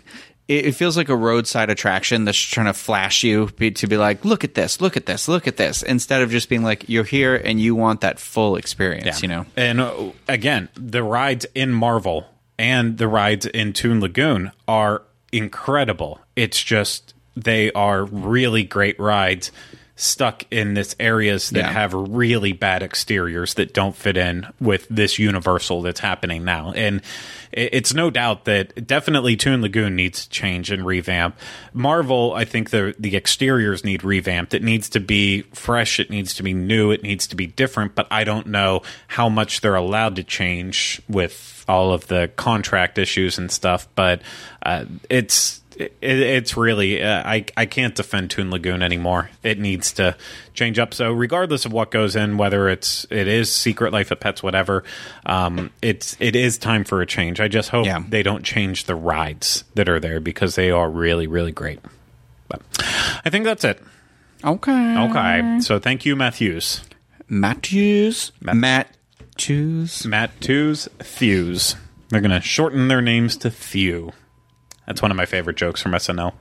it 0.48 0.72
feels 0.72 0.96
like 0.96 1.08
a 1.08 1.14
roadside 1.14 1.70
attraction 1.70 2.24
that's 2.24 2.36
trying 2.36 2.66
to 2.66 2.72
flash 2.72 3.22
you 3.22 3.46
be- 3.56 3.70
to 3.70 3.86
be 3.86 3.96
like, 3.96 4.24
look 4.24 4.42
at 4.42 4.54
this, 4.54 4.80
look 4.80 4.96
at 4.96 5.06
this, 5.06 5.28
look 5.28 5.46
at 5.46 5.56
this, 5.56 5.80
instead 5.84 6.22
of 6.22 6.30
just 6.32 6.48
being 6.48 6.64
like, 6.64 6.88
you're 6.88 7.04
here 7.04 7.36
and 7.36 7.60
you 7.60 7.76
want 7.76 8.00
that 8.00 8.18
full 8.18 8.56
experience. 8.56 9.06
yeah. 9.06 9.18
You 9.22 9.28
know, 9.28 9.46
And 9.56 9.80
uh, 9.80 10.10
again, 10.26 10.68
the 10.74 11.04
rides 11.04 11.46
in 11.54 11.70
Marvel 11.72 12.26
and 12.58 12.98
the 12.98 13.06
rides 13.06 13.46
in 13.46 13.72
Toon 13.72 14.00
Lagoon 14.00 14.50
are 14.66 15.02
incredible. 15.30 16.18
It's 16.34 16.60
just 16.60 17.14
they 17.36 17.70
are 17.72 18.04
really 18.04 18.64
great 18.64 18.98
rides 18.98 19.52
stuck 20.00 20.44
in 20.50 20.74
this 20.74 20.96
areas 20.98 21.50
that 21.50 21.60
Yeah. 21.60 21.72
have 21.72 21.92
really 21.92 22.52
bad 22.52 22.82
exteriors 22.82 23.54
that 23.54 23.74
don't 23.74 23.94
fit 23.96 24.16
in 24.16 24.46
with 24.60 24.86
this 24.88 25.18
universal 25.18 25.82
that's 25.82 26.00
happening 26.00 26.44
now. 26.44 26.72
And 26.74 27.02
it's 27.52 27.92
no 27.92 28.10
doubt 28.10 28.44
that 28.44 28.86
definitely 28.86 29.36
Toon 29.36 29.60
Lagoon 29.60 29.96
needs 29.96 30.24
to 30.24 30.30
change 30.30 30.70
and 30.70 30.86
revamp. 30.86 31.36
Marvel, 31.74 32.32
I 32.34 32.44
think 32.44 32.70
the 32.70 32.94
the 32.98 33.16
exteriors 33.16 33.84
need 33.84 34.04
revamped. 34.04 34.54
It 34.54 34.62
needs 34.62 34.88
to 34.90 35.00
be 35.00 35.42
fresh, 35.52 35.98
it 36.00 36.10
needs 36.10 36.32
to 36.34 36.42
be 36.42 36.54
new, 36.54 36.90
it 36.92 37.02
needs 37.02 37.26
to 37.28 37.36
be 37.36 37.46
different, 37.46 37.94
but 37.94 38.06
I 38.10 38.24
don't 38.24 38.46
know 38.46 38.82
how 39.08 39.28
much 39.28 39.60
they're 39.60 39.74
allowed 39.74 40.16
to 40.16 40.22
change 40.24 41.02
with 41.08 41.64
all 41.68 41.92
of 41.92 42.06
the 42.06 42.30
contract 42.36 42.98
issues 42.98 43.36
and 43.38 43.50
stuff, 43.50 43.88
but 43.94 44.22
uh, 44.64 44.84
it's 45.08 45.59
it, 45.80 45.94
it's 46.02 46.56
really 46.56 47.02
uh, 47.02 47.22
I 47.24 47.44
I 47.56 47.66
can't 47.66 47.94
defend 47.94 48.30
Toon 48.30 48.50
Lagoon 48.50 48.82
anymore. 48.82 49.30
It 49.42 49.58
needs 49.58 49.92
to 49.94 50.16
change 50.54 50.78
up. 50.78 50.92
So 50.94 51.12
regardless 51.12 51.64
of 51.64 51.72
what 51.72 51.90
goes 51.90 52.14
in, 52.16 52.36
whether 52.36 52.68
it's 52.68 53.06
it 53.10 53.26
is 53.28 53.52
Secret 53.52 53.92
Life 53.92 54.10
of 54.10 54.20
Pets, 54.20 54.42
whatever, 54.42 54.84
um, 55.26 55.70
it's 55.82 56.16
it 56.20 56.36
is 56.36 56.58
time 56.58 56.84
for 56.84 57.00
a 57.02 57.06
change. 57.06 57.40
I 57.40 57.48
just 57.48 57.70
hope 57.70 57.86
Yeah. 57.86 58.02
they 58.08 58.22
don't 58.22 58.44
change 58.44 58.84
the 58.84 58.94
rides 58.94 59.64
that 59.74 59.88
are 59.88 59.98
there 60.00 60.20
because 60.20 60.54
they 60.54 60.70
are 60.70 60.88
really 60.90 61.26
really 61.26 61.52
great. 61.52 61.80
But 62.48 62.62
I 63.24 63.30
think 63.30 63.44
that's 63.44 63.64
it. 63.64 63.82
okay, 64.44 64.96
Okay, 64.98 65.60
so 65.60 65.78
thank 65.78 66.04
you, 66.04 66.16
Matthews, 66.16 66.82
Matthews, 67.28 68.32
Matthews. 68.40 70.04
Matt 70.06 70.40
Twos, 70.40 70.88
Thews. 70.98 71.76
They're 72.08 72.20
gonna 72.20 72.40
shorten 72.40 72.88
their 72.88 73.00
names 73.00 73.36
to 73.38 73.50
Thew. 73.50 74.12
That's 74.90 75.02
one 75.02 75.12
of 75.12 75.16
my 75.16 75.24
favorite 75.24 75.56
jokes 75.56 75.80
from 75.80 75.92
SNL. 75.92 76.32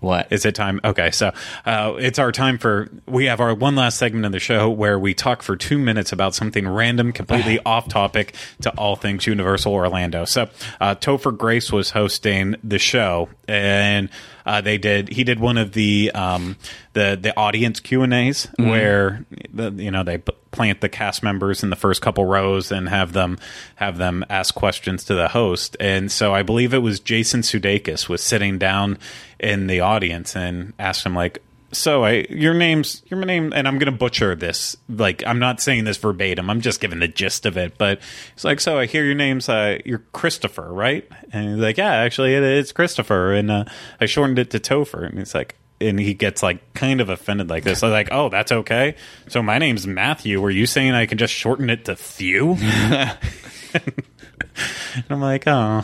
What 0.00 0.32
Is 0.32 0.44
it 0.44 0.56
time? 0.56 0.80
Okay, 0.82 1.12
so 1.12 1.30
uh, 1.64 1.94
it's 2.00 2.18
our 2.18 2.32
time 2.32 2.58
for. 2.58 2.88
We 3.06 3.26
have 3.26 3.38
our 3.38 3.54
one 3.54 3.76
last 3.76 3.98
segment 3.98 4.26
of 4.26 4.32
the 4.32 4.40
show 4.40 4.68
where 4.68 4.98
we 4.98 5.14
talk 5.14 5.42
for 5.42 5.56
two 5.56 5.78
minutes 5.78 6.10
about 6.10 6.34
something 6.34 6.66
random, 6.66 7.12
completely 7.12 7.60
off 7.64 7.86
topic 7.86 8.34
to 8.62 8.70
all 8.70 8.96
things 8.96 9.28
Universal 9.28 9.72
Orlando. 9.72 10.24
So, 10.24 10.48
uh, 10.80 10.96
Topher 10.96 11.36
Grace 11.36 11.70
was 11.70 11.90
hosting 11.90 12.56
the 12.64 12.80
show, 12.80 13.28
and 13.50 14.08
uh, 14.46 14.60
they 14.60 14.78
did. 14.78 15.08
He 15.08 15.24
did 15.24 15.40
one 15.40 15.58
of 15.58 15.72
the 15.72 16.10
um, 16.14 16.56
the 16.92 17.18
the 17.20 17.36
audience 17.36 17.80
Q 17.80 18.02
and 18.02 18.14
A's 18.14 18.48
where 18.56 19.24
the, 19.52 19.70
you 19.72 19.90
know 19.90 20.02
they 20.02 20.18
p- 20.18 20.32
plant 20.50 20.80
the 20.80 20.88
cast 20.88 21.22
members 21.22 21.62
in 21.62 21.70
the 21.70 21.76
first 21.76 22.02
couple 22.02 22.24
rows 22.24 22.72
and 22.72 22.88
have 22.88 23.12
them 23.12 23.38
have 23.76 23.98
them 23.98 24.24
ask 24.30 24.54
questions 24.54 25.04
to 25.04 25.14
the 25.14 25.28
host. 25.28 25.76
And 25.80 26.10
so 26.10 26.34
I 26.34 26.42
believe 26.42 26.72
it 26.72 26.78
was 26.78 27.00
Jason 27.00 27.42
Sudeikis 27.42 28.08
was 28.08 28.22
sitting 28.22 28.58
down 28.58 28.98
in 29.38 29.66
the 29.66 29.80
audience 29.80 30.36
and 30.36 30.72
asked 30.78 31.04
him 31.04 31.14
like 31.14 31.42
so 31.72 32.04
I 32.04 32.26
your 32.30 32.54
name's 32.54 33.02
your 33.06 33.24
name 33.24 33.52
and 33.54 33.68
I'm 33.68 33.78
gonna 33.78 33.92
butcher 33.92 34.34
this 34.34 34.76
like 34.88 35.22
I'm 35.26 35.38
not 35.38 35.60
saying 35.60 35.84
this 35.84 35.96
verbatim 35.96 36.50
I'm 36.50 36.60
just 36.60 36.80
giving 36.80 37.00
the 37.00 37.08
gist 37.08 37.46
of 37.46 37.56
it 37.56 37.78
but 37.78 38.00
it's 38.34 38.44
like 38.44 38.60
so 38.60 38.78
I 38.78 38.86
hear 38.86 39.04
your 39.04 39.14
name's 39.14 39.48
uh 39.48 39.78
you're 39.84 40.02
Christopher 40.12 40.72
right 40.72 41.08
and 41.32 41.50
he's 41.50 41.58
like 41.58 41.76
yeah 41.76 41.92
actually 41.92 42.34
it 42.34 42.42
is 42.42 42.72
Christopher 42.72 43.32
and 43.32 43.50
uh, 43.50 43.64
I 44.00 44.06
shortened 44.06 44.38
it 44.38 44.50
to 44.50 44.58
Topher 44.58 45.06
and 45.06 45.18
he's 45.18 45.34
like 45.34 45.56
and 45.80 45.98
he 45.98 46.14
gets 46.14 46.42
like 46.42 46.74
kind 46.74 47.00
of 47.00 47.08
offended 47.08 47.48
like 47.48 47.64
this. 47.64 47.82
I'm 47.82 47.90
like, 47.90 48.10
oh, 48.12 48.28
that's 48.28 48.52
okay. 48.52 48.96
So 49.28 49.42
my 49.42 49.58
name's 49.58 49.86
Matthew. 49.86 50.40
Were 50.40 50.50
you 50.50 50.66
saying 50.66 50.92
I 50.92 51.06
can 51.06 51.16
just 51.16 51.32
shorten 51.32 51.70
it 51.70 51.86
to 51.86 51.96
Thew? 51.96 52.56
and 53.74 55.04
I'm 55.08 55.20
like, 55.20 55.44
oh, 55.46 55.82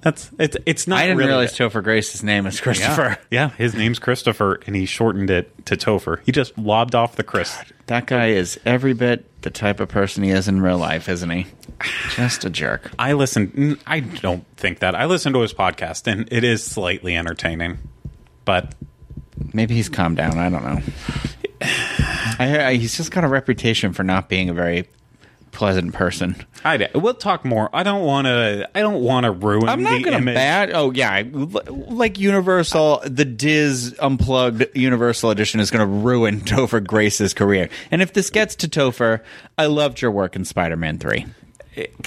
that's 0.00 0.30
it's 0.38 0.56
it's 0.66 0.86
not. 0.86 0.98
I 0.98 1.02
didn't 1.02 1.18
really 1.18 1.30
realize 1.30 1.56
Topher 1.56 1.82
Grace's 1.82 2.22
name 2.22 2.46
is 2.46 2.60
Christopher. 2.60 3.18
yeah, 3.30 3.50
his 3.50 3.74
name's 3.74 3.98
Christopher, 3.98 4.60
and 4.66 4.76
he 4.76 4.86
shortened 4.86 5.30
it 5.30 5.66
to 5.66 5.76
Topher. 5.76 6.20
He 6.24 6.32
just 6.32 6.56
lobbed 6.58 6.94
off 6.94 7.16
the 7.16 7.24
Chris. 7.24 7.56
That 7.86 8.06
guy 8.06 8.28
is 8.28 8.58
every 8.64 8.92
bit 8.92 9.42
the 9.42 9.50
type 9.50 9.80
of 9.80 9.88
person 9.88 10.22
he 10.22 10.30
is 10.30 10.48
in 10.48 10.60
real 10.60 10.78
life, 10.78 11.08
isn't 11.08 11.30
he? 11.30 11.46
Just 12.10 12.44
a 12.44 12.50
jerk. 12.50 12.90
I 12.98 13.14
listen. 13.14 13.78
I 13.86 14.00
don't 14.00 14.44
think 14.56 14.80
that. 14.80 14.94
I 14.94 15.06
listen 15.06 15.32
to 15.32 15.40
his 15.40 15.52
podcast, 15.52 16.06
and 16.06 16.28
it 16.30 16.44
is 16.44 16.64
slightly 16.64 17.16
entertaining. 17.16 17.78
But 18.44 18.74
Maybe 19.52 19.74
he's 19.74 19.88
calmed 19.88 20.16
down. 20.16 20.38
I 20.38 20.48
don't 20.48 20.64
know. 20.64 20.82
I, 22.38 22.64
I, 22.66 22.74
he's 22.74 22.96
just 22.96 23.10
got 23.10 23.24
a 23.24 23.28
reputation 23.28 23.92
for 23.92 24.04
not 24.04 24.28
being 24.28 24.48
a 24.48 24.54
very 24.54 24.88
pleasant 25.56 25.94
person. 25.94 26.36
I 26.64 26.88
we'll 26.94 27.14
talk 27.14 27.44
more. 27.44 27.70
I 27.72 27.82
don't 27.82 28.04
want 28.04 28.26
to. 28.26 28.68
I 28.74 28.80
don't 28.80 29.02
want 29.02 29.24
to 29.24 29.32
ruin. 29.32 29.68
I'm 29.68 29.82
not 29.82 30.02
going 30.04 30.18
to 30.18 30.34
bad. 30.34 30.70
Oh 30.72 30.92
yeah, 30.92 31.22
like 31.32 32.18
Universal, 32.18 33.02
the 33.06 33.24
DIS 33.24 33.98
Unplugged 33.98 34.76
Universal 34.76 35.30
Edition 35.30 35.58
is 35.60 35.70
going 35.70 35.80
to 35.80 35.86
ruin 35.86 36.40
Topher 36.42 36.86
Grace's 36.86 37.32
career. 37.32 37.70
And 37.90 38.02
if 38.02 38.12
this 38.12 38.28
gets 38.28 38.54
to 38.56 38.68
Topher, 38.68 39.22
I 39.56 39.66
loved 39.66 40.02
your 40.02 40.10
work 40.10 40.36
in 40.36 40.44
Spider-Man 40.44 40.98
Three. 40.98 41.26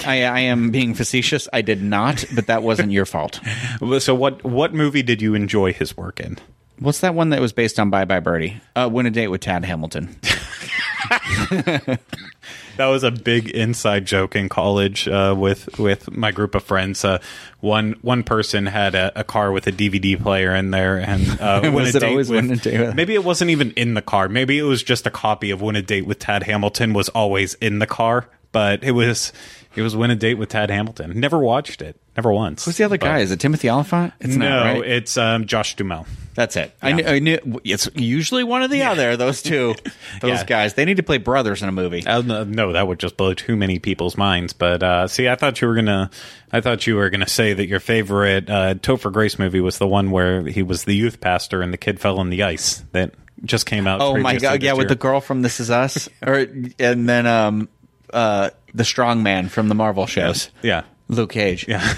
I, 0.04 0.24
I 0.24 0.40
am 0.40 0.70
being 0.70 0.94
facetious. 0.94 1.48
I 1.52 1.62
did 1.62 1.82
not, 1.82 2.24
but 2.34 2.46
that 2.46 2.62
wasn't 2.62 2.92
your 2.92 3.06
fault. 3.06 3.40
So 3.98 4.14
what? 4.14 4.44
What 4.44 4.72
movie 4.72 5.02
did 5.02 5.20
you 5.20 5.34
enjoy 5.34 5.72
his 5.72 5.96
work 5.96 6.20
in? 6.20 6.38
What's 6.78 7.00
that 7.00 7.14
one 7.14 7.30
that 7.30 7.40
was 7.40 7.52
based 7.52 7.80
on 7.80 7.90
Bye 7.90 8.04
Bye 8.04 8.20
Birdie? 8.20 8.60
Uh, 8.76 8.88
Win 8.90 9.06
a 9.06 9.10
Date 9.10 9.28
with 9.28 9.40
Tad 9.42 9.64
Hamilton. 9.64 10.16
That 12.80 12.86
was 12.86 13.04
a 13.04 13.10
big 13.10 13.50
inside 13.50 14.06
joke 14.06 14.34
in 14.34 14.48
college 14.48 15.06
uh, 15.06 15.34
with 15.36 15.78
with 15.78 16.10
my 16.10 16.32
group 16.32 16.54
of 16.54 16.62
friends. 16.64 17.04
Uh, 17.04 17.18
one 17.60 17.92
one 18.00 18.22
person 18.22 18.64
had 18.64 18.94
a, 18.94 19.12
a 19.20 19.22
car 19.22 19.52
with 19.52 19.66
a 19.66 19.72
DVD 19.72 20.18
player 20.20 20.54
in 20.54 20.70
there, 20.70 20.96
and 20.96 21.38
uh, 21.40 21.70
Was 21.74 21.94
a 21.94 21.98
it 21.98 22.00
Date 22.00 22.08
always 22.08 22.30
with- 22.30 22.44
Win 22.46 22.52
a 22.52 22.56
Date 22.56 22.80
with- 22.80 22.94
Maybe 22.94 23.14
it 23.14 23.22
wasn't 23.22 23.50
even 23.50 23.72
in 23.72 23.92
the 23.92 24.00
car. 24.00 24.30
Maybe 24.30 24.58
it 24.58 24.62
was 24.62 24.82
just 24.82 25.06
a 25.06 25.10
copy 25.10 25.50
of 25.50 25.60
When 25.60 25.76
a 25.76 25.82
Date 25.82 26.06
with 26.06 26.20
Tad 26.20 26.44
Hamilton 26.44 26.94
was 26.94 27.10
always 27.10 27.52
in 27.54 27.80
the 27.80 27.86
car, 27.86 28.28
but 28.50 28.82
it 28.82 28.92
was 28.92 29.32
it 29.76 29.82
was 29.82 29.94
Win 29.94 30.10
a 30.10 30.16
Date 30.16 30.34
with 30.38 30.48
Tad 30.48 30.70
Hamilton. 30.70 31.20
Never 31.20 31.38
watched 31.38 31.82
it, 31.82 32.00
never 32.16 32.32
once. 32.32 32.64
Who's 32.64 32.78
the 32.78 32.84
other 32.84 32.96
But- 32.96 33.04
guy? 33.06 33.18
Is 33.18 33.30
it 33.30 33.40
Timothy 33.40 33.68
Olyphant? 33.68 34.14
It's 34.20 34.36
no, 34.36 34.48
not, 34.48 34.62
right? 34.64 34.84
it's 34.86 35.18
um, 35.18 35.44
Josh 35.46 35.76
Duhamel. 35.76 36.06
That's 36.34 36.56
it. 36.56 36.72
I, 36.80 36.92
knew, 36.92 37.04
I 37.04 37.18
knew 37.18 37.60
it's 37.64 37.88
usually 37.94 38.44
one 38.44 38.62
or 38.62 38.68
the 38.68 38.84
other. 38.84 39.16
Those 39.16 39.42
two, 39.42 39.74
those 40.20 40.30
Yeah. 40.40 40.44
guys, 40.44 40.74
they 40.74 40.84
need 40.84 40.96
to 40.98 41.02
play 41.02 41.18
brothers 41.18 41.62
in 41.62 41.68
a 41.68 41.72
movie. 41.72 42.06
Uh, 42.06 42.22
no, 42.44 42.72
that 42.72 42.86
would 42.86 42.98
just 43.00 43.16
blow 43.16 43.34
too 43.34 43.56
many 43.56 43.78
people's 43.78 44.16
minds. 44.16 44.52
But 44.52 44.82
uh, 44.82 45.08
see, 45.08 45.28
I 45.28 45.34
thought 45.34 45.60
you 45.60 45.68
were 45.68 45.74
gonna, 45.74 46.10
I 46.52 46.60
thought 46.60 46.86
you 46.86 46.96
were 46.96 47.10
gonna 47.10 47.28
say 47.28 47.52
that 47.52 47.66
your 47.66 47.80
favorite 47.80 48.48
uh, 48.48 48.74
Topher 48.74 49.12
Grace 49.12 49.38
movie 49.38 49.60
was 49.60 49.78
the 49.78 49.88
one 49.88 50.10
where 50.12 50.42
he 50.46 50.62
was 50.62 50.84
the 50.84 50.94
youth 50.94 51.20
pastor 51.20 51.62
and 51.62 51.72
the 51.72 51.78
kid 51.78 52.00
fell 52.00 52.20
in 52.20 52.30
the 52.30 52.42
ice 52.44 52.84
that 52.92 53.12
just 53.44 53.66
came 53.66 53.86
out. 53.86 54.00
Oh 54.00 54.16
my 54.16 54.36
god! 54.38 54.62
Yeah, 54.62 54.74
with 54.74 54.88
the 54.88 54.94
girl 54.96 55.20
from 55.20 55.42
This 55.42 55.60
Is 55.60 55.70
Us, 55.70 56.08
or 56.26 56.46
and 56.78 57.08
then 57.08 57.26
um, 57.26 57.68
uh, 58.12 58.50
the 58.72 58.84
strong 58.84 59.22
man 59.22 59.48
from 59.48 59.68
the 59.68 59.74
Marvel 59.74 60.06
shows, 60.06 60.50
yeah, 60.62 60.82
Luke 61.08 61.32
Cage. 61.32 61.66
yeah. 61.66 61.94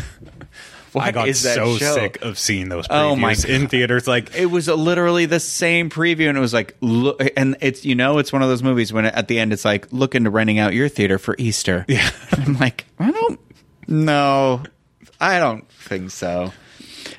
What 1.03 1.07
I 1.07 1.11
got 1.11 1.34
so 1.34 1.76
show? 1.76 1.95
sick 1.95 2.20
of 2.22 2.38
seeing 2.38 2.68
those 2.68 2.86
Oh 2.90 3.16
my 3.16 3.32
previews 3.32 3.49
in 3.49 3.68
theaters. 3.68 4.07
Like, 4.07 4.34
It 4.34 4.47
was 4.47 4.68
literally 4.68 5.24
the 5.26 5.40
same 5.40 5.88
preview, 5.88 6.28
and 6.28 6.36
it 6.36 6.40
was 6.40 6.53
like, 6.53 6.76
look, 6.80 7.22
and 7.36 7.57
it's 7.61 7.84
you 7.84 7.95
know, 7.95 8.18
it's 8.18 8.32
one 8.32 8.43
of 8.43 8.49
those 8.49 8.62
movies 8.62 8.93
when 8.93 9.07
at 9.07 9.26
the 9.28 9.38
end 9.38 9.53
it's 9.53 9.64
like, 9.64 9.86
look 9.90 10.14
into 10.14 10.28
renting 10.30 10.59
out 10.59 10.74
your 10.74 10.88
theater 10.88 11.18
for 11.18 11.34
Easter. 11.38 11.84
Yeah. 11.88 12.11
I'm 12.32 12.59
like, 12.59 12.84
I 12.99 13.11
don't, 13.11 13.40
no, 13.88 14.62
I 15.20 15.38
don't 15.38 15.66
think 15.70 16.11
so. 16.11 16.53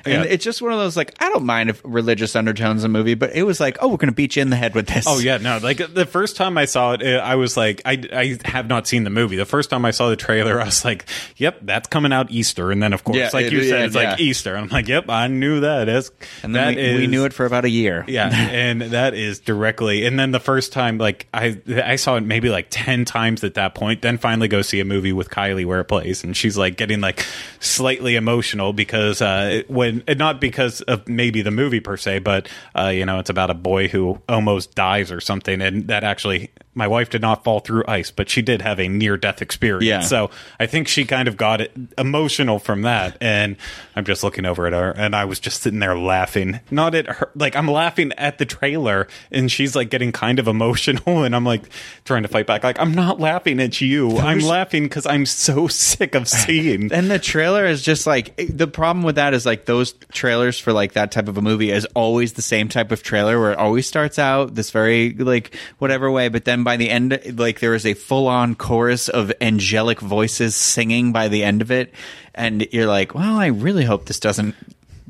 And 0.06 0.24
Yeah. 0.24 0.30
it's 0.30 0.44
just 0.44 0.60
one 0.62 0.72
of 0.72 0.78
those 0.78 0.96
like 0.96 1.14
I 1.20 1.28
don't 1.30 1.44
mind 1.44 1.70
if 1.70 1.80
religious 1.84 2.36
undertones 2.36 2.84
in 2.84 2.90
a 2.90 2.92
movie, 2.92 3.14
but 3.14 3.34
it 3.34 3.42
was 3.44 3.60
like, 3.60 3.78
oh, 3.80 3.88
we're 3.88 3.96
gonna 3.96 4.12
beat 4.12 4.36
you 4.36 4.42
in 4.42 4.50
the 4.50 4.56
head 4.56 4.74
with 4.74 4.86
this. 4.86 5.06
Oh 5.08 5.18
yeah, 5.18 5.38
no. 5.38 5.58
Like 5.62 5.78
the 5.92 6.06
first 6.06 6.36
time 6.36 6.58
I 6.58 6.64
saw 6.66 6.92
it, 6.92 7.02
I 7.02 7.36
was 7.36 7.56
like, 7.56 7.82
I, 7.84 8.02
I 8.12 8.38
have 8.44 8.68
not 8.68 8.86
seen 8.86 9.04
the 9.04 9.10
movie. 9.10 9.36
The 9.36 9.44
first 9.46 9.70
time 9.70 9.84
I 9.84 9.90
saw 9.90 10.08
the 10.10 10.16
trailer, 10.16 10.60
I 10.60 10.64
was 10.64 10.84
like, 10.84 11.06
Yep, 11.36 11.60
that's 11.62 11.88
coming 11.88 12.12
out 12.12 12.30
Easter. 12.30 12.70
And 12.70 12.82
then 12.82 12.92
of 12.92 13.04
course, 13.04 13.16
Yeah, 13.18 13.30
like 13.32 13.46
it- 13.46 13.52
you 13.52 13.64
said, 13.64 13.80
yeah, 13.80 13.86
it's 13.86 13.94
like 13.94 14.18
yeah. 14.18 14.24
Easter. 14.24 14.56
I'm 14.56 14.68
like, 14.68 14.88
Yep, 14.88 15.08
I 15.08 15.26
knew 15.28 15.60
that. 15.60 15.84
That's, 15.84 16.10
and 16.42 16.54
then 16.54 16.74
that 16.74 16.80
we, 16.94 16.96
we 17.00 17.06
knew 17.06 17.24
it 17.24 17.32
for 17.32 17.46
about 17.46 17.64
a 17.64 17.70
year. 17.70 18.04
Yeah, 18.08 18.28
and 18.50 18.80
that 18.82 19.14
is 19.14 19.40
directly. 19.40 20.04
And 20.06 20.18
then 20.18 20.30
the 20.32 20.40
first 20.40 20.72
time, 20.72 20.98
like 20.98 21.26
I, 21.32 21.60
I 21.84 21.96
saw 21.96 22.16
it 22.16 22.22
maybe 22.22 22.48
like 22.50 22.66
ten 22.70 23.04
times 23.04 23.44
at 23.44 23.54
that 23.54 23.74
point. 23.74 24.02
Then 24.02 24.18
finally 24.18 24.48
go 24.48 24.62
see 24.62 24.80
a 24.80 24.84
movie 24.84 25.12
with 25.12 25.30
Kylie 25.30 25.64
where 25.66 25.80
it 25.80 25.84
plays, 25.84 26.24
and 26.24 26.36
she's 26.36 26.56
like 26.56 26.76
getting 26.76 27.00
like 27.00 27.24
slightly 27.60 28.16
emotional 28.16 28.72
because 28.72 29.22
uh, 29.22 29.62
when 29.68 29.93
and, 29.94 30.04
and 30.08 30.18
not 30.18 30.40
because 30.40 30.80
of 30.82 31.08
maybe 31.08 31.42
the 31.42 31.50
movie 31.50 31.80
per 31.80 31.96
se, 31.96 32.20
but 32.20 32.48
uh, 32.74 32.88
you 32.88 33.06
know, 33.06 33.18
it's 33.18 33.30
about 33.30 33.50
a 33.50 33.54
boy 33.54 33.88
who 33.88 34.20
almost 34.28 34.74
dies 34.74 35.10
or 35.12 35.20
something, 35.20 35.60
and 35.60 35.88
that 35.88 36.04
actually, 36.04 36.50
my 36.74 36.88
wife 36.88 37.10
did 37.10 37.22
not 37.22 37.44
fall 37.44 37.60
through 37.60 37.84
ice, 37.86 38.10
but 38.10 38.28
she 38.28 38.42
did 38.42 38.62
have 38.62 38.80
a 38.80 38.88
near 38.88 39.16
death 39.16 39.40
experience. 39.40 39.84
Yeah. 39.84 40.00
So 40.00 40.30
I 40.58 40.66
think 40.66 40.88
she 40.88 41.04
kind 41.04 41.28
of 41.28 41.36
got 41.36 41.60
it 41.60 41.72
emotional 41.96 42.58
from 42.58 42.82
that, 42.82 43.16
and 43.20 43.56
I'm 43.94 44.04
just 44.04 44.24
looking 44.24 44.44
over 44.44 44.66
at 44.66 44.72
her, 44.72 44.90
and 44.90 45.14
I 45.14 45.24
was 45.24 45.38
just 45.40 45.62
sitting 45.62 45.78
there 45.78 45.96
laughing, 45.96 46.60
not 46.70 46.94
at 46.94 47.06
her, 47.06 47.30
like 47.34 47.56
I'm 47.56 47.68
laughing 47.68 48.12
at 48.18 48.38
the 48.38 48.46
trailer, 48.46 49.06
and 49.30 49.50
she's 49.50 49.76
like 49.76 49.90
getting 49.90 50.12
kind 50.12 50.38
of 50.38 50.48
emotional, 50.48 51.22
and 51.22 51.34
I'm 51.34 51.44
like 51.44 51.62
trying 52.04 52.22
to 52.22 52.28
fight 52.28 52.46
back, 52.46 52.64
like 52.64 52.80
I'm 52.80 52.92
not 52.92 53.20
laughing 53.20 53.60
at 53.60 53.80
you, 53.80 54.18
I'm 54.18 54.40
laughing 54.40 54.84
because 54.84 55.06
I'm 55.06 55.26
so 55.26 55.68
sick 55.68 56.14
of 56.14 56.28
seeing. 56.28 56.92
And 56.92 57.10
the 57.10 57.18
trailer 57.18 57.64
is 57.64 57.82
just 57.82 58.06
like 58.06 58.34
the 58.36 58.66
problem 58.66 59.04
with 59.04 59.14
that 59.14 59.34
is 59.34 59.46
like 59.46 59.66
those 59.66 59.92
trailers 60.12 60.58
for 60.58 60.72
like 60.72 60.94
that 60.94 61.12
type 61.12 61.28
of 61.28 61.38
a 61.38 61.42
movie 61.42 61.70
is 61.70 61.86
always 61.94 62.32
the 62.32 62.42
same 62.42 62.68
type 62.68 62.90
of 62.90 63.02
trailer 63.02 63.38
where 63.38 63.52
it 63.52 63.58
always 63.58 63.86
starts 63.86 64.18
out 64.18 64.54
this 64.54 64.70
very 64.70 65.12
like 65.14 65.54
whatever 65.78 66.10
way, 66.10 66.28
but 66.28 66.44
then 66.44 66.63
by 66.64 66.76
the 66.76 66.90
end, 66.90 67.38
like 67.38 67.60
there 67.60 67.74
is 67.74 67.86
a 67.86 67.94
full 67.94 68.26
on 68.26 68.54
chorus 68.54 69.08
of 69.08 69.32
angelic 69.40 70.00
voices 70.00 70.56
singing 70.56 71.12
by 71.12 71.28
the 71.28 71.44
end 71.44 71.62
of 71.62 71.70
it, 71.70 71.92
and 72.34 72.66
you're 72.72 72.86
like, 72.86 73.14
well, 73.14 73.36
I 73.36 73.46
really 73.46 73.84
hope 73.84 74.06
this 74.06 74.18
doesn't 74.18 74.54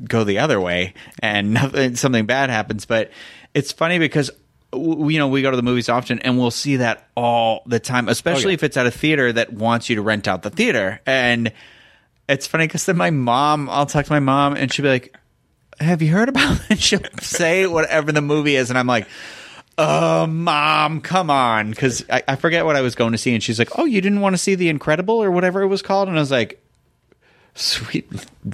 go 0.03 0.23
the 0.23 0.39
other 0.39 0.59
way 0.59 0.93
and 1.19 1.53
nothing, 1.53 1.95
something 1.95 2.25
bad 2.25 2.49
happens. 2.49 2.85
But 2.85 3.11
it's 3.53 3.71
funny 3.71 3.99
because 3.99 4.29
w- 4.71 5.09
you 5.09 5.19
know 5.19 5.27
we 5.27 5.41
go 5.41 5.51
to 5.51 5.57
the 5.57 5.63
movies 5.63 5.89
often 5.89 6.19
and 6.19 6.37
we'll 6.37 6.51
see 6.51 6.77
that 6.77 7.07
all 7.15 7.63
the 7.65 7.79
time, 7.79 8.09
especially 8.09 8.53
oh, 8.53 8.55
if 8.55 8.63
it's 8.63 8.77
at 8.77 8.85
a 8.85 8.91
theater 8.91 9.31
that 9.33 9.53
wants 9.53 9.89
you 9.89 9.95
to 9.95 10.01
rent 10.01 10.27
out 10.27 10.43
the 10.43 10.49
theater. 10.49 11.01
And 11.05 11.51
it's 12.27 12.47
funny 12.47 12.65
because 12.67 12.85
then 12.85 12.97
my 12.97 13.09
mom, 13.09 13.69
I'll 13.69 13.85
talk 13.85 14.05
to 14.05 14.11
my 14.11 14.19
mom 14.19 14.55
and 14.55 14.71
she'll 14.71 14.83
be 14.83 14.89
like, 14.89 15.15
"Have 15.79 16.01
you 16.01 16.11
heard 16.11 16.29
about?" 16.29 16.59
it? 16.69 16.79
she'll 16.79 17.01
say 17.21 17.67
whatever 17.67 18.11
the 18.11 18.21
movie 18.21 18.55
is, 18.55 18.69
and 18.69 18.79
I'm 18.79 18.87
like. 18.87 19.07
Oh, 19.77 20.25
mom, 20.27 21.01
come 21.01 21.29
on. 21.29 21.69
Because 21.71 22.05
I, 22.09 22.23
I 22.29 22.35
forget 22.37 22.63
what 22.65 22.75
I 22.75 22.81
was 22.81 22.95
going 22.95 23.11
to 23.11 23.17
see. 23.17 23.33
And 23.33 23.43
she's 23.43 23.59
like, 23.59 23.77
Oh, 23.77 23.85
you 23.85 23.99
didn't 24.01 24.21
want 24.21 24.33
to 24.33 24.37
see 24.37 24.55
The 24.55 24.69
Incredible 24.69 25.21
or 25.21 25.31
whatever 25.31 25.61
it 25.61 25.67
was 25.67 25.81
called? 25.81 26.07
And 26.07 26.17
I 26.17 26.21
was 26.21 26.31
like, 26.31 26.61
Sweet 27.57 28.09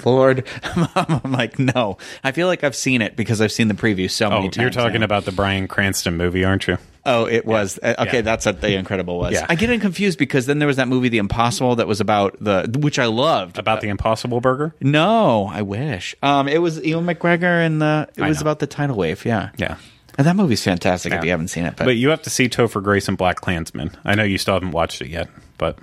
Lord. 0.06 0.46
Mom, 0.76 1.22
I'm 1.24 1.32
like, 1.32 1.58
No. 1.58 1.98
I 2.24 2.32
feel 2.32 2.48
like 2.48 2.64
I've 2.64 2.76
seen 2.76 3.02
it 3.02 3.16
because 3.16 3.42
I've 3.42 3.52
seen 3.52 3.68
the 3.68 3.74
preview 3.74 4.10
so 4.10 4.30
many 4.30 4.42
Oh, 4.48 4.50
times. 4.50 4.58
you're 4.58 4.70
talking 4.70 5.00
now. 5.02 5.06
about 5.06 5.26
the 5.26 5.32
Bryan 5.32 5.68
Cranston 5.68 6.18
movie, 6.18 6.44
aren't 6.46 6.68
you? 6.68 6.78
Oh, 7.04 7.26
it 7.26 7.46
was. 7.46 7.80
Uh, 7.82 7.96
Okay, 7.98 8.18
Yeah. 8.18 8.22
that's 8.22 8.46
what 8.46 8.62
The 8.62 8.76
Incredible 8.76 9.18
was. 9.18 9.34
Yeah. 9.34 9.48
I 9.50 9.56
get 9.56 9.82
confused 9.82 10.20
because 10.20 10.46
then 10.46 10.60
there 10.60 10.68
was 10.68 10.78
that 10.78 10.88
movie, 10.88 11.10
The 11.10 11.18
Impossible, 11.18 11.78
that 11.78 11.88
was 11.88 12.00
about 12.00 12.38
the, 12.40 12.70
which 12.80 13.00
I 13.00 13.06
loved. 13.08 13.58
About 13.58 13.82
the 13.82 13.88
Impossible 13.90 14.40
Burger? 14.40 14.76
No, 14.82 15.48
I 15.52 15.64
wish. 15.64 16.16
Um, 16.22 16.48
it 16.48 16.60
was 16.60 16.80
Ewan 16.86 17.06
McGregor 17.08 17.66
and 17.66 17.82
the. 17.82 18.08
It 18.16 18.22
I 18.22 18.28
was 18.28 18.38
know. 18.38 18.42
about 18.42 18.60
the 18.60 18.68
tidal 18.68 18.96
wave. 18.98 19.26
Yeah, 19.26 19.50
Yeah. 19.58 19.78
And 20.18 20.28
that 20.28 20.36
movie's 20.36 20.64
fantastic 20.64 21.14
if 21.14 21.24
you 21.24 21.32
haven't 21.32 21.48
seen 21.50 21.66
it. 21.66 21.76
But, 21.78 21.86
But 21.86 21.96
you 21.96 22.10
have 22.10 22.22
to 22.24 22.30
see 22.30 22.50
Topher 22.50 22.84
Grace 22.84 23.08
and 23.08 23.18
Black 23.18 23.38
Klansman. 23.38 23.92
I 24.04 24.16
know 24.16 24.24
you 24.24 24.38
still 24.38 24.54
haven't 24.56 24.72
watched 24.72 25.02
it 25.02 25.08
yet, 25.08 25.30
but 25.58 25.78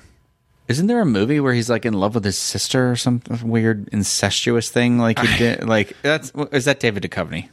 isn't 0.68 0.86
there 0.86 1.00
a 1.00 1.06
movie 1.06 1.40
where 1.40 1.54
he's 1.54 1.70
like 1.70 1.86
in 1.86 1.94
love 1.94 2.14
with 2.14 2.24
his 2.24 2.36
sister 2.36 2.90
or 2.90 2.96
some 2.96 3.22
weird 3.42 3.88
incestuous 3.92 4.68
thing? 4.70 4.98
Like 4.98 5.18
he 5.18 5.36
did. 5.38 5.66
Like 5.66 5.96
that's 6.02 6.30
is 6.52 6.66
that 6.66 6.78
David 6.80 7.02
Duchovny? 7.04 7.48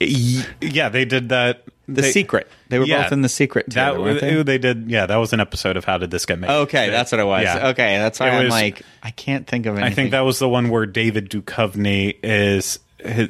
yeah, 0.00 0.88
they 0.88 1.04
did 1.04 1.30
that. 1.30 1.64
The 1.88 2.02
they- 2.02 2.10
Secret. 2.10 2.50
They 2.68 2.80
were 2.80 2.84
Yeah. 2.84 3.04
both 3.04 3.12
in 3.12 3.22
The 3.22 3.28
Secret 3.28 3.66
That 3.70 3.96
weren't 4.00 4.20
they? 4.20 4.42
they 4.42 4.58
did. 4.58 4.90
Yeah, 4.90 5.06
that 5.06 5.16
was 5.16 5.32
an 5.32 5.38
episode 5.38 5.76
of 5.76 5.84
How 5.84 5.98
Did 5.98 6.10
This 6.10 6.26
Get 6.26 6.40
Made? 6.40 6.50
Okay, 6.50 6.90
that's 6.90 7.12
what 7.12 7.20
it 7.20 7.24
was. 7.24 7.44
Yeah. 7.44 7.68
Okay, 7.68 7.96
that's 7.98 8.18
why 8.18 8.26
It 8.28 8.32
I'm 8.32 8.44
was- 8.46 8.50
like, 8.50 8.82
I 9.04 9.10
can't 9.12 9.46
think 9.46 9.66
of 9.66 9.76
anything. 9.76 9.92
I 9.92 9.94
think 9.94 10.10
that 10.10 10.22
was 10.22 10.40
the 10.40 10.48
one 10.48 10.68
where 10.68 10.84
David 10.84 11.30
Duchovny 11.30 12.16
is. 12.24 12.80
His, 12.98 13.28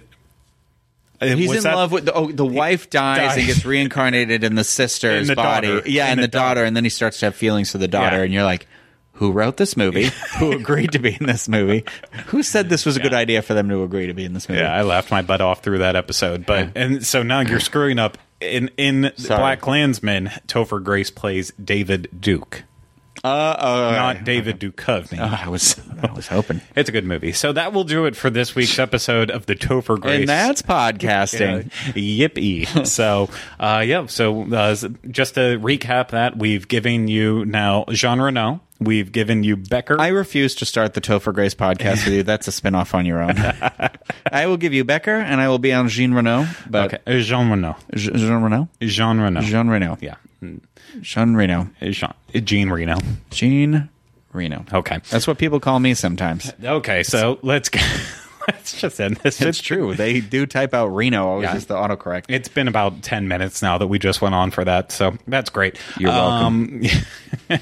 He's 1.21 1.53
in 1.53 1.63
that- 1.63 1.75
love 1.75 1.93
with 1.93 2.07
the, 2.07 2.13
oh, 2.15 2.31
the 2.31 2.45
wife 2.45 2.91
dies 2.91 3.37
and 3.37 3.47
gets 3.47 3.65
reincarnated 3.65 4.45
in 4.45 4.55
the 4.55 4.65
sister's 4.65 5.23
In 5.23 5.27
the 5.29 5.37
body. 5.37 5.69
daughter. 5.69 5.89
Yeah, 5.89 6.07
and 6.07 6.19
the 6.19 6.23
the, 6.23 6.29
daughter, 6.29 6.65
and 6.65 6.77
then 6.77 6.85
he 6.85 6.91
starts 6.91 7.21
to 7.21 7.27
have 7.27 7.35
feelings 7.35 7.71
for 7.73 7.79
the 7.79 7.89
daughter, 7.89 8.19
Yeah. 8.19 8.23
and 8.25 8.33
you're 8.33 8.45
like, 8.45 8.67
who 9.13 9.33
wrote 9.33 9.57
this 9.57 9.77
movie? 9.79 10.11
who 10.39 10.53
agreed 10.53 10.93
to 10.93 10.99
be 10.99 11.17
in 11.19 11.27
this 11.27 11.49
movie? 11.49 11.85
Who 12.27 12.43
said 12.43 12.69
this 12.69 12.85
was 12.85 12.97
a 12.97 13.01
good 13.01 13.15
idea 13.15 13.41
for 13.41 13.55
them 13.55 13.69
to 13.71 13.83
agree 13.83 14.07
to 14.09 14.13
be 14.15 14.25
in 14.27 14.35
this 14.35 14.47
movie? 14.49 14.61
Yeah, 14.61 14.75
I 14.75 14.83
laughed 14.83 15.11
my 15.11 15.23
butt 15.23 15.41
off 15.41 15.63
through 15.63 15.79
that 15.79 15.97
episode. 15.97 16.45
But 16.45 16.73
and 16.77 17.05
so 17.07 17.23
now 17.23 17.41
you're 17.41 17.61
screwing 17.61 17.99
up. 17.99 18.19
In 18.39 18.69
in 18.77 19.13
Sorry. 19.17 19.41
Black 19.41 19.61
Klansman, 19.63 20.27
Topher 20.47 20.85
Grace 20.85 21.11
plays 21.11 21.51
David 21.53 22.09
Duke, 22.21 22.65
Uh, 23.27 23.91
not 23.93 24.25
David 24.25 24.61
Duchovny. 24.61 25.19
I 25.19 25.49
was, 25.49 25.77
I 26.03 26.13
was 26.13 26.29
hoping. 26.29 26.61
It's 26.75 26.89
a 26.89 26.93
good 26.93 27.05
movie. 27.05 27.33
So 27.33 27.53
that 27.53 27.73
will 27.73 27.85
do 27.85 28.07
it 28.07 28.17
for 28.17 28.31
this 28.31 28.55
week's 28.55 28.79
episode 28.79 29.31
of 29.31 29.47
the 29.47 29.55
Topher 29.55 30.01
Grace. 30.01 30.21
And 30.21 30.29
that's 30.29 30.63
podcasting. 30.77 31.71
Yippee. 31.95 32.87
so, 32.87 33.29
uh, 33.59 33.83
yeah. 33.87 34.07
So, 34.07 34.43
uh, 34.53 34.77
just 35.11 35.35
to 35.35 35.59
recap 35.59 36.11
that, 36.11 36.37
we've 36.37 36.69
given 36.69 37.09
you 37.09 37.45
now 37.45 37.85
Jean 37.91 38.21
Renault. 38.21 38.61
We've 38.79 39.11
given 39.11 39.43
you 39.43 39.57
Becker. 39.57 39.99
I 39.99 40.09
refuse 40.09 40.55
to 40.57 40.67
start 40.67 40.93
the 40.93 41.01
Topher 41.01 41.33
Grace 41.33 41.55
podcast 41.55 42.05
with 42.05 42.15
you. 42.15 42.23
That's 42.25 42.47
a 42.47 42.51
spinoff 42.51 42.95
on 42.95 43.07
your 43.07 43.23
own. 43.23 43.35
I 44.31 44.47
will 44.47 44.59
give 44.59 44.75
you 44.75 44.85
Becker, 44.85 45.15
and 45.17 45.41
I 45.41 45.49
will 45.49 45.59
be 45.59 45.73
on 45.73 45.89
Jean 45.89 46.13
Renault. 46.13 46.47
But 46.69 46.95
okay. 46.95 47.19
Uh, 47.19 47.21
Jean 47.23 47.51
Renault. 47.51 47.77
Jean 47.95 48.43
Renault? 48.43 48.69
Jean 48.83 49.19
Reno. 49.19 49.41
Jean 49.41 49.69
Renault. 49.69 49.99
Yeah. 50.03 50.17
Mm, 50.43 50.61
Jean 51.01 51.35
Reno. 51.35 51.71
Jean, 51.83 52.13
Jean 52.45 52.71
Reno. 52.71 52.99
Jean 53.31 53.89
Reno. 54.33 54.65
Okay. 54.73 55.01
That's 55.11 55.27
what 55.27 55.39
people 55.39 55.61
call 55.61 55.81
me 55.81 55.95
sometimes. 55.95 56.53
Okay. 56.63 57.03
So 57.03 57.39
let's 57.43 57.69
go. 57.69 57.81
let's 58.49 58.79
just 58.81 59.01
end 59.01 59.17
this. 59.19 59.41
It's 59.41 59.61
true. 59.61 59.95
They 59.95 60.21
do 60.21 60.47
type 60.47 60.75
out 60.75 60.89
Reno. 60.89 61.27
Always 61.27 61.45
Yeah. 61.45 61.57
is 61.57 61.67
the 61.67 61.75
autocorrect. 61.75 62.25
It's 62.29 62.49
been 62.49 62.69
about 62.69 63.03
10 63.03 63.29
minutes 63.29 63.63
now 63.63 63.79
that 63.79 63.87
we 63.87 63.99
just 63.99 64.21
went 64.21 64.35
on 64.35 64.51
for 64.51 64.65
that. 64.65 64.93
So 64.93 65.17
that's 65.27 65.51
great. 65.51 65.79
You're 65.99 66.11
welcome. 66.11 66.83
Um, 67.51 67.59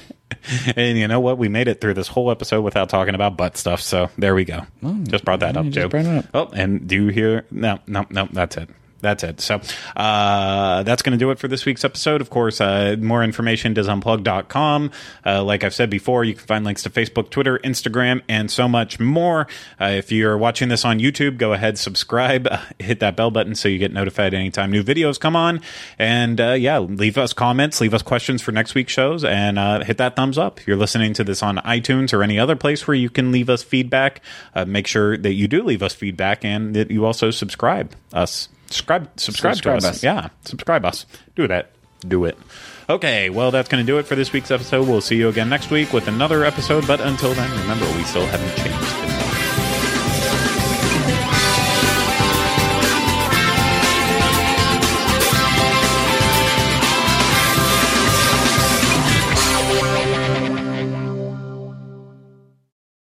and 0.75 0.97
you 0.97 1.07
know 1.07 1.19
what? 1.19 1.37
We 1.37 1.47
made 1.49 1.67
it 1.67 1.81
through 1.81 1.93
this 1.95 2.07
whole 2.07 2.29
episode 2.29 2.61
without 2.61 2.89
talking 2.89 3.15
about 3.15 3.37
butt 3.37 3.57
stuff. 3.57 3.81
So 3.81 4.09
there 4.17 4.35
we 4.35 4.45
go. 4.45 4.61
just 5.03 5.25
brought 5.25 5.39
that 5.39 5.57
up, 5.57 5.67
Joe. 5.67 5.89
it. 5.91 6.25
Oh, 6.33 6.49
and 6.53 6.87
do 6.87 6.95
you 7.05 7.07
hear? 7.07 7.45
No, 7.51 7.79
no, 7.87 8.05
no. 8.09 8.27
That's 8.31 8.57
it. 8.57 8.69
That's 9.01 9.23
it. 9.23 9.41
So 9.41 9.61
uh, 9.95 10.83
that's 10.83 11.01
going 11.01 11.11
to 11.11 11.17
do 11.17 11.29
it 11.29 11.37
for 11.37 11.47
this 11.47 11.65
week's 11.65 11.83
episode. 11.83 12.21
Of 12.21 12.29
course, 12.29 12.59
uh, 12.59 12.95
more 12.99 13.23
information 13.23 13.75
disunplug.com. 13.75 14.91
Uh, 15.25 15.43
like 15.43 15.63
I've 15.63 15.73
said 15.73 15.89
before, 15.89 16.23
you 16.23 16.33
can 16.33 16.47
find 16.47 16.65
links 16.65 16.83
to 16.83 16.89
Facebook, 16.89 17.29
Twitter, 17.29 17.59
Instagram, 17.59 18.21
and 18.27 18.49
so 18.49 18.67
much 18.67 18.99
more. 18.99 19.47
Uh, 19.79 19.91
if 19.95 20.11
you're 20.11 20.37
watching 20.37 20.69
this 20.69 20.85
on 20.85 20.99
YouTube, 20.99 21.37
go 21.37 21.53
ahead, 21.53 21.77
subscribe, 21.77 22.47
uh, 22.49 22.57
hit 22.79 22.99
that 23.01 23.15
bell 23.15 23.29
button 23.29 23.53
so 23.53 23.67
you 23.67 23.77
get 23.77 23.93
notified 23.93 24.33
anytime 24.33 24.71
new 24.71 24.83
videos 24.83 25.19
come 25.19 25.35
on. 25.35 25.61
And 25.99 26.39
uh, 26.39 26.53
yeah, 26.53 26.79
leave 26.79 27.17
us 27.17 27.33
comments, 27.33 27.81
leave 27.81 27.93
us 27.93 28.01
questions 28.01 28.41
for 28.41 28.51
next 28.53 28.75
week's 28.75 28.93
shows, 28.93 29.23
and 29.23 29.59
uh, 29.59 29.83
hit 29.83 29.97
that 29.97 30.15
thumbs 30.15 30.37
up. 30.37 30.59
If 30.59 30.67
you're 30.67 30.77
listening 30.77 31.13
to 31.13 31.23
this 31.23 31.43
on 31.43 31.57
iTunes 31.57 32.13
or 32.13 32.23
any 32.23 32.39
other 32.39 32.55
place 32.55 32.87
where 32.87 32.95
you 32.95 33.09
can 33.09 33.31
leave 33.31 33.49
us 33.49 33.61
feedback, 33.61 34.21
make 34.65 34.87
sure 34.87 35.17
that 35.17 35.33
you 35.33 35.47
do 35.47 35.63
leave 35.63 35.83
us 35.83 35.93
feedback 35.93 36.43
and 36.45 36.75
that 36.75 36.89
you 36.89 37.05
also 37.05 37.29
subscribe 37.29 37.93
us. 38.13 38.49
Subscribe, 38.67 39.09
subscribe, 39.19 39.55
Subscribe 39.55 39.79
to 39.81 39.87
us. 39.87 39.95
us. 39.97 40.03
Yeah, 40.03 40.29
subscribe 40.43 40.85
us. 40.85 41.05
Do 41.35 41.47
that. 41.47 41.71
Do 42.07 42.25
it. 42.25 42.37
Okay, 42.89 43.29
well, 43.29 43.49
that's 43.51 43.67
going 43.67 43.83
to 43.83 43.91
do 43.91 43.97
it 43.97 44.03
for 44.05 44.15
this 44.15 44.31
week's 44.31 44.51
episode. 44.51 44.87
We'll 44.87 45.01
see 45.01 45.15
you 45.15 45.29
again 45.29 45.49
next 45.49 45.71
week 45.71 45.91
with 45.91 46.07
another 46.07 46.43
episode. 46.43 46.85
But 46.85 47.01
until 47.01 47.33
then, 47.33 47.49
remember, 47.61 47.85
we 47.97 48.03
still 48.03 48.25
haven't 48.27 48.55
changed. 48.63 49.24